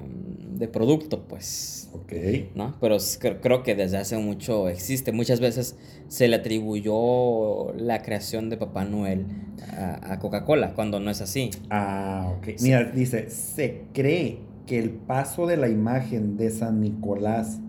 de 0.58 0.68
producto, 0.68 1.28
pues. 1.28 1.90
Ok. 1.94 2.14
¿no? 2.54 2.76
Pero 2.80 2.98
creo 3.42 3.64
que 3.64 3.76
desde 3.76 3.98
hace 3.98 4.18
mucho 4.18 4.70
existe. 4.70 5.12
Muchas 5.12 5.40
veces 5.40 5.76
se 6.08 6.28
le 6.28 6.36
atribuyó 6.36 7.74
la 7.74 8.04
creación 8.04 8.50
de 8.50 8.58
Papá 8.58 8.86
Noel 8.86 9.26
a, 9.72 10.14
a 10.14 10.20
Coca-Cola, 10.20 10.74
cuando 10.74 11.00
no 11.00 11.10
es 11.10 11.22
así. 11.22 11.50
Ah, 11.70 12.32
ok. 12.38 12.60
Mira, 12.62 12.84
dice, 12.84 13.30
se 13.32 13.86
cree 13.94 14.47
que 14.68 14.78
el 14.80 14.92
paso 14.92 15.48
de 15.48 15.58
la 15.58 15.70
imagen 15.70 16.38
de 16.38 16.50
San 16.52 16.80
Nicolás 16.82 17.60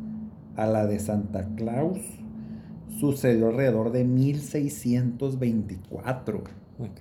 a 0.56 0.66
la 0.66 0.86
de 0.86 0.98
Santa 1.00 1.48
Claus 1.56 1.98
sucedió 3.00 3.48
alrededor 3.48 3.90
de 3.92 4.04
1624. 4.04 6.38
Ok. 6.78 7.00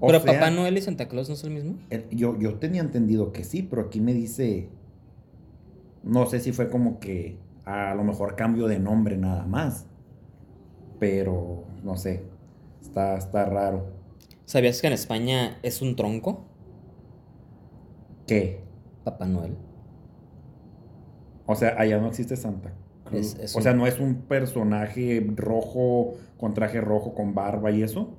O 0.00 0.12
Pero 0.12 0.14
sea, 0.14 0.20
Papá 0.34 0.50
Noel 0.50 0.78
y 0.78 0.82
Santa 0.82 1.08
Claus 1.08 1.28
no 1.28 1.36
son 1.36 1.52
el 1.52 1.62
mismo. 1.64 1.78
el- 1.90 2.08
yo, 2.10 2.38
yo 2.38 2.54
tenía 2.58 2.80
entendido 2.82 3.32
que 3.32 3.44
sí, 3.44 3.62
pero 3.62 3.82
aquí 3.82 4.00
me 4.00 4.12
dice, 4.14 4.68
no 6.02 6.26
sé 6.26 6.40
si 6.40 6.52
fue 6.52 6.68
como 6.70 7.00
que 7.00 7.38
a 7.64 7.94
lo 7.94 8.04
mejor 8.04 8.36
cambio 8.36 8.66
de 8.68 8.78
nombre 8.78 9.16
nada 9.16 9.46
más, 9.46 9.86
pero 10.98 11.64
no 11.82 11.96
sé, 11.96 12.24
está, 12.80 13.16
está 13.16 13.44
raro. 13.46 13.86
¿Sabías 14.46 14.80
que 14.80 14.86
en 14.86 14.92
España 14.94 15.58
es 15.62 15.82
un 15.82 15.96
tronco? 15.96 16.44
¿Qué? 18.26 18.63
Papá 19.04 19.26
Noel. 19.26 19.56
O 21.46 21.54
sea, 21.54 21.74
allá 21.78 21.98
no 21.98 22.08
existe 22.08 22.36
Santa 22.36 22.72
Cruz. 23.04 23.34
Es- 23.34 23.38
es 23.38 23.54
o 23.54 23.58
un- 23.58 23.62
sea, 23.62 23.74
no 23.74 23.86
es 23.86 24.00
un 24.00 24.22
personaje 24.22 25.24
rojo, 25.36 26.14
con 26.38 26.54
traje 26.54 26.80
rojo, 26.80 27.14
con 27.14 27.34
barba 27.34 27.70
y 27.70 27.82
eso. 27.82 28.16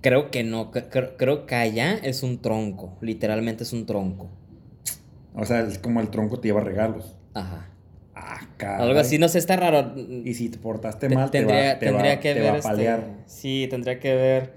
Creo 0.00 0.30
que 0.30 0.42
no. 0.44 0.70
cre- 0.70 0.90
cre- 0.90 1.12
creo 1.16 1.46
que 1.46 1.54
allá 1.54 1.94
es 1.94 2.22
un 2.22 2.42
tronco. 2.42 2.98
Literalmente 3.00 3.62
es 3.62 3.72
un 3.72 3.86
tronco. 3.86 4.28
O 5.34 5.44
sea, 5.44 5.60
es 5.60 5.78
como 5.78 6.00
el 6.00 6.10
tronco 6.10 6.38
te 6.40 6.48
lleva 6.48 6.60
regalos. 6.60 7.16
Ajá. 7.34 7.70
Ah, 8.14 8.40
caray. 8.56 8.86
Algo 8.86 9.00
así, 9.00 9.18
no 9.18 9.28
sé, 9.28 9.38
está 9.38 9.56
raro. 9.56 9.94
Y 9.96 10.34
si 10.34 10.48
te 10.48 10.58
portaste 10.58 11.08
Te- 11.08 11.14
mal, 11.14 11.30
te 11.30 11.38
tendría, 11.38 11.72
va, 11.74 11.78
te 11.78 11.86
tendría 11.86 12.14
va- 12.16 12.20
que 12.20 12.34
te 12.34 12.40
ver 12.40 12.50
va 12.50 12.54
a 12.54 12.58
este, 12.58 12.68
palear. 12.68 13.04
Sí, 13.26 13.66
tendría 13.70 13.98
que 13.98 14.14
ver. 14.14 14.52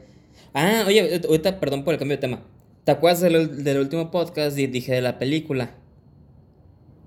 Ah, 0.54 0.84
oye, 0.86 1.22
ahorita, 1.28 1.60
perdón 1.60 1.84
por 1.84 1.94
el 1.94 2.00
cambio 2.00 2.18
de 2.18 2.22
tema. 2.22 2.42
¿Te 2.88 2.92
acuerdas 2.92 3.20
del, 3.20 3.66
del 3.66 3.80
último 3.80 4.12
podcast 4.12 4.56
dije 4.56 4.94
de 4.94 5.02
la 5.02 5.20
película? 5.20 5.72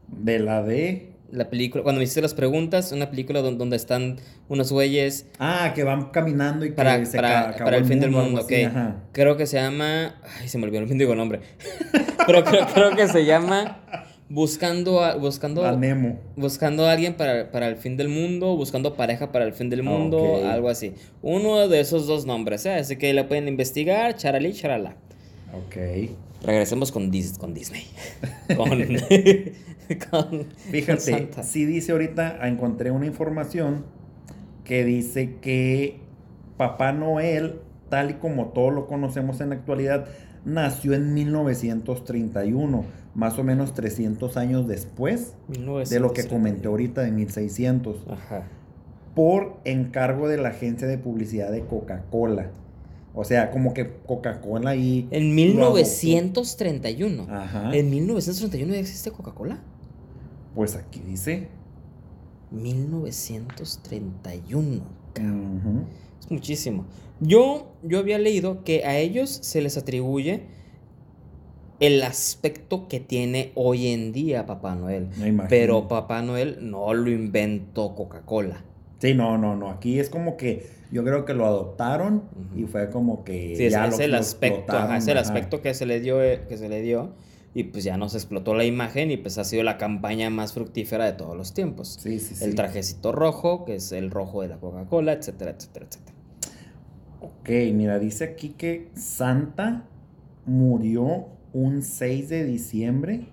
De 0.09 0.39
la 0.39 0.62
de... 0.62 1.14
La 1.33 1.49
película, 1.49 1.83
cuando 1.83 2.01
me 2.01 2.05
hiciste 2.05 2.20
las 2.20 2.35
preguntas, 2.35 2.93
una 2.93 3.09
película 3.09 3.41
don- 3.41 3.57
donde, 3.57 3.76
están 3.76 4.18
unos 4.51 4.70
güeyes 4.72 5.24
Ah, 5.39 5.72
que 5.74 5.83
van 5.83 6.11
caminando 6.11 6.66
y 6.66 6.68
que 6.68 6.74
para, 6.74 7.03
se 7.07 7.16
para, 7.16 7.57
para 7.57 7.78
el 7.78 7.87
fin 7.87 7.99
del 7.99 8.11
mundo, 8.11 8.43
ok. 8.43 8.53
Creo 9.12 9.39
que 9.39 9.47
se 9.47 9.57
llama. 9.57 10.16
Ay, 10.39 10.49
se 10.49 10.59
me 10.59 10.64
olvidó 10.64 10.83
el 10.83 10.87
mendigo 10.87 11.14
nombre. 11.14 11.41
Pero 12.26 12.45
creo, 12.45 12.66
creo 12.74 12.91
que 12.95 13.09
se 13.09 13.24
llama 13.24 13.81
buscando 14.28 15.03
a, 15.03 15.14
buscando 15.14 15.64
A 15.64 15.72
Nemo. 15.72 16.20
buscando 16.37 16.85
a 16.87 16.93
alguien 16.93 17.14
para, 17.14 17.51
para 17.51 17.68
el 17.68 17.76
fin 17.76 17.97
del 17.97 18.11
mundo, 18.11 18.55
buscando 18.55 18.97
pareja 18.97 19.33
para 19.33 19.47
el 19.47 19.55
fin 19.55 19.70
del 19.70 19.83
mundo, 19.83 20.43
algo 20.47 20.68
así. 20.68 20.93
Uno 21.22 21.68
de 21.68 21.81
esos 21.81 22.07
dos 22.07 22.26
nombres, 22.26 22.66
¿eh? 22.66 22.74
así 22.74 22.97
que 22.97 23.14
la 23.14 23.28
pueden 23.28 23.49
investigar, 23.49 24.14
charalí, 24.16 24.53
charala. 24.53 24.97
Ok. 25.55 25.76
Regresemos 26.42 26.90
con, 26.92 27.11
Dis- 27.11 27.36
con 27.38 27.53
Disney. 27.55 27.82
con, 28.57 28.68
con- 30.11 30.44
Fíjate, 30.70 31.28
con 31.30 31.44
sí 31.44 31.64
dice 31.64 31.92
ahorita, 31.92 32.46
encontré 32.48 32.90
una 32.90 33.07
información 33.07 33.84
que 34.64 34.84
dice 34.84 35.36
que 35.40 36.01
Papá 36.57 36.92
Noel, 36.92 37.61
tal 37.88 38.11
y 38.11 38.14
como 38.14 38.46
todos 38.48 38.72
lo 38.72 38.86
conocemos 38.86 39.40
en 39.40 39.51
la 39.51 39.57
actualidad, 39.57 40.07
nació 40.44 40.94
en 40.94 41.12
1931, 41.14 42.84
más 43.14 43.38
o 43.38 43.44
menos 43.44 43.74
300 43.74 44.36
años 44.36 44.68
después 44.68 45.34
de 45.48 46.01
lo 46.01 46.12
que 46.12 46.26
comenté 46.26 46.68
ahorita 46.68 47.03
de 47.03 47.11
1600, 47.11 48.07
Ajá. 48.09 48.44
por 49.14 49.57
encargo 49.64 50.28
de 50.28 50.38
la 50.38 50.51
agencia 50.51 50.86
de 50.86 50.96
publicidad 50.98 51.51
de 51.51 51.62
Coca-Cola. 51.62 52.51
O 53.14 53.24
sea, 53.24 53.50
como 53.50 53.74
que 53.74 53.90
Coca-Cola 54.06 54.70
ahí... 54.70 55.08
En 55.11 55.34
lo 55.34 55.40
adoptó. 55.64 55.80
1931. 55.80 57.26
Ajá. 57.28 57.74
¿En 57.74 57.90
1931 57.90 58.72
ya 58.72 58.80
existe 58.80 59.11
Coca-Cola? 59.11 59.61
Pues 60.54 60.76
aquí 60.76 61.00
dice. 61.00 61.48
1931. 62.50 64.82
cabrón. 65.12 65.56
Ujú. 65.56 65.84
Es 66.20 66.30
muchísimo. 66.30 66.86
Yo, 67.20 67.72
yo 67.82 67.98
había 67.98 68.18
leído 68.18 68.64
que 68.64 68.84
a 68.84 68.98
ellos 68.98 69.30
se 69.42 69.61
les 69.61 69.76
atribuye 69.76 70.46
el 71.80 72.02
aspecto 72.02 72.88
que 72.88 73.00
tiene 73.00 73.52
hoy 73.54 73.88
en 73.88 74.12
día 74.12 74.46
Papá 74.46 74.74
Noel. 74.74 75.08
Pero 75.48 75.88
Papá 75.88 76.22
Noel 76.22 76.58
no 76.61 76.94
lo 76.94 77.11
inventó 77.11 77.94
Coca-Cola. 77.94 78.64
Sí, 79.01 79.14
no, 79.14 79.38
no, 79.38 79.57
no. 79.57 79.70
Aquí 79.70 79.98
es 79.98 80.09
como 80.11 80.36
que 80.36 80.68
yo 80.92 81.03
creo 81.05 81.24
que 81.24 81.34
lo 81.34 81.46
adoptaron 81.46 82.22
y 82.57 82.64
fue 82.64 82.90
como 82.90 83.24
que 83.24 83.57
Sí, 83.57 83.64
es, 83.66 83.72
ya 83.72 83.86
es 83.86 83.98
lo- 83.98 84.05
el 84.05 84.14
aspecto, 84.14 84.72
ajá, 84.76 84.96
es 84.98 85.09
el 85.09 85.16
ajá. 85.18 85.26
aspecto 85.26 85.62
que 85.62 85.74
se 85.74 85.86
le 85.86 86.01
dio, 86.01 86.22
eh, 86.22 86.42
que 86.48 86.57
se 86.59 86.68
le 86.68 86.80
dio 86.82 87.14
y 87.55 87.64
pues 87.64 87.82
ya 87.82 87.96
nos 87.96 88.14
explotó 88.14 88.55
la 88.55 88.64
imagen 88.64 89.11
y 89.11 89.16
pues 89.16 89.36
ha 89.38 89.44
sido 89.44 89.62
la 89.64 89.76
campaña 89.78 90.30
más 90.30 90.53
fructífera 90.53 91.05
de 91.07 91.14
todos 91.14 91.36
los 91.36 91.55
tiempos. 91.55 91.98
Sí, 92.01 92.20
sí, 92.20 92.34
sí. 92.36 92.44
El 92.44 92.55
trajecito 92.55 93.11
rojo, 93.11 93.64
que 93.64 93.76
es 93.76 93.90
el 93.92 94.11
rojo 94.11 94.42
de 94.42 94.48
la 94.48 94.59
Coca-Cola, 94.59 95.14
etcétera, 95.14 95.53
etcétera, 95.53 95.86
etcétera. 95.88 96.16
Ok, 97.20 97.48
mira, 97.74 97.98
dice 97.98 98.24
aquí 98.24 98.51
que 98.51 98.88
Santa 98.94 99.84
murió 100.46 101.26
un 101.53 101.82
6 101.82 102.28
de 102.28 102.44
diciembre 102.44 103.28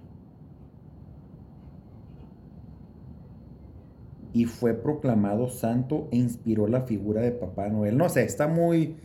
y 4.42 4.46
fue 4.46 4.74
proclamado 4.74 5.50
santo 5.50 6.08
e 6.12 6.18
inspiró 6.18 6.68
la 6.68 6.82
figura 6.82 7.22
de 7.22 7.32
Papá 7.32 7.70
Noel. 7.70 7.98
No 7.98 8.10
sé, 8.10 8.24
está 8.24 8.48
muy... 8.48 8.96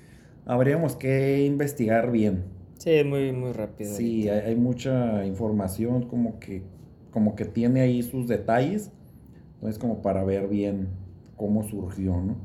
Habríamos 0.47 0.97
que 0.97 1.45
investigar 1.47 2.11
bien. 2.11 2.45
Sí, 2.79 3.03
muy, 3.05 3.33
muy 3.33 3.53
rápido. 3.53 3.99
Sí, 3.99 4.29
hay, 4.29 4.57
mucha 4.57 5.25
información 5.27 6.09
como 6.09 6.39
que, 6.41 6.63
como 7.11 7.35
que 7.37 7.45
tiene 7.45 7.81
ahí 7.83 8.03
sus 8.03 8.27
detalles. 8.29 8.91
Entonces 9.57 9.79
como 9.79 10.03
para 10.03 10.25
ver 10.25 10.49
bien 10.49 10.89
cómo 11.37 11.63
surgió, 11.65 12.17
¿no? 12.21 12.37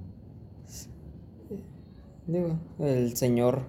Digo, 2.28 2.58
el 2.80 3.16
señor. 3.16 3.62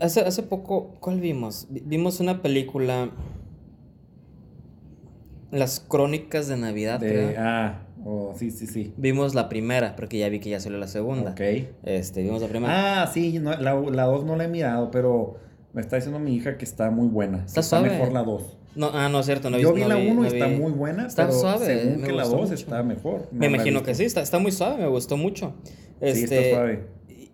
Hace, 0.00 0.20
hace 0.20 0.42
poco, 0.42 0.94
¿cuál 1.00 1.20
vimos? 1.20 1.66
Vi- 1.70 1.82
Vimos 1.84 2.20
una 2.20 2.42
película. 2.42 3.10
Las 5.50 5.80
crónicas 5.80 6.48
de 6.48 6.56
Navidad, 6.58 7.00
De, 7.00 7.36
ah, 7.38 7.83
oh, 8.04 8.34
sí, 8.38 8.50
sí, 8.50 8.66
sí. 8.66 8.92
Vimos 8.96 9.34
la 9.34 9.48
primera, 9.48 9.96
porque 9.96 10.18
ya 10.18 10.28
vi 10.28 10.40
que 10.40 10.50
ya 10.50 10.60
salió 10.60 10.78
la 10.78 10.88
segunda. 10.88 11.32
Ok. 11.32 11.40
Este, 11.84 12.22
vimos 12.22 12.42
la 12.42 12.48
primera. 12.48 13.02
Ah, 13.02 13.06
sí, 13.06 13.38
no, 13.38 13.50
la, 13.56 13.74
la 13.74 14.04
2 14.04 14.24
no 14.24 14.36
la 14.36 14.44
he 14.44 14.48
mirado, 14.48 14.90
pero 14.90 15.36
me 15.72 15.80
está 15.80 15.96
diciendo 15.96 16.18
mi 16.18 16.34
hija 16.34 16.56
que 16.58 16.64
está 16.64 16.90
muy 16.90 17.08
buena. 17.08 17.44
Está 17.44 17.62
suave. 17.62 17.90
mejor 17.90 18.12
la 18.12 18.22
2. 18.22 18.58
No, 18.76 18.90
ah, 18.92 19.08
no 19.08 19.20
es 19.20 19.26
cierto, 19.26 19.50
no 19.50 19.58
Yo 19.58 19.72
vi- 19.72 19.84
la 19.84 19.96
1 19.96 20.14
no 20.14 20.24
y 20.24 20.26
está 20.26 20.46
vi- 20.46 20.56
muy 20.56 20.72
buena, 20.72 21.06
Está 21.06 21.26
pero 21.28 21.38
suave, 21.38 21.64
según 21.66 22.00
me 22.00 22.06
que 22.08 22.12
la 22.12 22.22
gustó 22.24 22.38
2 22.38 22.50
mucho. 22.50 22.54
está 22.62 22.82
mejor. 22.82 23.28
No 23.30 23.38
Me 23.38 23.46
imagino 23.46 23.82
que 23.84 23.94
sí, 23.94 24.04
está, 24.04 24.20
está 24.20 24.38
muy 24.40 24.50
suave, 24.52 24.82
me 24.82 24.88
gustó 24.88 25.16
mucho. 25.16 25.54
Sí, 25.62 25.70
Este, 26.00 26.24
está 26.48 26.56
suave. 26.56 26.86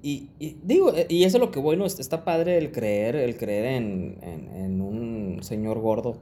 Y, 0.03 0.31
y 0.39 0.59
digo, 0.63 0.95
eh, 0.95 1.07
y 1.09 1.25
eso 1.25 1.37
es 1.39 1.41
lo 1.43 1.51
que 1.51 1.59
bueno, 1.61 1.85
es- 1.87 1.99
está 1.99 2.25
padre 2.25 2.59
el 2.59 2.73
creer, 2.73 3.17
el 3.17 3.37
creer 3.39 3.67
en, 3.67 4.19
en- 4.23 4.49
en 4.65 4.81
un 4.83 5.39
señor 5.43 5.79
gordo 5.81 6.19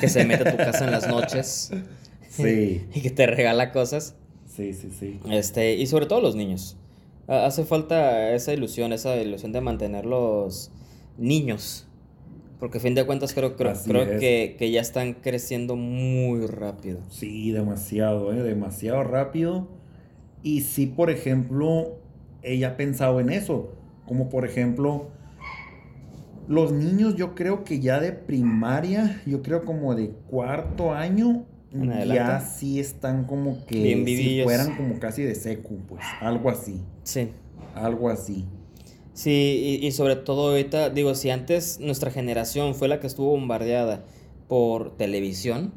que 0.00 0.08
se 0.08 0.24
mete 0.24 0.48
a 0.48 0.50
tu 0.52 0.56
casa 0.56 0.84
en 0.84 0.90
las 0.90 1.08
noches 1.08 1.70
Sí, 2.42 2.86
y 2.94 3.00
que 3.00 3.10
te 3.10 3.26
regala 3.26 3.72
cosas. 3.72 4.16
sí, 4.46 4.72
sí, 4.72 4.90
sí. 4.90 5.20
Este, 5.30 5.74
y 5.74 5.86
sobre 5.86 6.06
todo 6.06 6.20
los 6.20 6.36
niños. 6.36 6.76
Ha- 7.28 7.46
Hace 7.46 7.64
falta 7.64 8.34
esa 8.34 8.52
ilusión, 8.52 8.92
esa 8.92 9.16
ilusión 9.16 9.52
de 9.52 9.60
mantenerlos 9.60 10.70
niños. 11.18 11.86
Porque 12.60 12.78
a 12.78 12.80
fin 12.80 12.94
de 12.94 13.04
cuentas 13.04 13.34
creo, 13.34 13.56
creo, 13.56 13.74
creo 13.84 14.02
es. 14.02 14.20
que, 14.20 14.56
que 14.58 14.70
ya 14.70 14.80
están 14.80 15.14
creciendo 15.14 15.76
muy 15.76 16.46
rápido. 16.46 17.00
Sí, 17.10 17.50
demasiado, 17.50 18.32
¿eh? 18.32 18.42
Demasiado 18.42 19.02
rápido. 19.02 19.68
Y 20.42 20.60
sí, 20.62 20.86
por 20.86 21.10
ejemplo, 21.10 21.98
ella 22.42 22.68
ha 22.70 22.76
pensado 22.76 23.20
en 23.20 23.30
eso. 23.30 23.72
Como 24.06 24.28
por 24.28 24.44
ejemplo, 24.46 25.08
los 26.46 26.72
niños 26.72 27.16
yo 27.16 27.34
creo 27.34 27.64
que 27.64 27.80
ya 27.80 28.00
de 28.00 28.12
primaria, 28.12 29.22
yo 29.26 29.42
creo 29.42 29.64
como 29.64 29.94
de 29.94 30.10
cuarto 30.10 30.92
año, 30.92 31.44
ya 32.06 32.40
sí 32.40 32.78
están 32.80 33.24
como 33.24 33.64
que 33.66 33.80
Bien 33.82 34.06
si 34.06 34.42
fueran 34.42 34.76
como 34.76 34.98
casi 34.98 35.22
de 35.22 35.34
secu, 35.34 35.78
pues, 35.88 36.02
algo 36.20 36.50
así, 36.50 36.80
Sí. 37.02 37.30
algo 37.74 38.08
así. 38.08 38.44
Sí, 39.12 39.78
y, 39.82 39.86
y 39.86 39.92
sobre 39.92 40.16
todo 40.16 40.50
ahorita, 40.50 40.90
digo, 40.90 41.14
si 41.14 41.30
antes 41.30 41.78
nuestra 41.80 42.10
generación 42.10 42.74
fue 42.74 42.88
la 42.88 42.98
que 43.00 43.06
estuvo 43.06 43.30
bombardeada 43.30 44.04
por 44.48 44.96
televisión, 44.96 45.72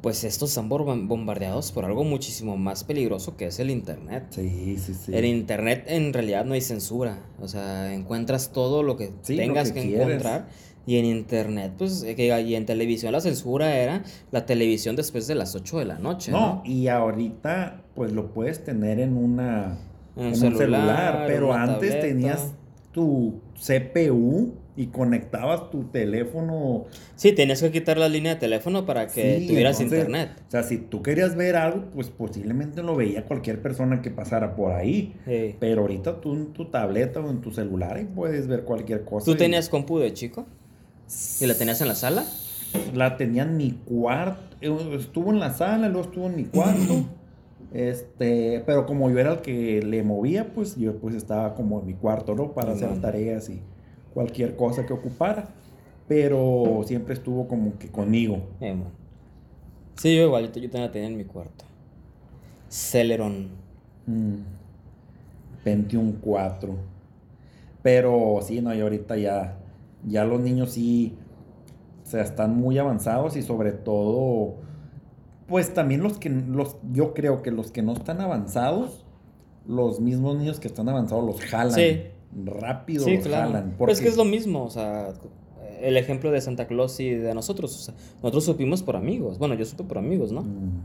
pues 0.00 0.24
estos 0.24 0.50
están 0.52 1.08
bombardeados 1.08 1.72
por 1.72 1.84
algo 1.84 2.04
muchísimo 2.04 2.56
más 2.56 2.84
peligroso 2.84 3.36
que 3.36 3.46
es 3.46 3.58
el 3.60 3.68
Internet. 3.70 4.24
Sí, 4.30 4.76
sí, 4.78 4.94
sí. 4.94 5.14
En 5.14 5.24
Internet 5.26 5.84
en 5.88 6.12
realidad 6.12 6.44
no 6.46 6.54
hay 6.54 6.62
censura, 6.62 7.18
o 7.40 7.48
sea, 7.48 7.92
encuentras 7.92 8.50
todo 8.52 8.82
lo 8.82 8.96
que 8.96 9.10
Sí, 9.22 9.36
lo 9.36 9.42
tengas 9.42 9.72
que 9.72 9.82
que, 9.82 10.02
encontrar. 10.02 10.48
Y 10.86 10.96
en 10.98 11.04
Internet, 11.04 11.72
pues, 11.78 12.02
eh, 12.02 12.42
y 12.44 12.54
en 12.54 12.66
televisión 12.66 13.12
la 13.12 13.20
censura 13.20 13.76
era 13.76 14.02
la 14.32 14.46
televisión 14.46 14.96
después 14.96 15.26
de 15.28 15.34
las 15.36 15.54
8 15.54 15.78
de 15.78 15.84
la 15.84 15.98
noche, 15.98 16.32
¿no? 16.32 16.40
No, 16.40 16.62
y 16.64 16.88
ahorita 16.88 17.82
pues 17.94 18.12
lo 18.12 18.32
puedes 18.32 18.64
tener 18.64 18.98
en 18.98 19.16
una 19.16 19.78
En 20.16 20.22
un 20.22 20.26
en 20.26 20.28
un 20.28 20.34
celular, 20.36 20.58
celular, 20.58 21.24
pero 21.28 21.52
antes 21.52 21.90
tableta. 21.90 22.00
tenías 22.06 22.52
tu 22.92 23.40
CPU 23.54 24.54
y 24.74 24.86
conectabas 24.86 25.70
tu 25.70 25.84
teléfono. 25.84 26.86
Sí, 27.14 27.32
tenías 27.32 27.60
que 27.60 27.70
quitar 27.70 27.98
la 27.98 28.08
línea 28.08 28.34
de 28.34 28.40
teléfono 28.40 28.86
para 28.86 29.06
que 29.06 29.38
Sí, 29.40 29.46
tuvieras 29.46 29.78
entonces, 29.80 30.06
Internet. 30.06 30.42
O 30.48 30.50
sea, 30.50 30.62
si 30.62 30.78
tú 30.78 31.02
querías 31.02 31.36
ver 31.36 31.56
algo, 31.56 31.84
pues 31.94 32.08
posiblemente 32.08 32.82
lo 32.82 32.96
veía 32.96 33.24
cualquier 33.26 33.60
persona 33.60 34.00
que 34.00 34.10
pasara 34.10 34.56
por 34.56 34.72
ahí. 34.72 35.14
Sí. 35.26 35.56
Pero 35.60 35.82
ahorita 35.82 36.20
tú 36.20 36.32
en 36.34 36.52
tu 36.54 36.70
tableta 36.70 37.20
o 37.20 37.30
en 37.30 37.40
tu 37.42 37.50
celular 37.50 38.00
y 38.00 38.04
puedes 38.04 38.46
ver 38.48 38.64
cualquier 38.64 39.04
cosa. 39.04 39.26
¿Tú 39.26 39.32
y- 39.32 39.36
tenías 39.36 39.68
compu 39.68 39.98
de 39.98 40.12
chico? 40.14 40.46
¿Y 41.40 41.46
la 41.46 41.54
tenías 41.54 41.80
en 41.80 41.88
la 41.88 41.94
sala? 41.94 42.24
La 42.94 43.16
tenía 43.16 43.42
en 43.42 43.56
mi 43.56 43.72
cuarto. 43.72 44.56
Estuvo 44.60 45.30
en 45.30 45.40
la 45.40 45.52
sala, 45.52 45.88
luego 45.88 46.08
estuvo 46.08 46.26
en 46.26 46.36
mi 46.36 46.44
cuarto. 46.44 47.04
Este, 47.72 48.62
pero 48.66 48.84
como 48.84 49.08
yo 49.10 49.18
era 49.18 49.32
el 49.32 49.40
que 49.40 49.80
le 49.82 50.02
movía, 50.02 50.52
pues 50.52 50.76
yo 50.76 50.98
pues 50.98 51.14
estaba 51.14 51.54
como 51.54 51.80
en 51.80 51.86
mi 51.86 51.94
cuarto, 51.94 52.34
¿no? 52.34 52.52
Para 52.52 52.72
hacer 52.72 53.00
tareas 53.00 53.48
y 53.48 53.62
cualquier 54.12 54.56
cosa 54.56 54.84
que 54.84 54.92
ocupara. 54.92 55.48
Pero 56.06 56.82
siempre 56.84 57.14
estuvo 57.14 57.48
como 57.48 57.78
que 57.78 57.88
conmigo. 57.88 58.42
Eh. 58.60 58.76
Sí, 59.96 60.14
yo 60.14 60.24
igual, 60.24 60.52
yo, 60.52 60.60
yo 60.60 60.68
también 60.68 60.82
la 60.84 60.92
tenía 60.92 61.08
en 61.08 61.16
mi 61.16 61.24
cuarto. 61.24 61.64
Celeron. 62.68 63.48
Mm. 64.06 64.36
Pentium 65.64 66.12
4. 66.20 66.76
Pero 67.82 68.38
sí, 68.42 68.60
no, 68.60 68.74
y 68.74 68.80
ahorita 68.80 69.16
ya, 69.16 69.56
ya 70.06 70.24
los 70.24 70.40
niños 70.40 70.70
sí, 70.72 71.14
o 72.04 72.06
sea, 72.10 72.22
están 72.22 72.56
muy 72.56 72.78
avanzados 72.78 73.36
y 73.36 73.42
sobre 73.42 73.72
todo, 73.72 74.56
pues 75.46 75.72
también 75.74 76.02
los 76.02 76.18
que, 76.18 76.28
los, 76.30 76.76
yo 76.92 77.14
creo 77.14 77.42
que 77.42 77.50
los 77.50 77.70
que 77.70 77.82
no 77.82 77.92
están 77.92 78.20
avanzados, 78.20 79.04
los 79.66 80.00
mismos 80.00 80.36
niños 80.36 80.58
que 80.60 80.68
están 80.68 80.88
avanzados 80.88 81.24
los 81.24 81.40
jalan. 81.40 81.74
Sí. 81.74 82.00
Rápido 82.44 83.04
Sí, 83.04 83.16
los 83.16 83.26
claro. 83.26 83.48
jalan. 83.52 83.74
Pero 83.78 83.92
es 83.92 83.98
que 83.98 84.04
porque- 84.06 84.08
es 84.10 84.16
lo 84.16 84.24
mismo, 84.24 84.64
o 84.64 84.70
sea, 84.70 85.12
el 85.80 85.96
ejemplo 85.96 86.30
de 86.30 86.40
Santa 86.40 86.66
Claus 86.66 86.98
y 87.00 87.10
de 87.10 87.34
nosotros. 87.34 87.74
O 87.76 87.78
sea, 87.78 87.94
nosotros 88.16 88.44
supimos 88.44 88.82
por 88.82 88.96
amigos. 88.96 89.38
Bueno, 89.38 89.54
yo 89.54 89.64
supe 89.64 89.84
por 89.84 89.98
amigos, 89.98 90.32
¿no? 90.32 90.42
Mm, 90.42 90.80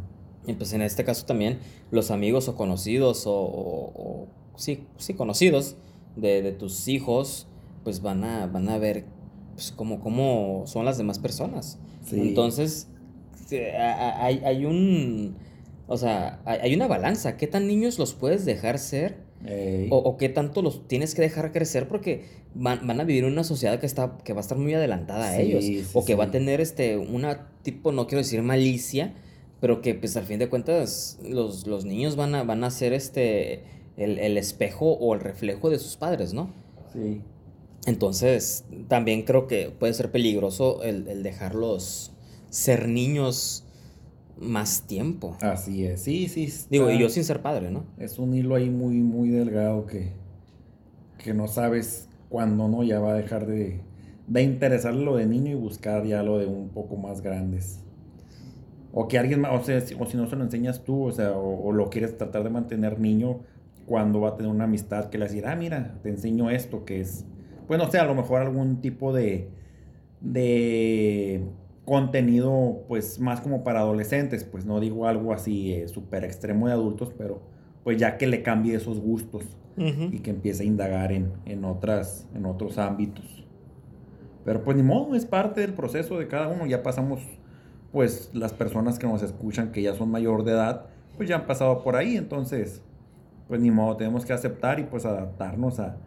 Y 0.49 0.53
pues 0.53 0.72
en 0.74 0.82
este 0.82 1.03
caso 1.03 1.26
también 1.26 1.59
los 1.91 2.09
amigos 2.09 2.47
o 2.47 2.55
conocidos 2.55 3.28
o, 3.28 3.34
o- 3.34 3.91
o- 3.95 4.28
sí, 4.55 4.86
sí, 4.97 5.13
conocidos 5.13 5.76
de, 6.15 6.41
de 6.41 6.51
tus 6.53 6.88
hijos, 6.88 7.47
pues 7.88 8.01
van 8.01 8.25
a, 8.25 8.47
van 8.47 8.67
a 8.67 8.77
ver 8.77 9.05
pues, 9.53 9.71
cómo, 9.71 10.01
cómo 10.01 10.63
son 10.65 10.83
las 10.83 10.97
demás 10.97 11.19
personas. 11.19 11.79
Sí. 12.05 12.19
Entonces, 12.19 12.89
hay, 13.49 14.41
hay 14.43 14.65
un... 14.65 15.38
O 15.88 15.95
sea, 15.95 16.41
hay 16.43 16.75
una 16.75 16.88
balanza. 16.88 17.38
¿Qué 17.38 17.47
tan 17.47 17.65
niños 17.65 17.97
los 17.97 18.13
puedes 18.13 18.43
dejar 18.43 18.77
ser? 18.77 19.19
O, 19.89 20.17
qué 20.17 20.27
tanto 20.27 20.61
los 20.61 20.85
tienes 20.89 21.15
que 21.15 21.21
dejar 21.21 21.53
crecer 21.53 21.88
porque 21.88 22.25
van, 22.53 22.99
a 22.99 23.05
vivir 23.05 23.23
en 23.23 23.31
una 23.31 23.45
sociedad 23.45 23.79
que, 23.79 23.85
está, 23.85 24.17
que 24.25 24.33
va 24.33 24.39
a 24.39 24.41
estar 24.41 24.57
muy 24.57 24.73
adelantada 24.73 25.29
a 25.29 25.39
ellos. 25.39 25.88
o 25.93 26.03
que 26.03 26.15
va 26.15 26.25
a 26.25 26.31
tener 26.31 26.59
este, 26.59 26.97
una 26.97 27.47
tipo, 27.61 27.93
no 27.93 28.07
quiero 28.07 28.21
decir 28.21 28.41
malicia, 28.41 29.13
pero 29.61 29.81
que 29.81 29.95
pues 29.95 30.17
al 30.17 30.25
fin 30.25 30.39
de 30.39 30.49
cuentas 30.49 31.19
los, 31.23 31.65
los 31.67 31.85
niños 31.85 32.17
van 32.17 32.35
a, 32.35 32.43
van 32.43 32.65
a 32.65 32.69
ser 32.69 32.91
este, 32.91 33.63
el, 33.95 34.38
espejo 34.38 34.91
o 34.91 35.13
el 35.13 35.21
reflejo 35.21 35.69
de 35.69 35.79
sus 35.79 35.95
padres, 35.95 36.33
¿no? 36.33 36.51
Sí. 36.91 37.21
Entonces, 37.88 38.65
también 38.88 39.23
creo 39.23 39.47
que 39.47 39.71
puede 39.71 39.93
ser 39.93 40.11
peligroso 40.11 40.83
el, 40.83 41.07
el 41.07 41.23
dejarlos 41.23 42.13
ser 42.49 42.88
niños 42.88 43.65
más 44.38 44.83
tiempo. 44.83 45.38
Así 45.41 45.85
es, 45.85 46.01
sí, 46.01 46.27
sí. 46.27 46.53
Digo, 46.69 46.91
y 46.91 46.99
yo 46.99 47.09
sin 47.09 47.23
ser 47.23 47.41
padre, 47.41 47.71
¿no? 47.71 47.85
Es 47.97 48.19
un 48.19 48.35
hilo 48.35 48.55
ahí 48.55 48.69
muy, 48.69 48.97
muy 48.97 49.29
delgado 49.29 49.85
que, 49.85 50.11
que 51.17 51.33
no 51.33 51.47
sabes 51.47 52.07
cuándo, 52.29 52.67
¿no? 52.67 52.83
Ya 52.83 52.99
va 52.99 53.11
a 53.11 53.15
dejar 53.15 53.47
de, 53.47 53.81
de 54.27 54.43
interesarle 54.43 55.03
lo 55.03 55.15
de 55.15 55.25
niño 55.25 55.51
y 55.51 55.55
buscar 55.55 56.05
ya 56.05 56.21
lo 56.23 56.38
de 56.38 56.45
un 56.45 56.69
poco 56.69 56.97
más 56.97 57.21
grandes. 57.21 57.79
O 58.93 59.07
que 59.07 59.17
alguien 59.17 59.41
más, 59.41 59.51
o 59.53 59.63
sea, 59.63 59.79
si, 59.81 59.95
o 59.95 60.05
si 60.05 60.17
no 60.17 60.27
se 60.27 60.35
lo 60.35 60.43
enseñas 60.43 60.83
tú, 60.83 61.05
o 61.05 61.11
sea, 61.11 61.31
o, 61.31 61.71
lo 61.71 61.89
quieres 61.89 62.17
tratar 62.17 62.43
de 62.43 62.49
mantener 62.49 62.99
niño 62.99 63.41
cuando 63.85 64.21
va 64.21 64.29
a 64.29 64.35
tener 64.35 64.51
una 64.51 64.65
amistad 64.65 65.09
que 65.09 65.17
le 65.17 65.25
decir, 65.25 65.45
ah, 65.45 65.55
mira, 65.55 65.99
te 66.03 66.09
enseño 66.09 66.49
esto 66.49 66.83
que 66.83 66.99
es, 67.01 67.25
pues 67.68 67.80
no 67.80 67.91
sé, 67.91 67.99
a 67.99 68.05
lo 68.05 68.15
mejor 68.15 68.41
algún 68.41 68.82
tipo 68.82 69.13
de, 69.13 69.49
de 70.22 71.43
contenido 71.86 72.84
pues 72.88 73.20
más 73.20 73.41
como 73.41 73.63
para 73.63 73.80
adolescentes, 73.80 74.43
pues 74.43 74.65
no 74.65 74.80
digo 74.80 75.07
algo 75.07 75.34
así 75.34 75.74
eh, 75.74 75.88
súper 75.88 76.24
extremo 76.24 76.68
de 76.68 76.74
adultos, 76.74 77.13
pero 77.18 77.41
pues 77.84 77.97
ya 77.97 78.18
que 78.18 78.28
le 78.28 78.43
cambie 78.43 78.76
esos 78.76 78.99
gustos 78.99 79.45
y 79.78 80.20
que 80.20 80.32
empiece 80.32 80.63
a 80.63 80.65
indagar 80.65 81.11
en, 81.11 81.34
en, 81.45 81.63
otras, 81.63 82.28
en 82.34 82.47
otros 82.47 82.80
ámbitos. 82.80 83.45
Pero 84.43 84.63
pues 84.63 84.76
ni 84.76 84.82
modo, 84.82 85.13
es 85.13 85.28
parte 85.28 85.61
del 85.61 85.74
proceso 85.74 86.18
de 86.18 86.28
cada 86.28 86.47
uno, 86.47 86.65
ya 86.65 86.82
pasamos 86.82 87.22
pues 87.91 88.32
las 88.34 88.53
personas 88.53 88.97
que 88.97 89.05
nos 89.05 89.22
escuchan 89.22 89.72
que 89.72 89.84
ya 89.84 89.93
son 89.93 90.09
mayor 90.09 90.43
de 90.43 90.53
edad, 90.53 90.88
pues 91.15 91.30
ya 91.30 91.36
han 91.36 91.45
pasado 91.45 91.84
por 91.84 91.95
ahí, 91.95 92.18
entonces 92.18 92.82
pues 93.47 93.61
ni 93.61 93.72
modo, 93.72 93.95
tenemos 93.97 94.26
que 94.26 94.34
aceptar 94.34 94.80
y 94.80 94.84
pues 94.84 95.05
adaptarnos 95.05 95.80
a, 95.80 95.97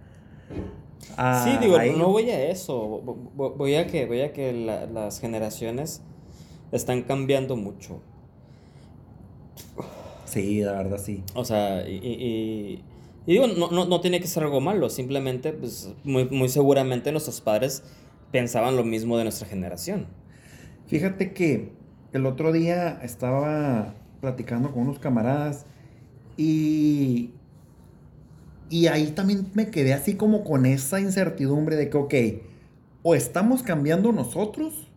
sí, 1.01 1.57
digo, 1.61 1.79
no 1.97 2.09
voy 2.09 2.31
a 2.31 2.51
eso. 2.51 3.01
Voy 3.35 3.75
a 3.75 3.87
que, 3.87 4.07
voy 4.07 4.21
a 4.21 4.33
que 4.33 4.53
las 4.53 5.21
generaciones 5.21 6.03
están 6.73 7.03
cambiando 7.03 7.57
mucho. 7.57 8.01
Sí, 10.25 10.61
la 10.61 10.73
verdad 10.73 10.99
sí. 10.99 11.25
O 11.35 11.45
sea, 11.45 11.89
y, 11.89 12.83
digo, 13.27 13.47
no, 13.49 13.71
no, 13.71 14.01
tiene 14.01 14.21
que 14.21 14.27
ser 14.27 14.45
algo 14.45 14.61
malo, 14.61 14.89
simplemente, 14.89 15.53
pues, 15.53 15.93
muy, 16.05 16.29
muy 16.29 16.49
seguramente 16.49 17.11
nuestros 17.11 17.41
padres 17.41 17.83
pensaban 18.31 18.77
lo 18.77 18.85
mismo 18.85 19.19
de 19.19 19.25
nuestra 19.25 19.49
generación. 19.49 20.07
Fíjate 20.87 21.33
que 21.33 21.73
el 22.13 22.27
otro 22.27 22.53
día 22.53 23.01
estaba 23.03 23.95
platicando 24.21 24.73
con 24.73 24.83
unos 24.83 24.99
camaradas 24.99 25.67
y 26.37 27.31
y 28.71 28.87
ahí 28.87 29.09
también 29.09 29.49
me 29.55 29.71
quedé 29.71 29.93
así 29.93 30.15
como 30.15 30.45
con 30.45 30.65
esa 30.65 31.01
incertidumbre 31.01 31.77
de 31.77 31.91
que, 31.91 31.99
ok, 31.99 32.15
o 33.03 33.15
estamos 33.15 33.63
cambiando 33.63 34.13
nosotros 34.13 34.89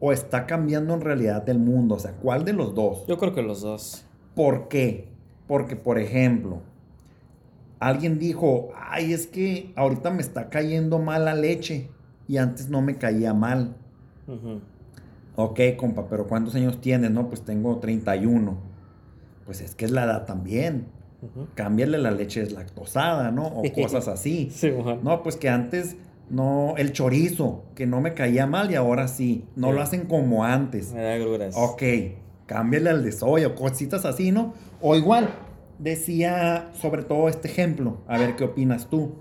o 0.00 0.12
está 0.12 0.46
cambiando 0.46 0.94
en 0.94 1.00
realidad 1.00 1.48
el 1.48 1.58
mundo. 1.58 1.94
O 1.94 1.98
sea, 1.98 2.12
¿cuál 2.12 2.44
de 2.44 2.52
los 2.52 2.74
dos? 2.74 3.06
Yo 3.06 3.18
creo 3.18 3.34
que 3.34 3.42
los 3.42 3.60
dos. 3.60 4.04
¿Por 4.34 4.68
qué? 4.68 5.08
Porque, 5.46 5.76
por 5.76 5.98
ejemplo, 5.98 6.60
alguien 7.78 8.18
dijo, 8.18 8.70
ay, 8.74 9.12
es 9.12 9.26
que 9.26 9.72
ahorita 9.76 10.10
me 10.10 10.22
está 10.22 10.48
cayendo 10.48 10.98
mal 10.98 11.24
la 11.24 11.34
leche 11.34 11.88
y 12.26 12.38
antes 12.38 12.68
no 12.68 12.82
me 12.82 12.96
caía 12.96 13.32
mal. 13.32 13.76
Ok, 15.36 15.60
compa, 15.76 16.08
pero 16.08 16.26
¿cuántos 16.26 16.54
años 16.54 16.80
tienes? 16.80 17.10
No, 17.10 17.28
pues 17.28 17.42
tengo 17.42 17.78
31. 17.78 18.58
Pues 19.44 19.60
es 19.60 19.74
que 19.74 19.84
es 19.84 19.90
la 19.90 20.04
edad 20.04 20.26
también. 20.26 20.86
Cámbiale 21.54 21.98
la 21.98 22.10
leche 22.10 22.40
deslactosada, 22.40 23.30
¿no? 23.30 23.46
O 23.46 23.62
cosas 23.74 24.08
así. 24.08 24.50
No, 25.02 25.22
pues 25.22 25.36
que 25.36 25.48
antes 25.48 25.96
no, 26.30 26.74
el 26.76 26.92
chorizo, 26.92 27.64
que 27.74 27.86
no 27.86 28.00
me 28.00 28.14
caía 28.14 28.46
mal 28.46 28.70
y 28.70 28.76
ahora 28.76 29.08
sí. 29.08 29.44
No 29.56 29.72
lo 29.72 29.82
hacen 29.82 30.06
como 30.06 30.44
antes. 30.44 30.92
Me 30.92 31.02
da 31.02 31.16
gruras. 31.18 31.54
Ok, 31.56 31.82
cámbiale 32.46 32.90
al 32.90 33.04
de 33.04 33.12
soya 33.12 33.48
o 33.48 33.54
cositas 33.54 34.04
así, 34.04 34.30
¿no? 34.30 34.54
O 34.80 34.96
igual, 34.96 35.30
decía 35.78 36.70
sobre 36.80 37.02
todo 37.02 37.28
este 37.28 37.48
ejemplo, 37.48 37.98
a 38.06 38.18
ver 38.18 38.36
qué 38.36 38.44
opinas 38.44 38.88
tú. 38.88 39.16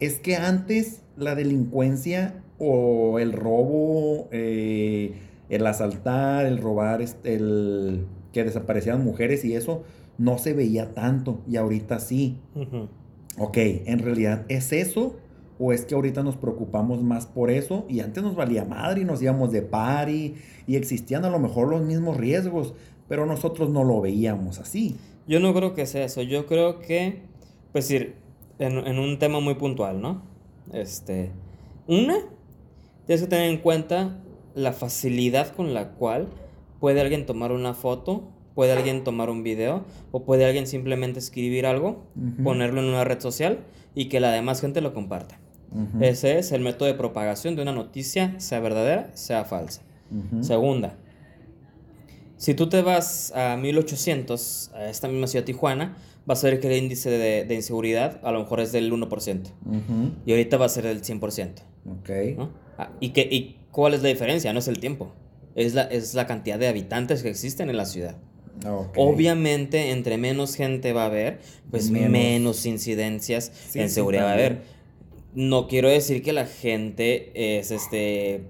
Es 0.00 0.18
que 0.18 0.36
antes 0.36 1.02
la 1.16 1.34
delincuencia 1.34 2.42
o 2.58 3.18
el 3.18 3.32
robo, 3.32 4.28
eh, 4.32 5.14
el 5.48 5.66
asaltar, 5.66 6.46
el 6.46 6.58
robar, 6.58 7.00
este, 7.00 7.34
el 7.34 8.06
que 8.34 8.44
desaparecían 8.44 9.02
mujeres 9.02 9.44
y 9.46 9.54
eso, 9.54 9.84
no 10.18 10.36
se 10.36 10.52
veía 10.52 10.92
tanto 10.92 11.40
y 11.48 11.56
ahorita 11.56 12.00
sí. 12.00 12.36
Ok, 13.38 13.56
en 13.56 14.00
realidad 14.00 14.44
es 14.48 14.72
eso 14.72 15.16
o 15.58 15.72
es 15.72 15.84
que 15.84 15.94
ahorita 15.94 16.22
nos 16.22 16.36
preocupamos 16.36 17.02
más 17.02 17.26
por 17.26 17.50
eso 17.50 17.86
y 17.88 18.00
antes 18.00 18.22
nos 18.22 18.34
valía 18.34 18.64
madre 18.64 19.02
y 19.02 19.04
nos 19.04 19.22
íbamos 19.22 19.52
de 19.52 19.62
party 19.62 20.34
y 20.66 20.76
existían 20.76 21.24
a 21.24 21.30
lo 21.30 21.38
mejor 21.38 21.68
los 21.68 21.82
mismos 21.82 22.16
riesgos, 22.16 22.74
pero 23.08 23.24
nosotros 23.24 23.70
no 23.70 23.84
lo 23.84 24.00
veíamos 24.00 24.58
así. 24.58 24.96
Yo 25.26 25.40
no 25.40 25.54
creo 25.54 25.74
que 25.74 25.86
sea 25.86 26.04
eso, 26.04 26.20
yo 26.22 26.46
creo 26.46 26.80
que, 26.80 27.22
pues 27.72 27.88
decir, 27.88 28.16
en, 28.58 28.78
en 28.78 28.98
un 28.98 29.18
tema 29.18 29.40
muy 29.40 29.54
puntual, 29.54 30.00
¿no? 30.00 30.22
Este, 30.72 31.30
una, 31.86 32.16
tienes 33.06 33.22
que 33.22 33.28
tener 33.28 33.50
en 33.50 33.58
cuenta 33.58 34.18
la 34.54 34.72
facilidad 34.72 35.54
con 35.54 35.72
la 35.72 35.90
cual 35.90 36.28
puede 36.84 37.00
alguien 37.00 37.24
tomar 37.24 37.50
una 37.50 37.72
foto 37.72 38.28
puede 38.54 38.72
alguien 38.72 39.04
tomar 39.04 39.30
un 39.30 39.42
video 39.42 39.86
o 40.12 40.26
puede 40.26 40.44
alguien 40.44 40.66
simplemente 40.66 41.18
escribir 41.18 41.64
algo, 41.64 42.04
ponerlo 42.42 42.82
en 42.82 42.88
una 42.88 43.04
red 43.04 43.20
social 43.20 43.60
y 43.94 44.10
que 44.10 44.20
la 44.20 44.30
demás 44.30 44.60
gente 44.60 44.82
lo 44.82 44.92
comparta. 44.92 45.40
Ese 46.02 46.38
es 46.38 46.52
el 46.52 46.60
método 46.60 46.86
de 46.86 46.92
propagación 46.92 47.56
de 47.56 47.62
una 47.62 47.72
noticia, 47.72 48.38
sea 48.38 48.60
verdadera, 48.60 49.10
sea 49.14 49.46
falsa. 49.46 49.80
Segunda, 50.42 50.98
si 52.36 52.52
tú 52.52 52.68
te 52.68 52.82
vas 52.82 53.32
a 53.34 53.56
1800, 53.56 54.72
a 54.74 54.90
esta 54.90 55.08
misma 55.08 55.26
ciudad 55.26 55.46
Tijuana, 55.46 55.96
vas 56.26 56.44
a 56.44 56.48
ver 56.48 56.60
que 56.60 56.66
el 56.66 56.84
índice 56.84 57.08
de, 57.08 57.54
inseguridad 57.54 58.20
a 58.22 58.30
lo 58.30 58.40
mejor 58.40 58.60
es 58.60 58.72
del 58.72 58.92
1%. 58.92 59.40
Y 60.26 60.30
ahorita 60.32 60.58
va 60.58 60.66
a 60.66 60.68
ser 60.68 60.84
del 60.84 61.00
100%. 61.00 61.62
Ok. 61.90 62.10
Ah, 62.76 62.90
¿y, 63.00 63.08
qué, 63.08 63.22
¿Y 63.22 63.56
cuál 63.70 63.94
es 63.94 64.02
la 64.02 64.10
diferencia? 64.10 64.52
No 64.52 64.58
es 64.58 64.68
el 64.68 64.80
tiempo. 64.80 65.14
Es 65.54 65.74
la, 65.74 65.82
es 65.82 66.14
la 66.14 66.26
cantidad 66.26 66.58
de 66.58 66.68
habitantes 66.68 67.22
que 67.22 67.30
existen 67.30 67.70
en 67.70 67.76
la 67.76 67.84
ciudad. 67.84 68.16
Obviamente, 68.96 69.90
entre 69.90 70.16
menos 70.16 70.54
gente 70.54 70.92
va 70.92 71.02
a 71.02 71.06
haber, 71.06 71.40
pues 71.70 71.90
menos, 71.90 72.64
incidencias 72.66 73.52
en 73.74 73.90
seguridad 73.90 74.24
va 74.24 74.30
a 74.30 74.34
haber. 74.34 74.62
No 75.34 75.66
quiero 75.66 75.88
decir 75.88 76.22
que 76.22 76.32
la 76.32 76.46
gente 76.46 77.58
es 77.58 77.70
este 77.70 78.44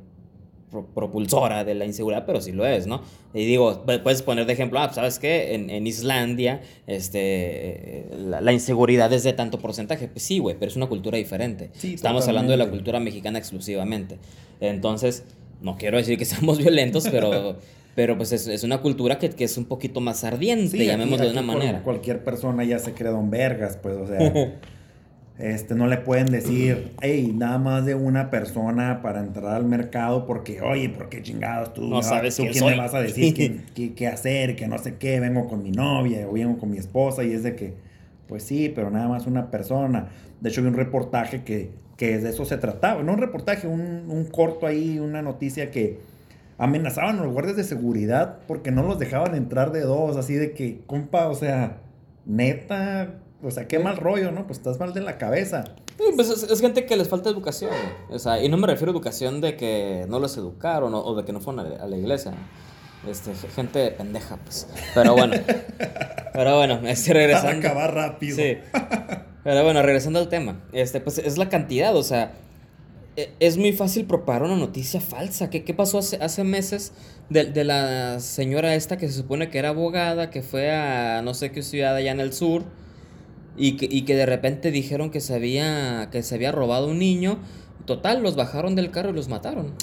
propulsora 0.92 1.64
de 1.64 1.74
la 1.74 1.84
inseguridad, 1.84 2.26
pero 2.26 2.40
sí 2.40 2.50
lo 2.50 2.66
es, 2.66 2.86
¿no? 2.86 3.02
Y 3.32 3.44
digo, 3.44 3.84
puedes 3.84 4.22
poner 4.22 4.44
de 4.44 4.52
ejemplo, 4.52 4.80
ah, 4.80 4.92
¿sabes 4.92 5.18
qué? 5.18 5.54
En, 5.54 5.86
Islandia, 5.86 6.62
este, 6.86 8.06
la, 8.16 8.52
inseguridad 8.52 9.12
es 9.12 9.22
de 9.22 9.32
tanto 9.32 9.58
porcentaje. 9.58 10.08
Pues 10.08 10.24
sí, 10.24 10.38
güey, 10.38 10.56
pero 10.58 10.70
es 10.70 10.76
una 10.76 10.86
cultura 10.86 11.16
diferente. 11.16 11.70
Estamos 11.82 12.26
hablando 12.28 12.50
de 12.50 12.58
la 12.58 12.68
cultura 12.68 13.00
mexicana 13.00 13.38
exclusivamente. 13.38 14.18
Entonces, 14.60 15.24
no 15.64 15.76
quiero 15.76 15.96
decir 15.96 16.16
que 16.18 16.24
seamos 16.24 16.58
violentos, 16.58 17.08
pero 17.10 17.56
Pero 17.96 18.16
pues 18.16 18.32
es, 18.32 18.46
es 18.48 18.64
una 18.64 18.80
cultura 18.80 19.18
que, 19.18 19.30
que, 19.30 19.44
es 19.44 19.56
un 19.56 19.64
poquito 19.66 20.00
más 20.00 20.24
ardiente, 20.24 20.84
llamémoslo 20.84 21.26
de 21.26 21.32
una 21.32 21.42
manera. 21.42 21.82
Cualquier 21.82 22.22
persona 22.22 22.64
ya 22.64 22.78
se 22.78 22.92
cree 22.92 23.10
don 23.10 23.30
Vergas, 23.30 23.76
pues, 23.76 23.96
o 23.96 24.06
sea. 24.06 24.18
este, 25.38 25.74
no 25.74 25.86
le 25.86 25.98
pueden 25.98 26.26
decir, 26.26 26.92
hey, 27.00 27.32
nada 27.34 27.58
más 27.58 27.84
de 27.84 27.94
una 27.94 28.30
persona 28.30 29.00
para 29.02 29.20
entrar 29.20 29.54
al 29.54 29.64
mercado 29.64 30.26
porque, 30.26 30.60
oye, 30.60 30.88
¿por 30.90 31.08
qué 31.08 31.22
chingados 31.22 31.74
tú? 31.74 31.82
No 31.88 32.02
sabes 32.02 32.36
¿Quién 32.36 32.64
me 32.64 32.76
vas 32.76 32.94
a 32.94 33.00
decir 33.00 33.34
qué, 33.34 33.60
qué, 33.74 33.94
qué, 33.94 34.06
hacer? 34.06 34.54
Que 34.54 34.68
no 34.68 34.78
sé 34.78 34.96
qué, 34.96 35.18
vengo 35.20 35.48
con 35.48 35.62
mi 35.62 35.70
novia 35.70 36.28
o 36.28 36.32
vengo 36.32 36.58
con 36.58 36.70
mi 36.70 36.78
esposa 36.78 37.24
y 37.24 37.32
es 37.32 37.42
de 37.42 37.56
que, 37.56 37.74
pues 38.28 38.42
sí, 38.42 38.72
pero 38.74 38.90
nada 38.90 39.08
más 39.08 39.26
una 39.26 39.50
persona. 39.50 40.08
De 40.40 40.50
hecho, 40.50 40.62
vi 40.62 40.68
un 40.68 40.74
reportaje 40.74 41.44
que, 41.44 41.70
que 41.96 42.18
de 42.18 42.30
eso 42.30 42.44
se 42.44 42.56
trataba. 42.58 43.02
No 43.02 43.12
un 43.12 43.18
reportaje, 43.18 43.66
un, 43.66 44.04
un 44.08 44.24
corto 44.26 44.66
ahí, 44.66 44.98
una 44.98 45.22
noticia 45.22 45.70
que 45.70 46.00
amenazaban 46.58 47.18
a 47.18 47.24
los 47.24 47.32
guardias 47.32 47.56
de 47.56 47.64
seguridad 47.64 48.38
porque 48.46 48.70
no 48.70 48.82
los 48.82 48.98
dejaban 48.98 49.34
entrar 49.34 49.72
de 49.72 49.80
dos, 49.80 50.16
así 50.16 50.34
de 50.34 50.52
que, 50.52 50.82
compa, 50.86 51.28
o 51.28 51.34
sea, 51.34 51.78
neta, 52.26 53.20
o 53.42 53.50
sea, 53.50 53.66
qué 53.66 53.78
mal 53.78 53.96
rollo, 53.96 54.30
¿no? 54.32 54.46
Pues 54.46 54.58
estás 54.58 54.78
mal 54.78 54.94
de 54.94 55.00
la 55.00 55.18
cabeza. 55.18 55.64
pues 56.14 56.30
es, 56.30 56.60
gente 56.60 56.86
que 56.86 56.96
les 56.96 57.08
falta 57.08 57.28
educación, 57.28 57.70
o 58.10 58.18
sea, 58.18 58.42
y 58.42 58.48
no 58.48 58.56
me 58.56 58.66
refiero 58.66 58.92
a 58.92 58.94
educación 58.94 59.40
de 59.40 59.56
que 59.56 60.06
no 60.08 60.20
los 60.20 60.36
educaron 60.36 60.94
o, 60.94 61.14
de 61.14 61.24
que 61.24 61.32
no 61.32 61.40
fueron 61.40 61.66
a 61.66 61.86
la, 61.86 61.96
iglesia. 61.96 62.32
Este, 63.10 63.32
gente 63.54 63.90
pendeja, 63.92 64.36
pues. 64.38 64.66
Pero 64.94 65.14
bueno. 65.14 65.34
pero 66.32 66.56
bueno, 66.56 66.80
estoy 66.86 67.12
regresando. 67.14 67.60
Para 67.62 67.72
acabar 67.72 67.94
rápido. 67.94 68.36
Sí. 68.36 68.58
Pero 69.42 69.62
bueno, 69.64 69.82
regresando 69.82 70.18
al 70.18 70.28
tema. 70.28 70.60
Este, 70.72 71.00
pues 71.00 71.18
es 71.18 71.36
la 71.38 71.48
cantidad, 71.48 71.94
o 71.94 72.02
sea. 72.02 72.32
e- 73.16 73.32
Es 73.40 73.56
muy 73.58 73.72
fácil 73.72 74.06
propagar 74.06 74.42
una 74.44 74.56
noticia 74.56 75.00
falsa. 75.00 75.50
¿Qué, 75.50 75.64
qué 75.64 75.74
pasó 75.74 75.98
hace, 75.98 76.16
hace 76.16 76.44
meses 76.44 76.92
de, 77.28 77.44
de 77.44 77.64
la 77.64 78.20
señora 78.20 78.74
esta 78.74 78.96
que 78.96 79.08
se 79.08 79.14
supone 79.14 79.50
que 79.50 79.58
era 79.58 79.68
abogada, 79.70 80.30
que 80.30 80.42
fue 80.42 80.70
a 80.72 81.20
no 81.22 81.34
sé 81.34 81.50
qué 81.52 81.62
ciudad 81.62 81.94
allá 81.94 82.12
en 82.12 82.20
el 82.20 82.32
sur, 82.32 82.64
y 83.56 83.76
que, 83.76 83.86
y 83.90 84.02
que 84.02 84.16
de 84.16 84.26
repente 84.26 84.70
dijeron 84.70 85.10
que 85.10 85.20
se 85.20 85.34
había, 85.34 86.08
que 86.10 86.22
se 86.22 86.34
había 86.34 86.52
robado 86.52 86.88
un 86.88 86.98
niño? 86.98 87.38
Total, 87.84 88.22
los 88.22 88.34
bajaron 88.34 88.74
del 88.76 88.90
carro 88.90 89.10
y 89.10 89.12
los 89.12 89.28
mataron. 89.28 89.74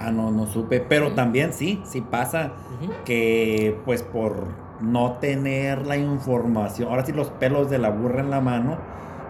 Ah, 0.00 0.10
no, 0.10 0.30
no 0.30 0.46
supe. 0.46 0.80
Pero 0.80 1.12
también 1.12 1.52
sí, 1.52 1.80
sí 1.84 2.00
pasa 2.00 2.52
que 3.04 3.76
pues 3.84 4.02
por 4.02 4.46
no 4.80 5.12
tener 5.14 5.86
la 5.86 5.96
información, 5.96 6.88
ahora 6.88 7.04
sí 7.04 7.12
los 7.12 7.28
pelos 7.28 7.68
de 7.68 7.78
la 7.78 7.90
burra 7.90 8.20
en 8.20 8.30
la 8.30 8.40
mano, 8.40 8.78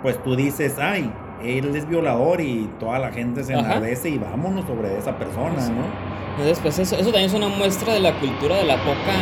pues 0.03 0.23
tú 0.23 0.37
dices, 0.37 0.77
ay, 0.79 1.11
él 1.43 1.75
es 1.75 1.89
violador 1.89 2.41
y 2.41 2.69
toda 2.79 2.99
la 2.99 3.11
gente 3.13 3.45
se 3.45 3.55
enardece 3.55 4.11
y 4.11 4.19
vámonos 4.19 4.67
sobre 4.67 4.99
esa 4.99 5.17
persona, 5.19 5.61
Sí. 5.61 5.73
¿no? 5.73 5.85
Entonces, 6.33 6.59
pues 6.63 6.79
eso, 6.79 6.95
eso 6.97 7.07
también 7.07 7.25
es 7.31 7.35
una 7.35 7.49
muestra 7.49 7.95
de 7.95 8.01
la 8.01 8.13
cultura 8.21 8.57
de 8.57 8.65
la 8.65 8.77
poca 8.77 9.13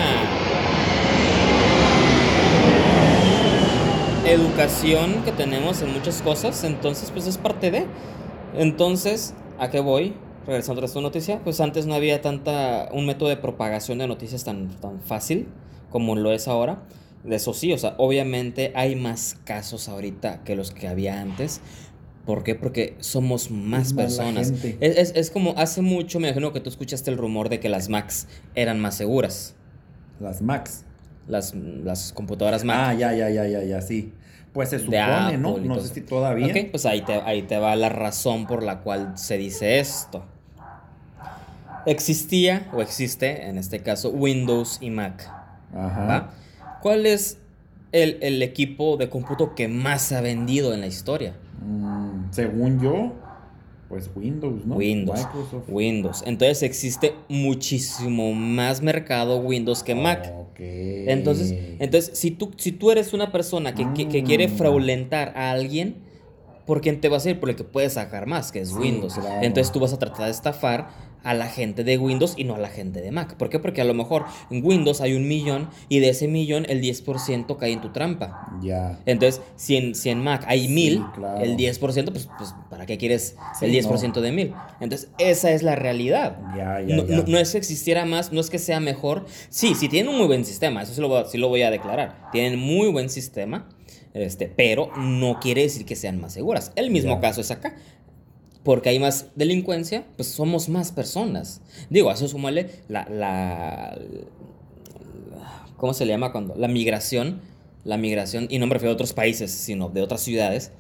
educación 4.27 5.23
que 5.25 5.33
tenemos 5.33 5.83
en 5.83 5.93
muchas 5.93 6.21
cosas. 6.23 6.65
Entonces, 6.65 7.11
pues 7.11 7.27
es 7.27 7.39
parte 7.39 7.71
de. 7.71 7.87
Entonces, 8.55 9.35
¿a 9.59 9.69
qué 9.71 9.81
voy? 9.81 10.15
Regresando 10.47 10.83
a 10.83 10.85
esta 10.85 11.01
noticia, 11.01 11.41
pues 11.43 11.61
antes 11.61 11.87
no 11.87 11.95
había 11.95 12.21
tanta 12.21 12.89
un 12.93 13.05
método 13.07 13.29
de 13.31 13.37
propagación 13.37 13.99
de 13.99 14.07
noticias 14.07 14.45
tan, 14.45 14.69
tan 14.81 15.01
fácil 15.01 15.49
como 15.91 16.15
lo 16.15 16.33
es 16.33 16.47
ahora. 16.47 16.83
De 17.25 17.35
eso 17.37 17.53
sí, 17.53 17.73
o 17.73 17.79
sea, 17.79 17.95
obviamente 17.99 18.71
hay 18.77 18.95
más 18.95 19.37
casos 19.45 19.89
ahorita 19.89 20.45
que 20.45 20.55
los 20.55 20.71
que 20.71 20.87
había 20.87 21.21
antes. 21.21 21.61
¿Por 22.25 22.45
qué? 22.45 22.55
Porque 22.55 22.95
somos 23.01 23.51
más 23.51 23.93
personas. 23.93 24.53
Es, 24.81 24.97
es- 24.97 25.13
es 25.17 25.31
como 25.31 25.55
hace 25.57 25.83
mucho, 25.83 26.21
me 26.21 26.29
imagino 26.29 26.53
que 26.53 26.61
tú 26.61 26.69
escuchaste 26.71 27.11
el 27.11 27.17
rumor 27.19 27.49
de 27.49 27.59
que 27.59 27.69
las 27.69 27.89
Macs 27.89 28.29
eran 28.55 28.79
más 28.81 28.95
seguras. 28.97 29.57
Las 30.21 30.43
Macs. 30.43 30.85
Las, 31.27 31.55
las 31.55 32.13
computadoras 32.13 32.63
Mac. 32.63 32.77
Ah, 32.79 32.95
ya, 32.95 33.13
ya, 33.13 33.29
ya, 33.31 33.47
ya, 33.49 33.63
ya, 33.65 33.81
sí. 33.83 34.13
Pues 34.53 34.71
se 34.71 34.79
supone, 34.79 35.39
¿no? 35.39 35.51
Apple 35.51 35.69
No 35.69 35.75
sé 35.81 35.95
si 35.95 36.01
todavía. 36.03 36.47
Ok, 36.47 36.71
pues 36.71 36.87
ahí 36.87 37.03
te, 37.03 37.15
ahí 37.15 37.43
te 37.43 37.59
va 37.59 37.75
la 37.75 37.89
razón 37.89 38.47
por 38.47 38.63
la 38.63 38.81
cual 38.83 39.19
se 39.19 39.37
dice 39.37 39.81
esto. 39.81 40.25
Existía, 41.87 42.69
o 42.73 42.83
existe, 42.83 43.47
en 43.49 43.59
este 43.59 43.81
caso, 43.81 44.11
Windows 44.11 44.79
y 44.81 44.91
Mac. 44.91 45.31
Ajá. 45.75 46.07
¿va? 46.07 46.35
¿Cuál 46.83 47.07
es 47.07 47.39
el, 47.93 48.19
el 48.23 48.43
equipo 48.43 48.97
de 48.97 49.09
cómputo 49.09 49.55
que 49.55 49.69
más 49.69 50.13
ha 50.13 50.21
vendido 50.21 50.75
en 50.75 50.81
la 50.81 50.87
historia? 50.89 51.35
Mm, 51.65 52.33
según 52.33 52.81
yo, 52.81 53.13
pues 53.89 54.11
Windows, 54.15 54.67
¿no? 54.67 54.77
Windows. 54.77 55.19
Microsoft. 55.21 55.65
Windows. 55.69 56.23
Entonces 56.27 56.63
existe 56.65 57.15
muchísimo 57.29 58.33
más 58.35 58.83
mercado 58.83 59.39
Windows 59.39 59.83
que 59.85 59.95
Mac. 59.95 60.33
Entonces, 60.59 61.55
entonces 61.79 62.19
si, 62.19 62.31
tú, 62.33 62.51
si 62.57 62.73
tú 62.73 62.91
eres 62.91 63.13
una 63.13 63.31
persona 63.31 63.75
que, 63.75 63.87
que- 63.95 64.09
que 64.09 64.23
quiere 64.25 64.49
Mm. 64.49 64.57
fraulentar 64.57 65.33
a 65.37 65.51
alguien, 65.53 65.97
¿por 66.67 66.81
quién 66.81 67.01
te 67.01 67.09
vas 67.09 67.27
a 67.27 67.31
ir? 67.31 67.39
Por 67.39 67.51
el 67.51 67.57
que 67.57 67.63
puedes 67.65 67.93
sacar 67.93 68.27
más, 68.27 68.51
que 68.51 68.61
es 68.61 68.71
Sí, 68.71 68.75
Windows. 68.75 69.15
claro. 69.15 69.43
Entonces 69.43 69.73
tú 69.73 69.79
vas 69.79 69.93
a 69.93 69.99
tratar 69.99 70.25
de 70.27 70.33
estafar 70.33 70.89
a 71.27 71.35
la 71.35 71.49
gente 71.49 71.85
de 71.85 71.99
Windows 71.99 72.35
y 72.37 72.45
no 72.45 72.55
a 72.55 72.59
la 72.59 72.69
gente 72.69 73.01
de 73.03 73.11
Mac. 73.11 73.37
¿Por 73.37 73.51
qué? 73.51 73.59
Porque 73.59 73.81
a 73.81 73.85
lo 73.85 73.95
mejor 73.95 74.25
en 74.51 74.65
Windows 74.65 75.01
hay 75.01 75.15
un 75.15 75.27
millón 75.29 75.69
y 75.89 75.99
de 75.99 76.09
ese 76.11 76.29
millón 76.29 76.65
el 76.69 76.81
10% 76.81 77.57
cae 77.59 77.73
en 77.73 77.81
tu 77.81 77.91
trampa. 77.91 78.59
Ya. 78.63 78.99
Entonces, 79.07 79.43
si 79.57 79.77
en, 79.77 79.95
si 79.95 80.11
en 80.11 80.21
Mac 80.23 80.45
hay 80.47 80.67
Sí, 80.67 80.73
mil, 80.73 81.03
claro. 81.15 81.43
el 81.45 81.57
10%, 81.57 82.13
pues, 82.13 82.29
pues 82.39 82.55
¿para 82.71 82.87
qué 82.87 82.97
quieres 82.97 83.37
Sí, 83.59 83.65
el 83.67 83.73
10% 83.73 84.21
de 84.21 84.33
mil? 84.33 84.55
Entonces, 84.81 85.11
esa 85.19 85.51
es 85.51 85.63
la 85.63 85.75
realidad. 85.77 86.39
Ya, 86.57 86.81
ya, 86.81 86.95
No, 86.97 87.05
ya. 87.07 87.17
no- 87.17 87.25
no 87.27 87.39
es 87.39 87.53
que 87.53 87.59
existiera 87.59 88.05
más, 88.05 88.33
no 88.33 88.41
es 88.41 88.49
que 88.51 88.59
sea 88.59 88.81
mejor. 88.81 89.27
Sí, 89.51 89.75
sí 89.75 89.89
tienen 89.89 90.11
un 90.13 90.19
muy 90.19 90.27
buen 90.27 90.45
sistema, 90.45 90.83
eso 90.83 90.95
sí 90.95 91.01
lo, 91.01 91.09
voy 91.09 91.23
a- 91.23 91.25
sí 91.27 91.39
lo 91.39 91.49
voy 91.49 91.63
a 91.63 91.71
declarar. 91.71 92.31
Tienen 92.33 92.59
muy 92.59 92.89
buen 92.91 93.11
sistema, 93.11 93.69
este, 94.15 94.47
pero 94.47 94.91
no 94.97 95.41
quiere 95.41 95.63
decir 95.63 95.85
que 95.85 95.97
sean 95.97 96.21
más 96.21 96.33
seguras. 96.33 96.73
El 96.77 96.91
mismo 96.91 97.21
caso 97.21 97.41
es 97.41 97.51
acá. 97.51 97.77
Porque 98.67 98.89
hay 98.91 98.99
más 98.99 99.29
delincuencia, 99.37 100.05
pues 100.17 100.29
somos 100.29 100.69
más 100.69 100.91
personas. 100.93 101.61
Digo, 101.89 102.11
a 102.11 102.15
eso 102.15 102.27
súmale 102.29 102.69
la, 102.89 103.07
la, 103.09 103.97
la- 105.31 105.69
¿Cómo 105.77 105.95
se 105.95 106.05
le 106.05 106.13
llama 106.13 106.33
cuando? 106.33 106.55
La 106.57 106.69
migración. 106.69 107.41
La 107.85 107.97
migración, 107.97 108.49
y 108.51 108.59
no 108.59 108.67
me 108.67 108.73
refiero 108.75 108.91
a 108.91 108.95
otros 108.95 109.13
países, 109.13 109.53
sino 109.53 109.89
de 109.89 110.03
otras 110.03 110.21
ciudades. 110.21 110.73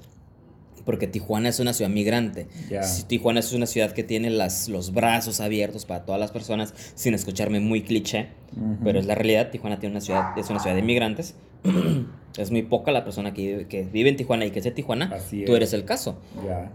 Porque 0.84 1.06
Tijuana 1.06 1.48
es 1.48 1.60
una 1.60 1.72
ciudad 1.72 1.90
migrante. 1.90 2.48
Si 2.82 3.04
Tijuana 3.04 3.38
es 3.40 3.52
una 3.52 3.66
ciudad 3.66 3.92
que 3.92 4.02
tiene 4.02 4.30
las, 4.30 4.68
los 4.68 4.92
brazos 4.92 5.40
abiertos 5.40 5.84
para 5.86 6.04
todas 6.04 6.20
las 6.20 6.32
personas, 6.32 6.74
sin 6.96 7.14
escucharme 7.14 7.60
muy 7.60 7.82
cliché, 7.82 8.28
Ujú. 8.56 8.78
pero 8.84 8.98
es 8.98 9.06
la 9.06 9.14
realidad. 9.14 9.50
Tijuana 9.50 9.78
tiene 9.78 9.92
una 9.94 10.00
ciudad, 10.00 10.36
es 10.36 10.50
una 10.50 10.58
ciudad 10.58 10.74
de 10.74 10.80
inmigrantes. 10.82 11.34
es 12.36 12.50
muy 12.50 12.62
poca 12.62 12.90
la 12.90 13.04
persona 13.04 13.32
que, 13.32 13.42
vive- 13.42 13.68
que 13.68 13.82
vive 13.84 14.10
en 14.10 14.16
Tijuana 14.16 14.44
y 14.46 14.50
que 14.50 14.58
es 14.58 14.64
de 14.64 14.70
Tijuana. 14.72 15.10
Así 15.14 15.44
Tú 15.44 15.52
es. 15.52 15.56
eres 15.58 15.72
el 15.72 15.84
caso. 15.84 16.18
Ya. 16.44 16.72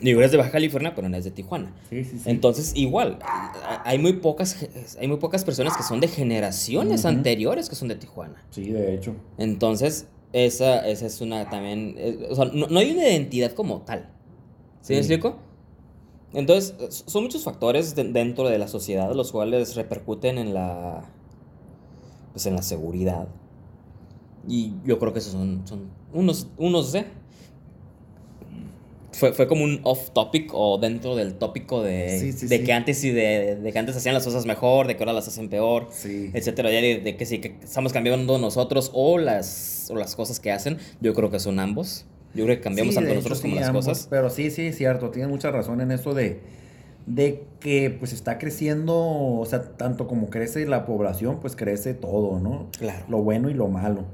Digo, 0.00 0.20
eres 0.20 0.30
de 0.32 0.38
Baja 0.38 0.50
California, 0.52 0.94
pero 0.94 1.08
no 1.08 1.16
eres 1.16 1.24
de 1.24 1.30
Tijuana. 1.32 1.74
Sí, 1.90 2.04
sí, 2.04 2.18
sí. 2.18 2.30
Entonces, 2.30 2.72
igual, 2.76 3.18
hay 3.84 3.98
muy 3.98 4.14
pocas, 4.14 4.56
hay 5.00 5.08
muy 5.08 5.16
pocas 5.18 5.44
personas 5.44 5.76
que 5.76 5.82
son 5.82 6.00
de 6.00 6.08
generaciones 6.08 7.04
anteriores 7.04 7.68
que 7.68 7.74
son 7.76 7.88
de 7.88 7.96
Tijuana. 7.96 8.42
sí, 8.50 8.70
de 8.70 8.94
hecho. 8.94 9.14
Entonces, 9.38 10.06
esa, 10.32 10.86
esa 10.88 11.06
es 11.06 11.20
una 11.20 11.48
también. 11.50 11.94
eh, 11.98 12.28
o 12.30 12.34
sea, 12.34 12.44
no, 12.46 12.66
no 12.68 12.78
hay 12.78 12.90
una 12.92 13.08
identidad 13.08 13.52
como 13.52 13.80
tal. 13.82 14.08
¿Sí, 14.82 14.92
me 14.92 14.98
explico? 15.00 15.36
Entonces, 16.34 16.74
son 17.06 17.22
muchos 17.24 17.42
factores 17.42 17.94
de- 17.94 18.04
dentro 18.04 18.48
de 18.48 18.58
la 18.58 18.68
sociedad 18.68 19.12
los 19.14 19.32
cuales 19.32 19.74
repercuten 19.74 20.38
en 20.38 20.52
la. 20.54 21.02
Pues 22.32 22.44
en 22.46 22.54
la 22.54 22.62
seguridad. 22.62 23.26
Y 24.46 24.74
yo 24.84 24.98
creo 24.98 25.12
que 25.12 25.18
esos 25.18 25.32
son, 25.32 25.62
son 25.66 25.88
unos, 26.12 26.46
unos 26.58 26.92
de. 26.92 27.06
Fue, 29.18 29.32
fue 29.32 29.48
como 29.48 29.64
un 29.64 29.80
off 29.82 30.10
topic 30.10 30.50
o 30.54 30.78
dentro 30.78 31.16
del 31.16 31.34
tópico 31.34 31.82
de, 31.82 32.18
Sí, 32.20 32.32
sí, 32.32 32.46
de 32.46 32.58
sí. 32.58 32.64
que 32.64 32.72
antes 32.72 33.02
y 33.04 33.10
de, 33.10 33.56
de 33.56 33.72
que 33.72 33.78
antes 33.78 33.96
hacían 33.96 34.14
las 34.14 34.24
cosas 34.24 34.46
mejor, 34.46 34.86
de 34.86 34.96
que 34.96 35.02
ahora 35.02 35.12
las 35.12 35.26
hacen 35.28 35.48
peor 35.48 35.88
etcétera, 36.34 36.70
ya 36.70 36.80
de, 36.80 36.98
de 37.00 37.16
que 37.16 37.26
sí, 37.26 37.38
que 37.40 37.56
estamos 37.62 37.92
cambiando 37.92 38.38
nosotros 38.38 38.90
o 38.94 39.18
las, 39.18 39.88
o 39.90 39.96
las 39.96 40.14
cosas 40.16 40.38
que 40.40 40.52
hacen, 40.52 40.78
yo 41.00 41.14
creo 41.14 41.30
que 41.30 41.40
son 41.40 41.58
ambos. 41.58 42.06
Yo 42.34 42.44
creo 42.44 42.56
que 42.56 42.62
cambiamos 42.62 42.94
tanto 42.94 43.12
nosotros 43.14 43.38
hecho, 43.38 43.48
como 43.48 43.56
las 43.60 43.68
ambos, 43.68 43.86
cosas. 43.86 44.06
Pero 44.10 44.30
sí, 44.30 44.50
sí, 44.50 44.66
es 44.66 44.76
cierto. 44.76 45.10
Tienes 45.10 45.30
mucha 45.30 45.50
razón 45.50 45.80
en 45.80 45.90
eso 45.90 46.14
de, 46.14 46.40
de 47.06 47.42
que 47.58 47.90
pues 47.90 48.12
está 48.12 48.38
creciendo, 48.38 48.94
o 48.96 49.44
sea, 49.46 49.62
tanto 49.76 50.06
como 50.06 50.28
crece 50.28 50.64
la 50.66 50.84
población, 50.86 51.40
pues 51.40 51.56
crece 51.56 51.94
todo, 51.94 52.38
¿no? 52.38 52.68
Claro. 52.78 53.04
Lo 53.08 53.18
bueno 53.22 53.48
y 53.50 53.54
lo 53.54 53.68
malo. 53.68 54.04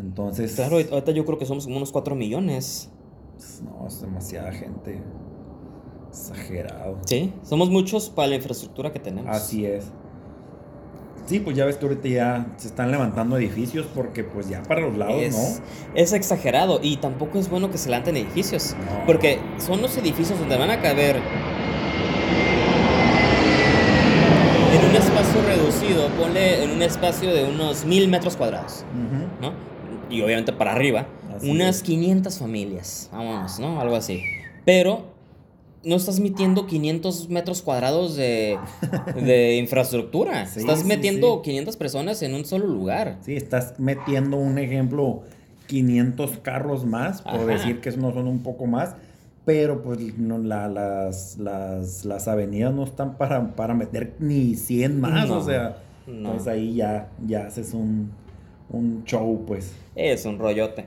Entonces, 0.00 0.54
Claro, 0.54 0.76
ahorita 0.76 1.10
yo 1.12 1.24
creo 1.26 1.38
que 1.38 1.44
somos 1.46 1.64
como 1.64 1.76
unos 1.76 1.92
4 1.92 2.14
millones. 2.14 2.88
Pues, 3.42 3.62
no, 3.62 3.86
es 3.86 4.00
demasiada 4.00 4.52
gente. 4.52 5.02
Exagerado. 6.08 6.98
Sí, 7.06 7.32
somos 7.42 7.70
muchos 7.70 8.10
para 8.10 8.28
la 8.28 8.36
infraestructura 8.36 8.92
que 8.92 9.00
tenemos. 9.00 9.34
Así 9.34 9.66
es. 9.66 9.86
Sí, 11.26 11.40
pues 11.40 11.56
ya 11.56 11.64
ves 11.64 11.76
que 11.76 11.86
ahorita 11.86 12.08
ya 12.08 12.46
se 12.56 12.68
están 12.68 12.90
levantando 12.90 13.36
edificios 13.36 13.86
porque 13.94 14.24
pues 14.24 14.48
ya 14.48 14.62
para 14.64 14.80
los 14.80 14.96
lados, 14.96 15.22
es, 15.22 15.62
es 15.94 16.12
exagerado 16.12 16.80
y 16.82 16.96
tampoco 16.96 17.38
es 17.38 17.48
bueno 17.48 17.70
que 17.70 17.78
se 17.78 17.88
levanten 17.88 18.16
edificios. 18.16 18.74
No. 18.78 19.06
Porque 19.06 19.38
son 19.58 19.80
los 19.80 19.96
edificios 19.96 20.38
donde 20.38 20.56
van 20.58 20.70
a 20.70 20.80
caber 20.80 21.16
en 24.74 24.90
un 24.90 24.96
espacio 24.96 25.42
reducido, 25.42 26.08
ponle 26.20 26.64
en 26.64 26.70
un 26.72 26.82
espacio 26.82 27.32
de 27.32 27.44
unos 27.44 27.84
mil 27.84 28.08
metros 28.08 28.36
cuadrados. 28.36 28.84
¿no? 29.40 29.50
¿no? 29.50 29.54
Y 30.10 30.20
obviamente 30.20 30.52
para 30.52 30.72
arriba, 30.72 31.06
Así 31.36 31.50
unas 31.50 31.76
es. 31.76 31.82
500 31.82 32.38
familias, 32.38 33.08
vámonos, 33.12 33.58
¿no? 33.58 33.80
Algo 33.80 33.96
así. 33.96 34.22
Pero 34.64 35.12
no 35.84 35.96
estás 35.96 36.20
metiendo 36.20 36.66
500 36.66 37.28
metros 37.28 37.62
cuadrados 37.62 38.14
de, 38.16 38.58
de 39.16 39.56
infraestructura. 39.56 40.46
Sí, 40.46 40.60
estás 40.60 40.80
sí, 40.80 40.86
metiendo 40.86 41.36
sí. 41.36 41.50
500 41.50 41.76
personas 41.76 42.22
en 42.22 42.34
un 42.34 42.44
solo 42.44 42.66
lugar. 42.66 43.18
Sí, 43.24 43.34
estás 43.34 43.74
metiendo 43.78 44.36
un 44.36 44.58
ejemplo, 44.58 45.22
500 45.66 46.38
carros 46.38 46.84
más, 46.84 47.22
por 47.22 47.34
Ajá. 47.34 47.46
decir 47.46 47.80
que 47.80 47.90
no 47.92 48.12
son 48.12 48.26
un 48.28 48.42
poco 48.42 48.66
más, 48.66 48.94
pero 49.44 49.82
pues 49.82 49.98
no, 50.18 50.38
la- 50.38 50.68
las, 50.68 51.36
las, 51.38 52.04
las 52.04 52.28
avenidas 52.28 52.72
no 52.72 52.84
están 52.84 53.16
para, 53.16 53.56
para 53.56 53.74
meter 53.74 54.14
ni 54.20 54.54
100 54.54 55.00
más, 55.00 55.28
No, 55.28 55.38
o 55.38 55.42
sea, 55.44 55.78
no. 56.06 56.12
entonces 56.14 56.46
ahí 56.46 56.74
ya, 56.74 57.10
ya 57.26 57.46
haces 57.48 57.74
un, 57.74 58.12
un 58.70 59.02
show, 59.04 59.44
pues. 59.46 59.72
Es 59.96 60.24
un 60.26 60.38
rollote. 60.38 60.86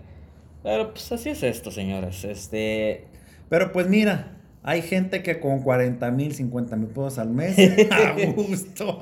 Pero 0.65 0.93
pues 0.93 1.11
así 1.11 1.29
es 1.29 1.43
esto, 1.43 1.69
señores. 1.69 2.23
Este. 2.23 3.05
Pero 3.49 3.71
pues 3.71 3.87
mira, 3.87 4.35
hay 4.63 4.81
gente 4.81 5.21
que 5.21 5.39
con 5.39 5.61
40 5.61 6.09
mil, 6.09 6.33
50 6.33 6.75
mil 6.75 6.87
pesos 6.87 7.19
al 7.19 7.29
mes, 7.29 7.55
a 7.91 8.15
gusto. 8.31 8.99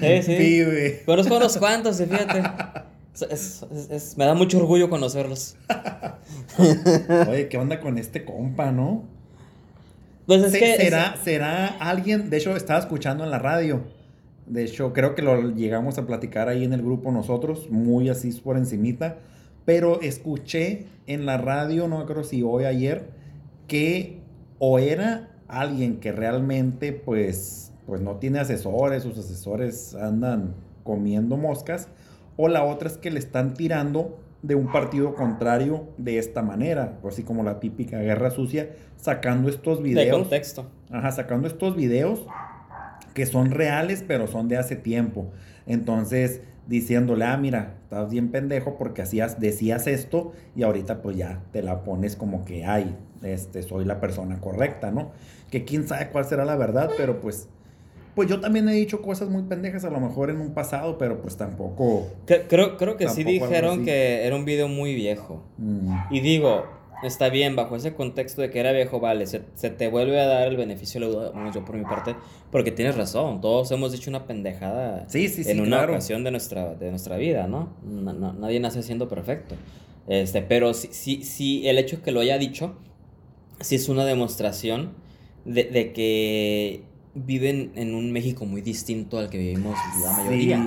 Sí, 0.00 0.22
sí. 0.22 0.34
vive. 0.34 1.02
Conozco 1.04 1.36
unos 1.36 1.58
cuantos, 1.58 1.98
fíjate. 1.98 2.42
me 4.16 4.24
da 4.24 4.32
mucho 4.32 4.56
orgullo 4.56 4.88
conocerlos. 4.88 5.56
Oye, 7.28 7.48
¿qué 7.48 7.58
onda 7.58 7.80
con 7.80 7.98
este 7.98 8.24
compa, 8.24 8.72
no? 8.72 9.04
Pues 10.24 10.42
es 10.42 10.58
que. 10.58 10.74
¿Será, 10.78 11.16
¿Será 11.22 11.66
alguien? 11.66 12.30
De 12.30 12.38
hecho, 12.38 12.56
estaba 12.56 12.80
escuchando 12.80 13.24
en 13.24 13.30
la 13.30 13.38
radio. 13.38 13.82
De 14.46 14.64
hecho, 14.64 14.94
creo 14.94 15.14
que 15.14 15.20
lo 15.20 15.50
llegamos 15.50 15.98
a 15.98 16.06
platicar 16.06 16.48
ahí 16.48 16.64
en 16.64 16.72
el 16.72 16.80
grupo 16.80 17.12
nosotros, 17.12 17.68
muy 17.68 18.08
así 18.08 18.32
por 18.32 18.56
encimita. 18.56 19.18
Pero 19.68 20.00
escuché 20.00 20.86
en 21.06 21.26
la 21.26 21.36
radio, 21.36 21.88
no 21.88 22.06
creo 22.06 22.24
si 22.24 22.42
hoy 22.42 22.64
ayer, 22.64 23.10
que 23.66 24.22
o 24.58 24.78
era 24.78 25.28
alguien 25.46 26.00
que 26.00 26.10
realmente 26.10 26.94
pues, 26.94 27.74
pues 27.86 28.00
no 28.00 28.16
tiene 28.16 28.38
asesores, 28.38 29.02
sus 29.02 29.18
asesores 29.18 29.94
andan 29.94 30.54
comiendo 30.84 31.36
moscas, 31.36 31.88
o 32.38 32.48
la 32.48 32.64
otra 32.64 32.88
es 32.88 32.96
que 32.96 33.10
le 33.10 33.18
están 33.18 33.52
tirando 33.52 34.18
de 34.40 34.54
un 34.54 34.72
partido 34.72 35.14
contrario 35.14 35.90
de 35.98 36.16
esta 36.16 36.40
manera, 36.40 36.98
así 37.06 37.22
como 37.22 37.42
la 37.42 37.60
típica 37.60 37.98
guerra 37.98 38.30
sucia, 38.30 38.70
sacando 38.96 39.50
estos 39.50 39.82
videos. 39.82 40.06
De 40.06 40.12
contexto. 40.12 40.64
Ajá, 40.90 41.12
sacando 41.12 41.46
estos 41.46 41.76
videos 41.76 42.24
que 43.12 43.26
son 43.26 43.50
reales, 43.50 44.02
pero 44.08 44.28
son 44.28 44.48
de 44.48 44.56
hace 44.56 44.76
tiempo. 44.76 45.30
Entonces, 45.66 46.40
diciéndole, 46.68 47.24
ah, 47.24 47.36
mira, 47.36 47.78
estás 47.82 48.10
bien 48.10 48.30
pendejo 48.30 48.76
porque 48.76 49.02
hacías, 49.02 49.40
decías 49.40 49.86
esto 49.86 50.32
y 50.54 50.62
ahorita 50.62 51.00
pues 51.02 51.16
ya 51.16 51.42
te 51.50 51.62
la 51.62 51.82
pones 51.82 52.14
como 52.14 52.44
que, 52.44 52.64
ay, 52.64 52.94
este, 53.22 53.62
soy 53.62 53.86
la 53.86 54.00
persona 54.00 54.38
correcta, 54.38 54.90
¿no? 54.90 55.10
Que 55.50 55.64
quién 55.64 55.88
sabe 55.88 56.10
cuál 56.10 56.26
será 56.26 56.44
la 56.44 56.56
verdad, 56.56 56.90
pero 56.98 57.20
pues, 57.20 57.48
pues 58.14 58.28
yo 58.28 58.40
también 58.40 58.68
he 58.68 58.74
dicho 58.74 59.00
cosas 59.00 59.30
muy 59.30 59.44
pendejas 59.44 59.84
a 59.84 59.90
lo 59.90 59.98
mejor 59.98 60.28
en 60.28 60.40
un 60.40 60.52
pasado, 60.52 60.98
pero 60.98 61.22
pues 61.22 61.38
tampoco... 61.38 62.06
Creo, 62.26 62.76
creo 62.76 62.96
que 62.98 63.08
sí 63.08 63.24
dijeron 63.24 63.84
que 63.84 64.26
era 64.26 64.36
un 64.36 64.44
video 64.44 64.68
muy 64.68 64.94
viejo. 64.94 65.42
Mm. 65.56 65.94
Y 66.10 66.20
digo, 66.20 66.66
Está 67.02 67.28
bien, 67.28 67.54
bajo 67.54 67.76
ese 67.76 67.94
contexto 67.94 68.42
de 68.42 68.50
que 68.50 68.58
era 68.58 68.72
viejo, 68.72 68.98
vale, 68.98 69.26
se, 69.26 69.40
te 69.40 69.88
vuelve 69.88 70.20
a 70.20 70.26
dar 70.26 70.48
el 70.48 70.56
beneficio, 70.56 71.00
lo 71.00 71.52
yo 71.52 71.64
por 71.64 71.76
mi 71.76 71.84
parte, 71.84 72.16
porque 72.50 72.72
tienes 72.72 72.96
razón, 72.96 73.40
todos 73.40 73.70
hemos 73.70 73.92
dicho 73.92 74.10
una 74.10 74.26
pendejada 74.26 75.06
en 75.12 75.60
una 75.60 75.84
ocasión 75.84 76.24
de 76.24 76.30
nuestra, 76.30 76.74
de 76.74 76.90
nuestra 76.90 77.16
vida, 77.16 77.46
¿no? 77.46 77.68
Nadie 77.84 78.58
nace 78.60 78.82
siendo 78.82 79.08
perfecto. 79.08 79.54
Este, 80.08 80.40
pero 80.42 80.72
sí, 80.74 81.22
sí, 81.22 81.68
el 81.68 81.78
hecho 81.78 81.98
de 81.98 82.02
que 82.02 82.12
lo 82.12 82.20
haya 82.20 82.38
dicho, 82.38 82.76
sí 83.60 83.76
es 83.76 83.88
una 83.88 84.04
demostración 84.04 84.92
de, 85.44 85.92
que 85.92 86.82
viven 87.14 87.72
en 87.74 87.94
un 87.94 88.12
México 88.12 88.44
muy 88.44 88.60
distinto 88.60 89.18
al 89.18 89.28
que 89.28 89.38
vivimos 89.38 89.76
la 90.02 90.12
mayoría, 90.12 90.58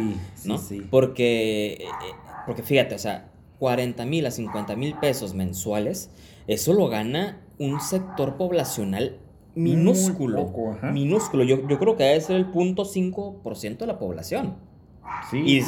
¿no? 0.45 0.61
Porque, 0.89 1.73
eh, 1.82 1.88
porque 2.45 2.61
fíjate, 2.63 2.95
o 2.95 2.99
sea, 2.99 3.30
40 3.62 4.07
mil 4.07 4.26
a 4.26 4.32
50 4.32 4.76
mil 4.76 4.95
pesos 4.95 5.36
mensuales, 5.36 6.09
eso 6.47 6.74
lo 6.74 6.88
gana 6.88 7.45
un 7.59 7.80
sector 7.80 8.36
poblacional 8.36 9.20
minúsculo. 9.53 10.51
minúsculo. 10.91 11.43
Yo, 11.43 11.68
yo, 11.68 11.78
creo 11.78 11.95
que 11.95 12.05
debe 12.05 12.22
ser 12.22 12.38
el 12.38 12.51
0.5% 12.51 13.78
de 13.78 13.86
la 13.86 13.99
población. 13.99 14.55
Sí. 15.30 15.62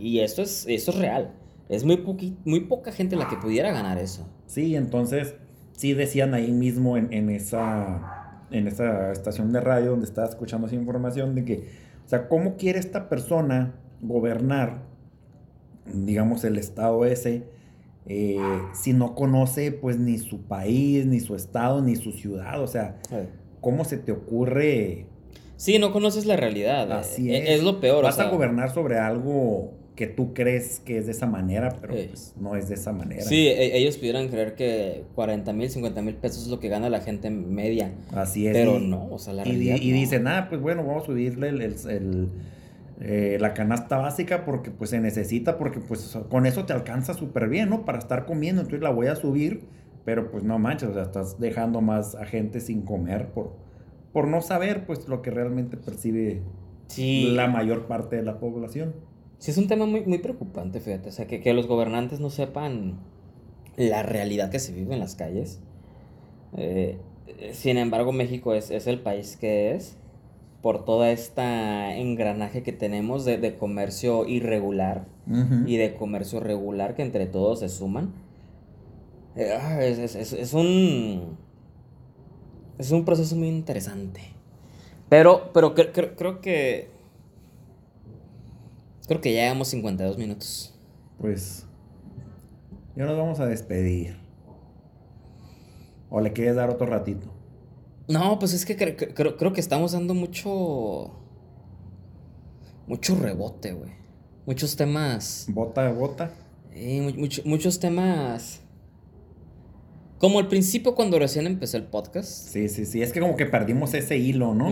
Y, 0.00 0.20
esto, 0.20 0.42
es, 0.42 0.66
esto 0.68 0.92
es 0.92 0.98
real. 0.98 1.32
Es 1.68 1.84
muy, 1.84 2.36
muy 2.44 2.60
poca 2.60 2.92
gente 2.92 3.16
la 3.16 3.26
que 3.26 3.34
pudiera 3.34 3.72
ganar 3.72 3.98
eso. 3.98 4.24
Sí, 4.46 4.76
entonces, 4.76 5.34
sí 5.72 5.94
decían 5.94 6.34
ahí 6.34 6.52
mismo 6.52 6.96
en, 6.96 7.12
en, 7.12 7.28
esa, 7.28 8.44
en 8.52 8.68
esa 8.68 9.10
estación 9.10 9.52
de 9.52 9.60
radio 9.60 9.90
donde 9.90 10.06
estaba 10.06 10.28
escuchando 10.28 10.68
esa 10.68 10.76
información 10.76 11.34
de 11.34 11.44
que, 11.44 11.68
o 12.06 12.08
sea, 12.08 12.28
¿cómo 12.28 12.54
quiere 12.54 12.78
esta 12.78 13.08
persona 13.08 13.74
gobernar 14.00 14.91
digamos, 15.86 16.44
el 16.44 16.58
estado 16.58 17.04
ese, 17.04 17.44
eh, 18.06 18.38
si 18.74 18.92
no 18.92 19.14
conoce 19.14 19.70
pues 19.70 19.98
ni 19.98 20.18
su 20.18 20.42
país, 20.42 21.06
ni 21.06 21.20
su 21.20 21.36
estado, 21.36 21.82
ni 21.82 21.96
su 21.96 22.12
ciudad, 22.12 22.60
o 22.60 22.66
sea, 22.66 22.98
¿cómo 23.60 23.84
se 23.84 23.96
te 23.96 24.12
ocurre? 24.12 25.06
Sí, 25.56 25.78
no 25.78 25.92
conoces 25.92 26.26
la 26.26 26.36
realidad. 26.36 26.90
Eh, 26.90 26.94
Así 26.94 27.34
es. 27.34 27.48
Es 27.50 27.62
lo 27.62 27.80
peor. 27.80 28.02
Vas 28.02 28.18
a 28.18 28.28
gobernar 28.28 28.74
sobre 28.74 28.98
algo 28.98 29.74
que 29.94 30.08
tú 30.08 30.34
crees 30.34 30.80
que 30.80 30.98
es 30.98 31.06
de 31.06 31.12
esa 31.12 31.26
manera, 31.26 31.76
pero 31.80 31.94
pues, 31.94 32.34
no 32.40 32.56
es 32.56 32.68
de 32.68 32.74
esa 32.74 32.92
manera. 32.92 33.22
Sí, 33.22 33.46
e, 33.46 33.76
ellos 33.76 33.98
pudieran 33.98 34.28
creer 34.28 34.56
que 34.56 35.04
40 35.14 35.52
mil, 35.52 35.70
50 35.70 36.02
mil 36.02 36.14
pesos 36.14 36.44
es 36.44 36.48
lo 36.48 36.58
que 36.58 36.68
gana 36.68 36.90
la 36.90 37.00
gente 37.00 37.30
media. 37.30 37.92
Así 38.12 38.48
es. 38.48 38.54
Pero 38.54 38.80
no, 38.80 39.06
o 39.12 39.18
sea, 39.20 39.34
la 39.34 39.44
realidad. 39.44 39.76
Y, 39.80 39.92
dicen, 39.92 40.26
ah, 40.26 40.46
pues 40.48 40.60
bueno, 40.60 40.82
vamos 40.82 41.04
a 41.04 41.06
subirle 41.06 41.50
el 41.50 42.30
eh, 43.04 43.36
la 43.40 43.52
canasta 43.52 43.98
básica 43.98 44.44
porque 44.44 44.70
pues 44.70 44.90
se 44.90 45.00
necesita, 45.00 45.58
porque 45.58 45.80
pues 45.80 46.16
con 46.28 46.46
eso 46.46 46.66
te 46.66 46.72
alcanza 46.72 47.14
súper 47.14 47.48
bien, 47.48 47.68
¿no? 47.68 47.84
Para 47.84 47.98
estar 47.98 48.26
comiendo, 48.26 48.62
entonces 48.62 48.80
la 48.80 48.90
voy 48.90 49.08
a 49.08 49.16
subir, 49.16 49.64
pero 50.04 50.30
pues 50.30 50.44
no 50.44 50.60
manches, 50.60 50.90
o 50.90 50.94
sea, 50.94 51.02
estás 51.02 51.40
dejando 51.40 51.80
más 51.80 52.14
a 52.14 52.26
gente 52.26 52.60
sin 52.60 52.82
comer 52.82 53.32
por, 53.32 53.56
por 54.12 54.28
no 54.28 54.40
saber 54.40 54.86
pues 54.86 55.08
lo 55.08 55.20
que 55.20 55.32
realmente 55.32 55.76
percibe 55.76 56.42
la 56.96 57.48
mayor 57.48 57.88
parte 57.88 58.14
de 58.14 58.22
la 58.22 58.38
población. 58.38 58.94
Sí, 59.38 59.50
es 59.50 59.58
un 59.58 59.66
tema 59.66 59.84
muy, 59.84 60.04
muy 60.04 60.18
preocupante, 60.18 60.78
fíjate, 60.78 61.08
o 61.08 61.12
sea, 61.12 61.26
que, 61.26 61.40
que 61.40 61.52
los 61.54 61.66
gobernantes 61.66 62.20
no 62.20 62.30
sepan 62.30 63.00
la 63.76 64.04
realidad 64.04 64.48
que 64.48 64.60
se 64.60 64.72
vive 64.72 64.94
en 64.94 65.00
las 65.00 65.16
calles. 65.16 65.60
Eh, 66.56 66.98
sin 67.50 67.78
embargo, 67.78 68.12
México 68.12 68.54
es, 68.54 68.70
es 68.70 68.86
el 68.86 69.00
país 69.00 69.36
que 69.36 69.74
es 69.74 69.98
por 70.62 70.84
toda 70.84 71.10
esta 71.10 71.94
engranaje 71.96 72.62
que 72.62 72.72
tenemos 72.72 73.24
de, 73.24 73.56
comercio 73.56 74.26
irregular 74.26 75.04
y 75.66 75.76
de 75.76 75.94
comercio 75.94 76.40
regular 76.40 76.94
que 76.94 77.02
entre 77.02 77.26
todos 77.26 77.58
se 77.58 77.68
suman. 77.68 78.12
Eh, 79.34 79.52
ah, 79.60 79.82
es, 79.82 80.54
un. 80.54 81.36
Es 82.78 82.90
un 82.92 83.04
proceso 83.04 83.34
muy 83.34 83.48
interesante. 83.48 84.20
Pero, 85.08 85.50
pero 85.52 85.74
creo 85.74 86.40
que. 86.40 86.90
Creo 89.08 89.20
que 89.20 89.34
ya 89.34 89.42
llevamos 89.42 89.68
52 89.68 90.16
minutos. 90.16 90.78
Pues. 91.18 91.66
Ya 92.94 93.04
nos 93.04 93.16
vamos 93.16 93.40
a 93.40 93.46
despedir. 93.46 94.16
¿O 96.08 96.20
le 96.20 96.32
quieres 96.32 96.54
dar 96.54 96.70
otro 96.70 96.86
ratito? 96.86 97.41
No, 98.12 98.38
pues 98.38 98.52
es 98.52 98.66
que 98.66 98.76
creo, 98.76 99.52
que 99.54 99.60
estamos 99.60 99.92
dando 99.92 100.12
mucho. 100.12 101.12
Mucho 102.86 103.16
rebote, 103.16 103.72
güey. 103.72 103.90
Muchos 104.44 104.76
temas. 104.76 105.46
Bota 105.48 105.84
de 105.84 105.92
bota. 105.92 106.30
muchos 107.44 107.80
temas. 107.80 108.60
Como 110.18 110.38
al 110.40 110.48
principio 110.48 110.94
cuando 110.94 111.18
recién 111.18 111.46
empezó 111.46 111.78
el 111.78 111.84
podcast. 111.84 112.48
Sí, 112.48 112.68
sí, 112.68 112.84
sí. 112.84 113.00
Es 113.02 113.12
que 113.12 113.20
como 113.20 113.34
que 113.34 113.46
perdimos 113.46 113.94
ese 113.94 114.18
hilo, 114.18 114.54
¿no? 114.54 114.68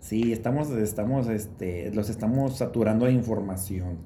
Sí, 0.00 0.34
estamos, 0.34 0.70
estamos, 0.70 1.28
este, 1.28 1.90
los 1.94 2.10
estamos 2.10 2.58
saturando 2.58 3.06
de 3.06 3.12
información. 3.12 4.00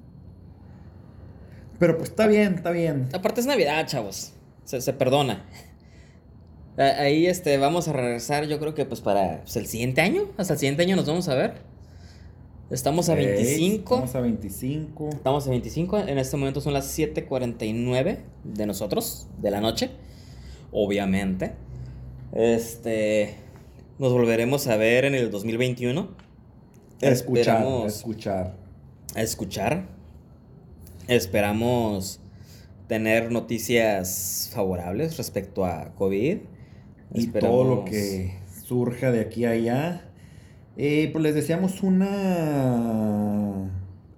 Pero 1.80 1.96
pues 1.98 2.10
está 2.10 2.28
bien, 2.28 2.54
está 2.54 2.70
bien. 2.70 3.08
Aparte 3.12 3.40
es 3.40 3.46
Navidad, 3.46 3.84
chavos. 3.88 4.32
Se, 4.64 4.80
se 4.80 4.92
perdona. 4.92 5.44
Ahí 6.78 7.26
este, 7.26 7.58
vamos 7.58 7.88
a 7.88 7.92
regresar, 7.92 8.46
yo 8.46 8.60
creo 8.60 8.72
que 8.72 8.84
pues 8.84 9.00
para 9.00 9.40
pues, 9.40 9.56
el 9.56 9.66
siguiente 9.66 10.00
año. 10.00 10.28
Hasta 10.36 10.52
el 10.52 10.60
siguiente 10.60 10.82
año 10.84 10.94
nos 10.94 11.06
vamos 11.06 11.28
a 11.28 11.34
ver. 11.34 11.54
Estamos 12.70 13.08
a 13.08 13.16
25. 13.16 13.94
Estamos 13.94 14.14
a 14.14 14.20
25. 14.20 15.08
Estamos 15.08 15.46
a 15.48 15.50
25. 15.50 15.98
En 15.98 16.18
este 16.18 16.36
momento 16.36 16.60
son 16.60 16.74
las 16.74 16.96
7:49 16.96 18.18
de 18.44 18.66
nosotros, 18.66 19.26
de 19.38 19.50
la 19.50 19.60
noche. 19.60 19.90
Obviamente. 20.70 21.54
Este. 22.32 23.34
Nos 23.98 24.12
volveremos 24.12 24.68
a 24.68 24.76
ver 24.76 25.04
en 25.04 25.16
el 25.16 25.32
2021. 25.32 26.08
A 27.02 27.06
escuchar. 27.06 27.66
a 27.66 27.86
escuchar. 27.86 28.54
A 29.16 29.22
escuchar. 29.22 29.88
Esperamos 31.08 32.20
tener 32.86 33.32
noticias 33.32 34.50
favorables 34.54 35.16
respecto 35.16 35.64
a 35.64 35.92
COVID 35.96 36.38
y 37.14 37.28
todo 37.28 37.64
lo 37.64 37.84
que 37.84 38.38
surja 38.66 39.10
de 39.10 39.20
aquí 39.20 39.44
a 39.44 39.50
allá. 39.50 40.04
Eh, 40.76 41.10
pues 41.12 41.22
les 41.22 41.34
deseamos 41.34 41.82
una 41.82 43.68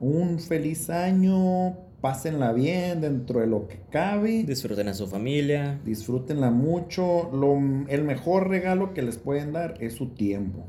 un 0.01 0.39
feliz 0.39 0.91
año, 0.91 1.77
pásenla 2.01 2.53
bien 2.53 3.01
dentro 3.01 3.41
de 3.41 3.47
lo 3.47 3.69
que 3.69 3.79
cabe. 3.91 4.45
Disfruten 4.45 4.89
a 4.89 4.95
su 4.95 5.07
familia. 5.07 5.81
Disfrútenla 5.85 6.51
mucho. 6.51 7.31
Lo, 7.33 7.57
el 7.89 8.03
mejor 8.05 8.49
regalo 8.49 8.95
que 8.95 9.03
les 9.03 9.19
pueden 9.19 9.53
dar 9.53 9.75
es 9.81 9.95
su 9.95 10.09
tiempo. 10.09 10.65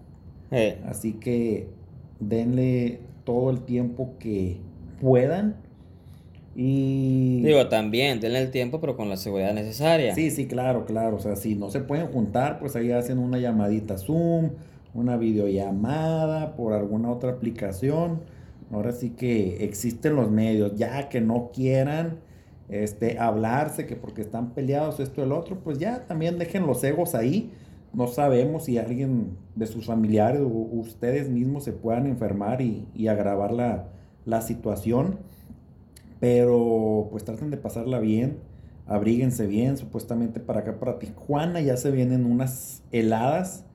Eh. 0.51 0.81
Así 0.85 1.13
que 1.13 1.69
denle 2.19 2.99
todo 3.23 3.49
el 3.49 3.61
tiempo 3.61 4.15
que 4.19 4.59
puedan 4.99 5.55
y... 6.55 7.41
Digo, 7.43 7.67
también, 7.67 8.19
denle 8.19 8.39
el 8.39 8.51
tiempo, 8.51 8.81
pero 8.81 8.97
con 8.97 9.09
la 9.09 9.17
seguridad 9.17 9.53
necesaria. 9.53 10.13
Sí, 10.15 10.31
sí, 10.31 10.47
claro, 10.47 10.85
claro. 10.85 11.17
O 11.17 11.19
sea, 11.19 11.35
si 11.35 11.55
no 11.55 11.69
se 11.69 11.79
pueden 11.79 12.07
juntar, 12.07 12.59
pues 12.59 12.75
ahí 12.75 12.91
hacen 12.91 13.19
una 13.19 13.37
llamadita 13.37 13.97
Zoom, 13.97 14.51
una 14.93 15.17
videollamada 15.17 16.55
por 16.55 16.73
alguna 16.73 17.09
otra 17.09 17.31
aplicación. 17.31 18.21
Ahora 18.71 18.91
sí 18.91 19.11
que 19.11 19.63
existen 19.63 20.15
los 20.15 20.29
medios, 20.31 20.75
ya 20.75 21.09
que 21.09 21.21
no 21.21 21.51
quieran 21.53 22.19
este, 22.69 23.19
hablarse, 23.19 23.85
que 23.85 23.95
porque 23.95 24.21
están 24.21 24.53
peleados 24.53 24.99
esto 24.99 25.21
y 25.21 25.23
el 25.25 25.33
otro, 25.33 25.59
pues 25.59 25.77
ya 25.77 26.05
también 26.07 26.37
dejen 26.37 26.65
los 26.65 26.83
egos 26.83 27.15
ahí. 27.15 27.51
No 27.93 28.07
sabemos 28.07 28.65
si 28.65 28.77
alguien 28.77 29.37
de 29.55 29.67
sus 29.67 29.85
familiares 29.85 30.41
o 30.41 30.47
ustedes 30.47 31.29
mismos 31.29 31.65
se 31.65 31.73
puedan 31.73 32.07
enfermar 32.07 32.61
y, 32.61 33.07
agravar 33.09 33.51
la, 33.51 33.89
la 34.25 34.41
situación. 34.41 35.19
Pero 36.21 37.07
pues 37.11 37.25
traten 37.25 37.49
de 37.49 37.57
pasarla 37.57 37.99
bien, 37.99 38.37
abríguense 38.85 39.47
bien, 39.47 39.75
supuestamente 39.75 40.39
para 40.39 40.61
acá, 40.61 40.79
para 40.79 40.99
Tijuana 40.99 41.59
ya 41.61 41.75
se 41.77 41.91
vienen 41.91 42.25
unas 42.25 42.83
heladas 42.91 43.65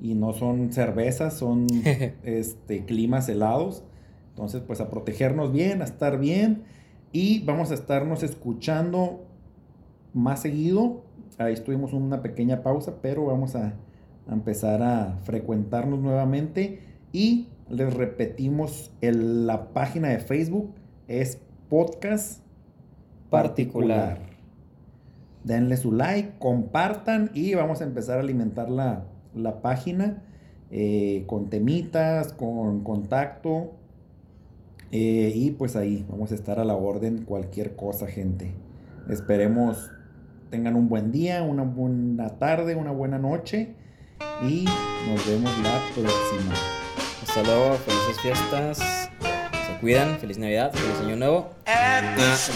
y 0.00 0.14
no 0.14 0.32
son 0.32 0.72
cervezas, 0.72 1.34
son 1.34 1.66
este, 2.24 2.84
climas 2.86 3.28
helados. 3.28 3.84
Entonces 4.30 4.62
pues 4.66 4.80
a 4.80 4.88
protegernos 4.88 5.52
bien, 5.52 5.82
a 5.82 5.84
estar 5.84 6.18
bien 6.18 6.62
y 7.12 7.44
vamos 7.44 7.70
a 7.70 7.74
estarnos 7.74 8.22
escuchando 8.22 9.26
más 10.14 10.40
seguido. 10.40 11.04
Ahí 11.36 11.52
estuvimos 11.52 11.92
una 11.92 12.22
pequeña 12.22 12.62
pausa, 12.62 12.94
pero 13.02 13.26
vamos 13.26 13.54
a, 13.54 13.74
empezar 14.30 14.82
a 14.82 15.18
frecuentarnos 15.24 16.00
nuevamente. 16.00 16.80
Y 17.12 17.48
les 17.68 17.92
repetimos, 17.92 18.92
la 19.02 19.74
página 19.74 20.08
de 20.08 20.20
Facebook 20.20 20.72
es 21.08 21.38
podcast 21.72 22.42
particular. 23.30 24.18
Denle 25.42 25.78
su 25.78 25.90
like, 25.90 26.34
compartan 26.38 27.30
y 27.32 27.54
vamos 27.54 27.80
a 27.80 27.84
empezar 27.84 28.18
a 28.18 28.20
alimentar 28.20 28.68
la, 28.68 29.06
página 29.62 30.22
eh, 30.70 31.24
con 31.26 31.48
temitas, 31.48 32.34
con 32.34 32.84
contacto 32.84 33.72
eh, 34.90 35.32
y 35.34 35.52
pues 35.52 35.74
ahí 35.74 36.04
vamos 36.10 36.30
a 36.32 36.34
estar 36.34 36.60
a 36.60 36.66
la 36.66 36.74
orden 36.74 37.24
cualquier 37.24 37.74
cosa, 37.74 38.06
gente. 38.06 38.52
Esperemos 39.08 39.90
tengan 40.50 40.76
un 40.76 40.90
buen 40.90 41.10
día, 41.10 41.42
una 41.42 41.62
buena 41.62 42.38
tarde, 42.38 42.74
una 42.74 42.90
buena 42.90 43.18
noche 43.18 43.76
y 44.46 44.66
nos 45.08 45.26
vemos 45.26 45.50
la 45.62 45.80
próxima. 45.94 46.52
Hasta 47.22 47.42
luego, 47.44 47.76
felices 47.76 48.20
fiestas. 48.20 49.11
Cuidan, 49.82 50.16
feliz 50.20 50.38
Navidad, 50.38 50.70
feliz 50.72 51.00
Año 51.00 51.16
Nuevo. 51.16 51.56
Adiós. 51.66 52.50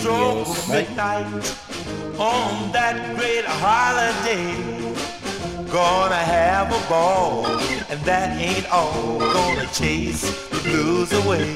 Gonna 5.66 6.14
have 6.14 6.70
a 6.70 6.88
ball, 6.88 7.44
and 7.90 8.00
that 8.02 8.40
ain't 8.40 8.70
all. 8.72 9.18
Gonna 9.18 9.66
chase 9.74 10.22
the 10.50 10.60
blues 10.62 11.12
away. 11.12 11.52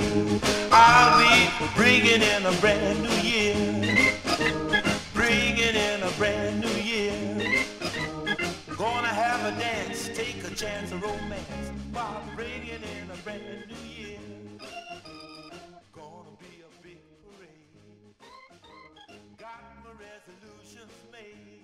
I'll 0.73 1.23
be 1.23 1.49
bringing 1.77 2.21
in 2.21 2.47
a 2.47 2.53
brand 2.61 3.01
new 3.05 3.17
year. 3.23 3.55
Bringing 5.15 5.77
in 5.77 6.03
a 6.03 6.11
brand 6.19 6.63
new 6.63 6.77
year. 6.83 7.15
Gonna 8.77 9.15
have 9.15 9.47
a 9.47 9.53
dance, 9.57 10.11
take 10.17 10.43
a 10.43 10.53
chance 10.53 10.91
of 10.91 11.01
romance 11.01 11.71
while 11.93 12.25
bringing 12.35 12.83
in 12.83 13.09
a 13.15 13.17
brand 13.23 13.67
new 13.71 13.89
year. 13.89 14.30
resolutions 20.01 20.93
made. 21.13 21.60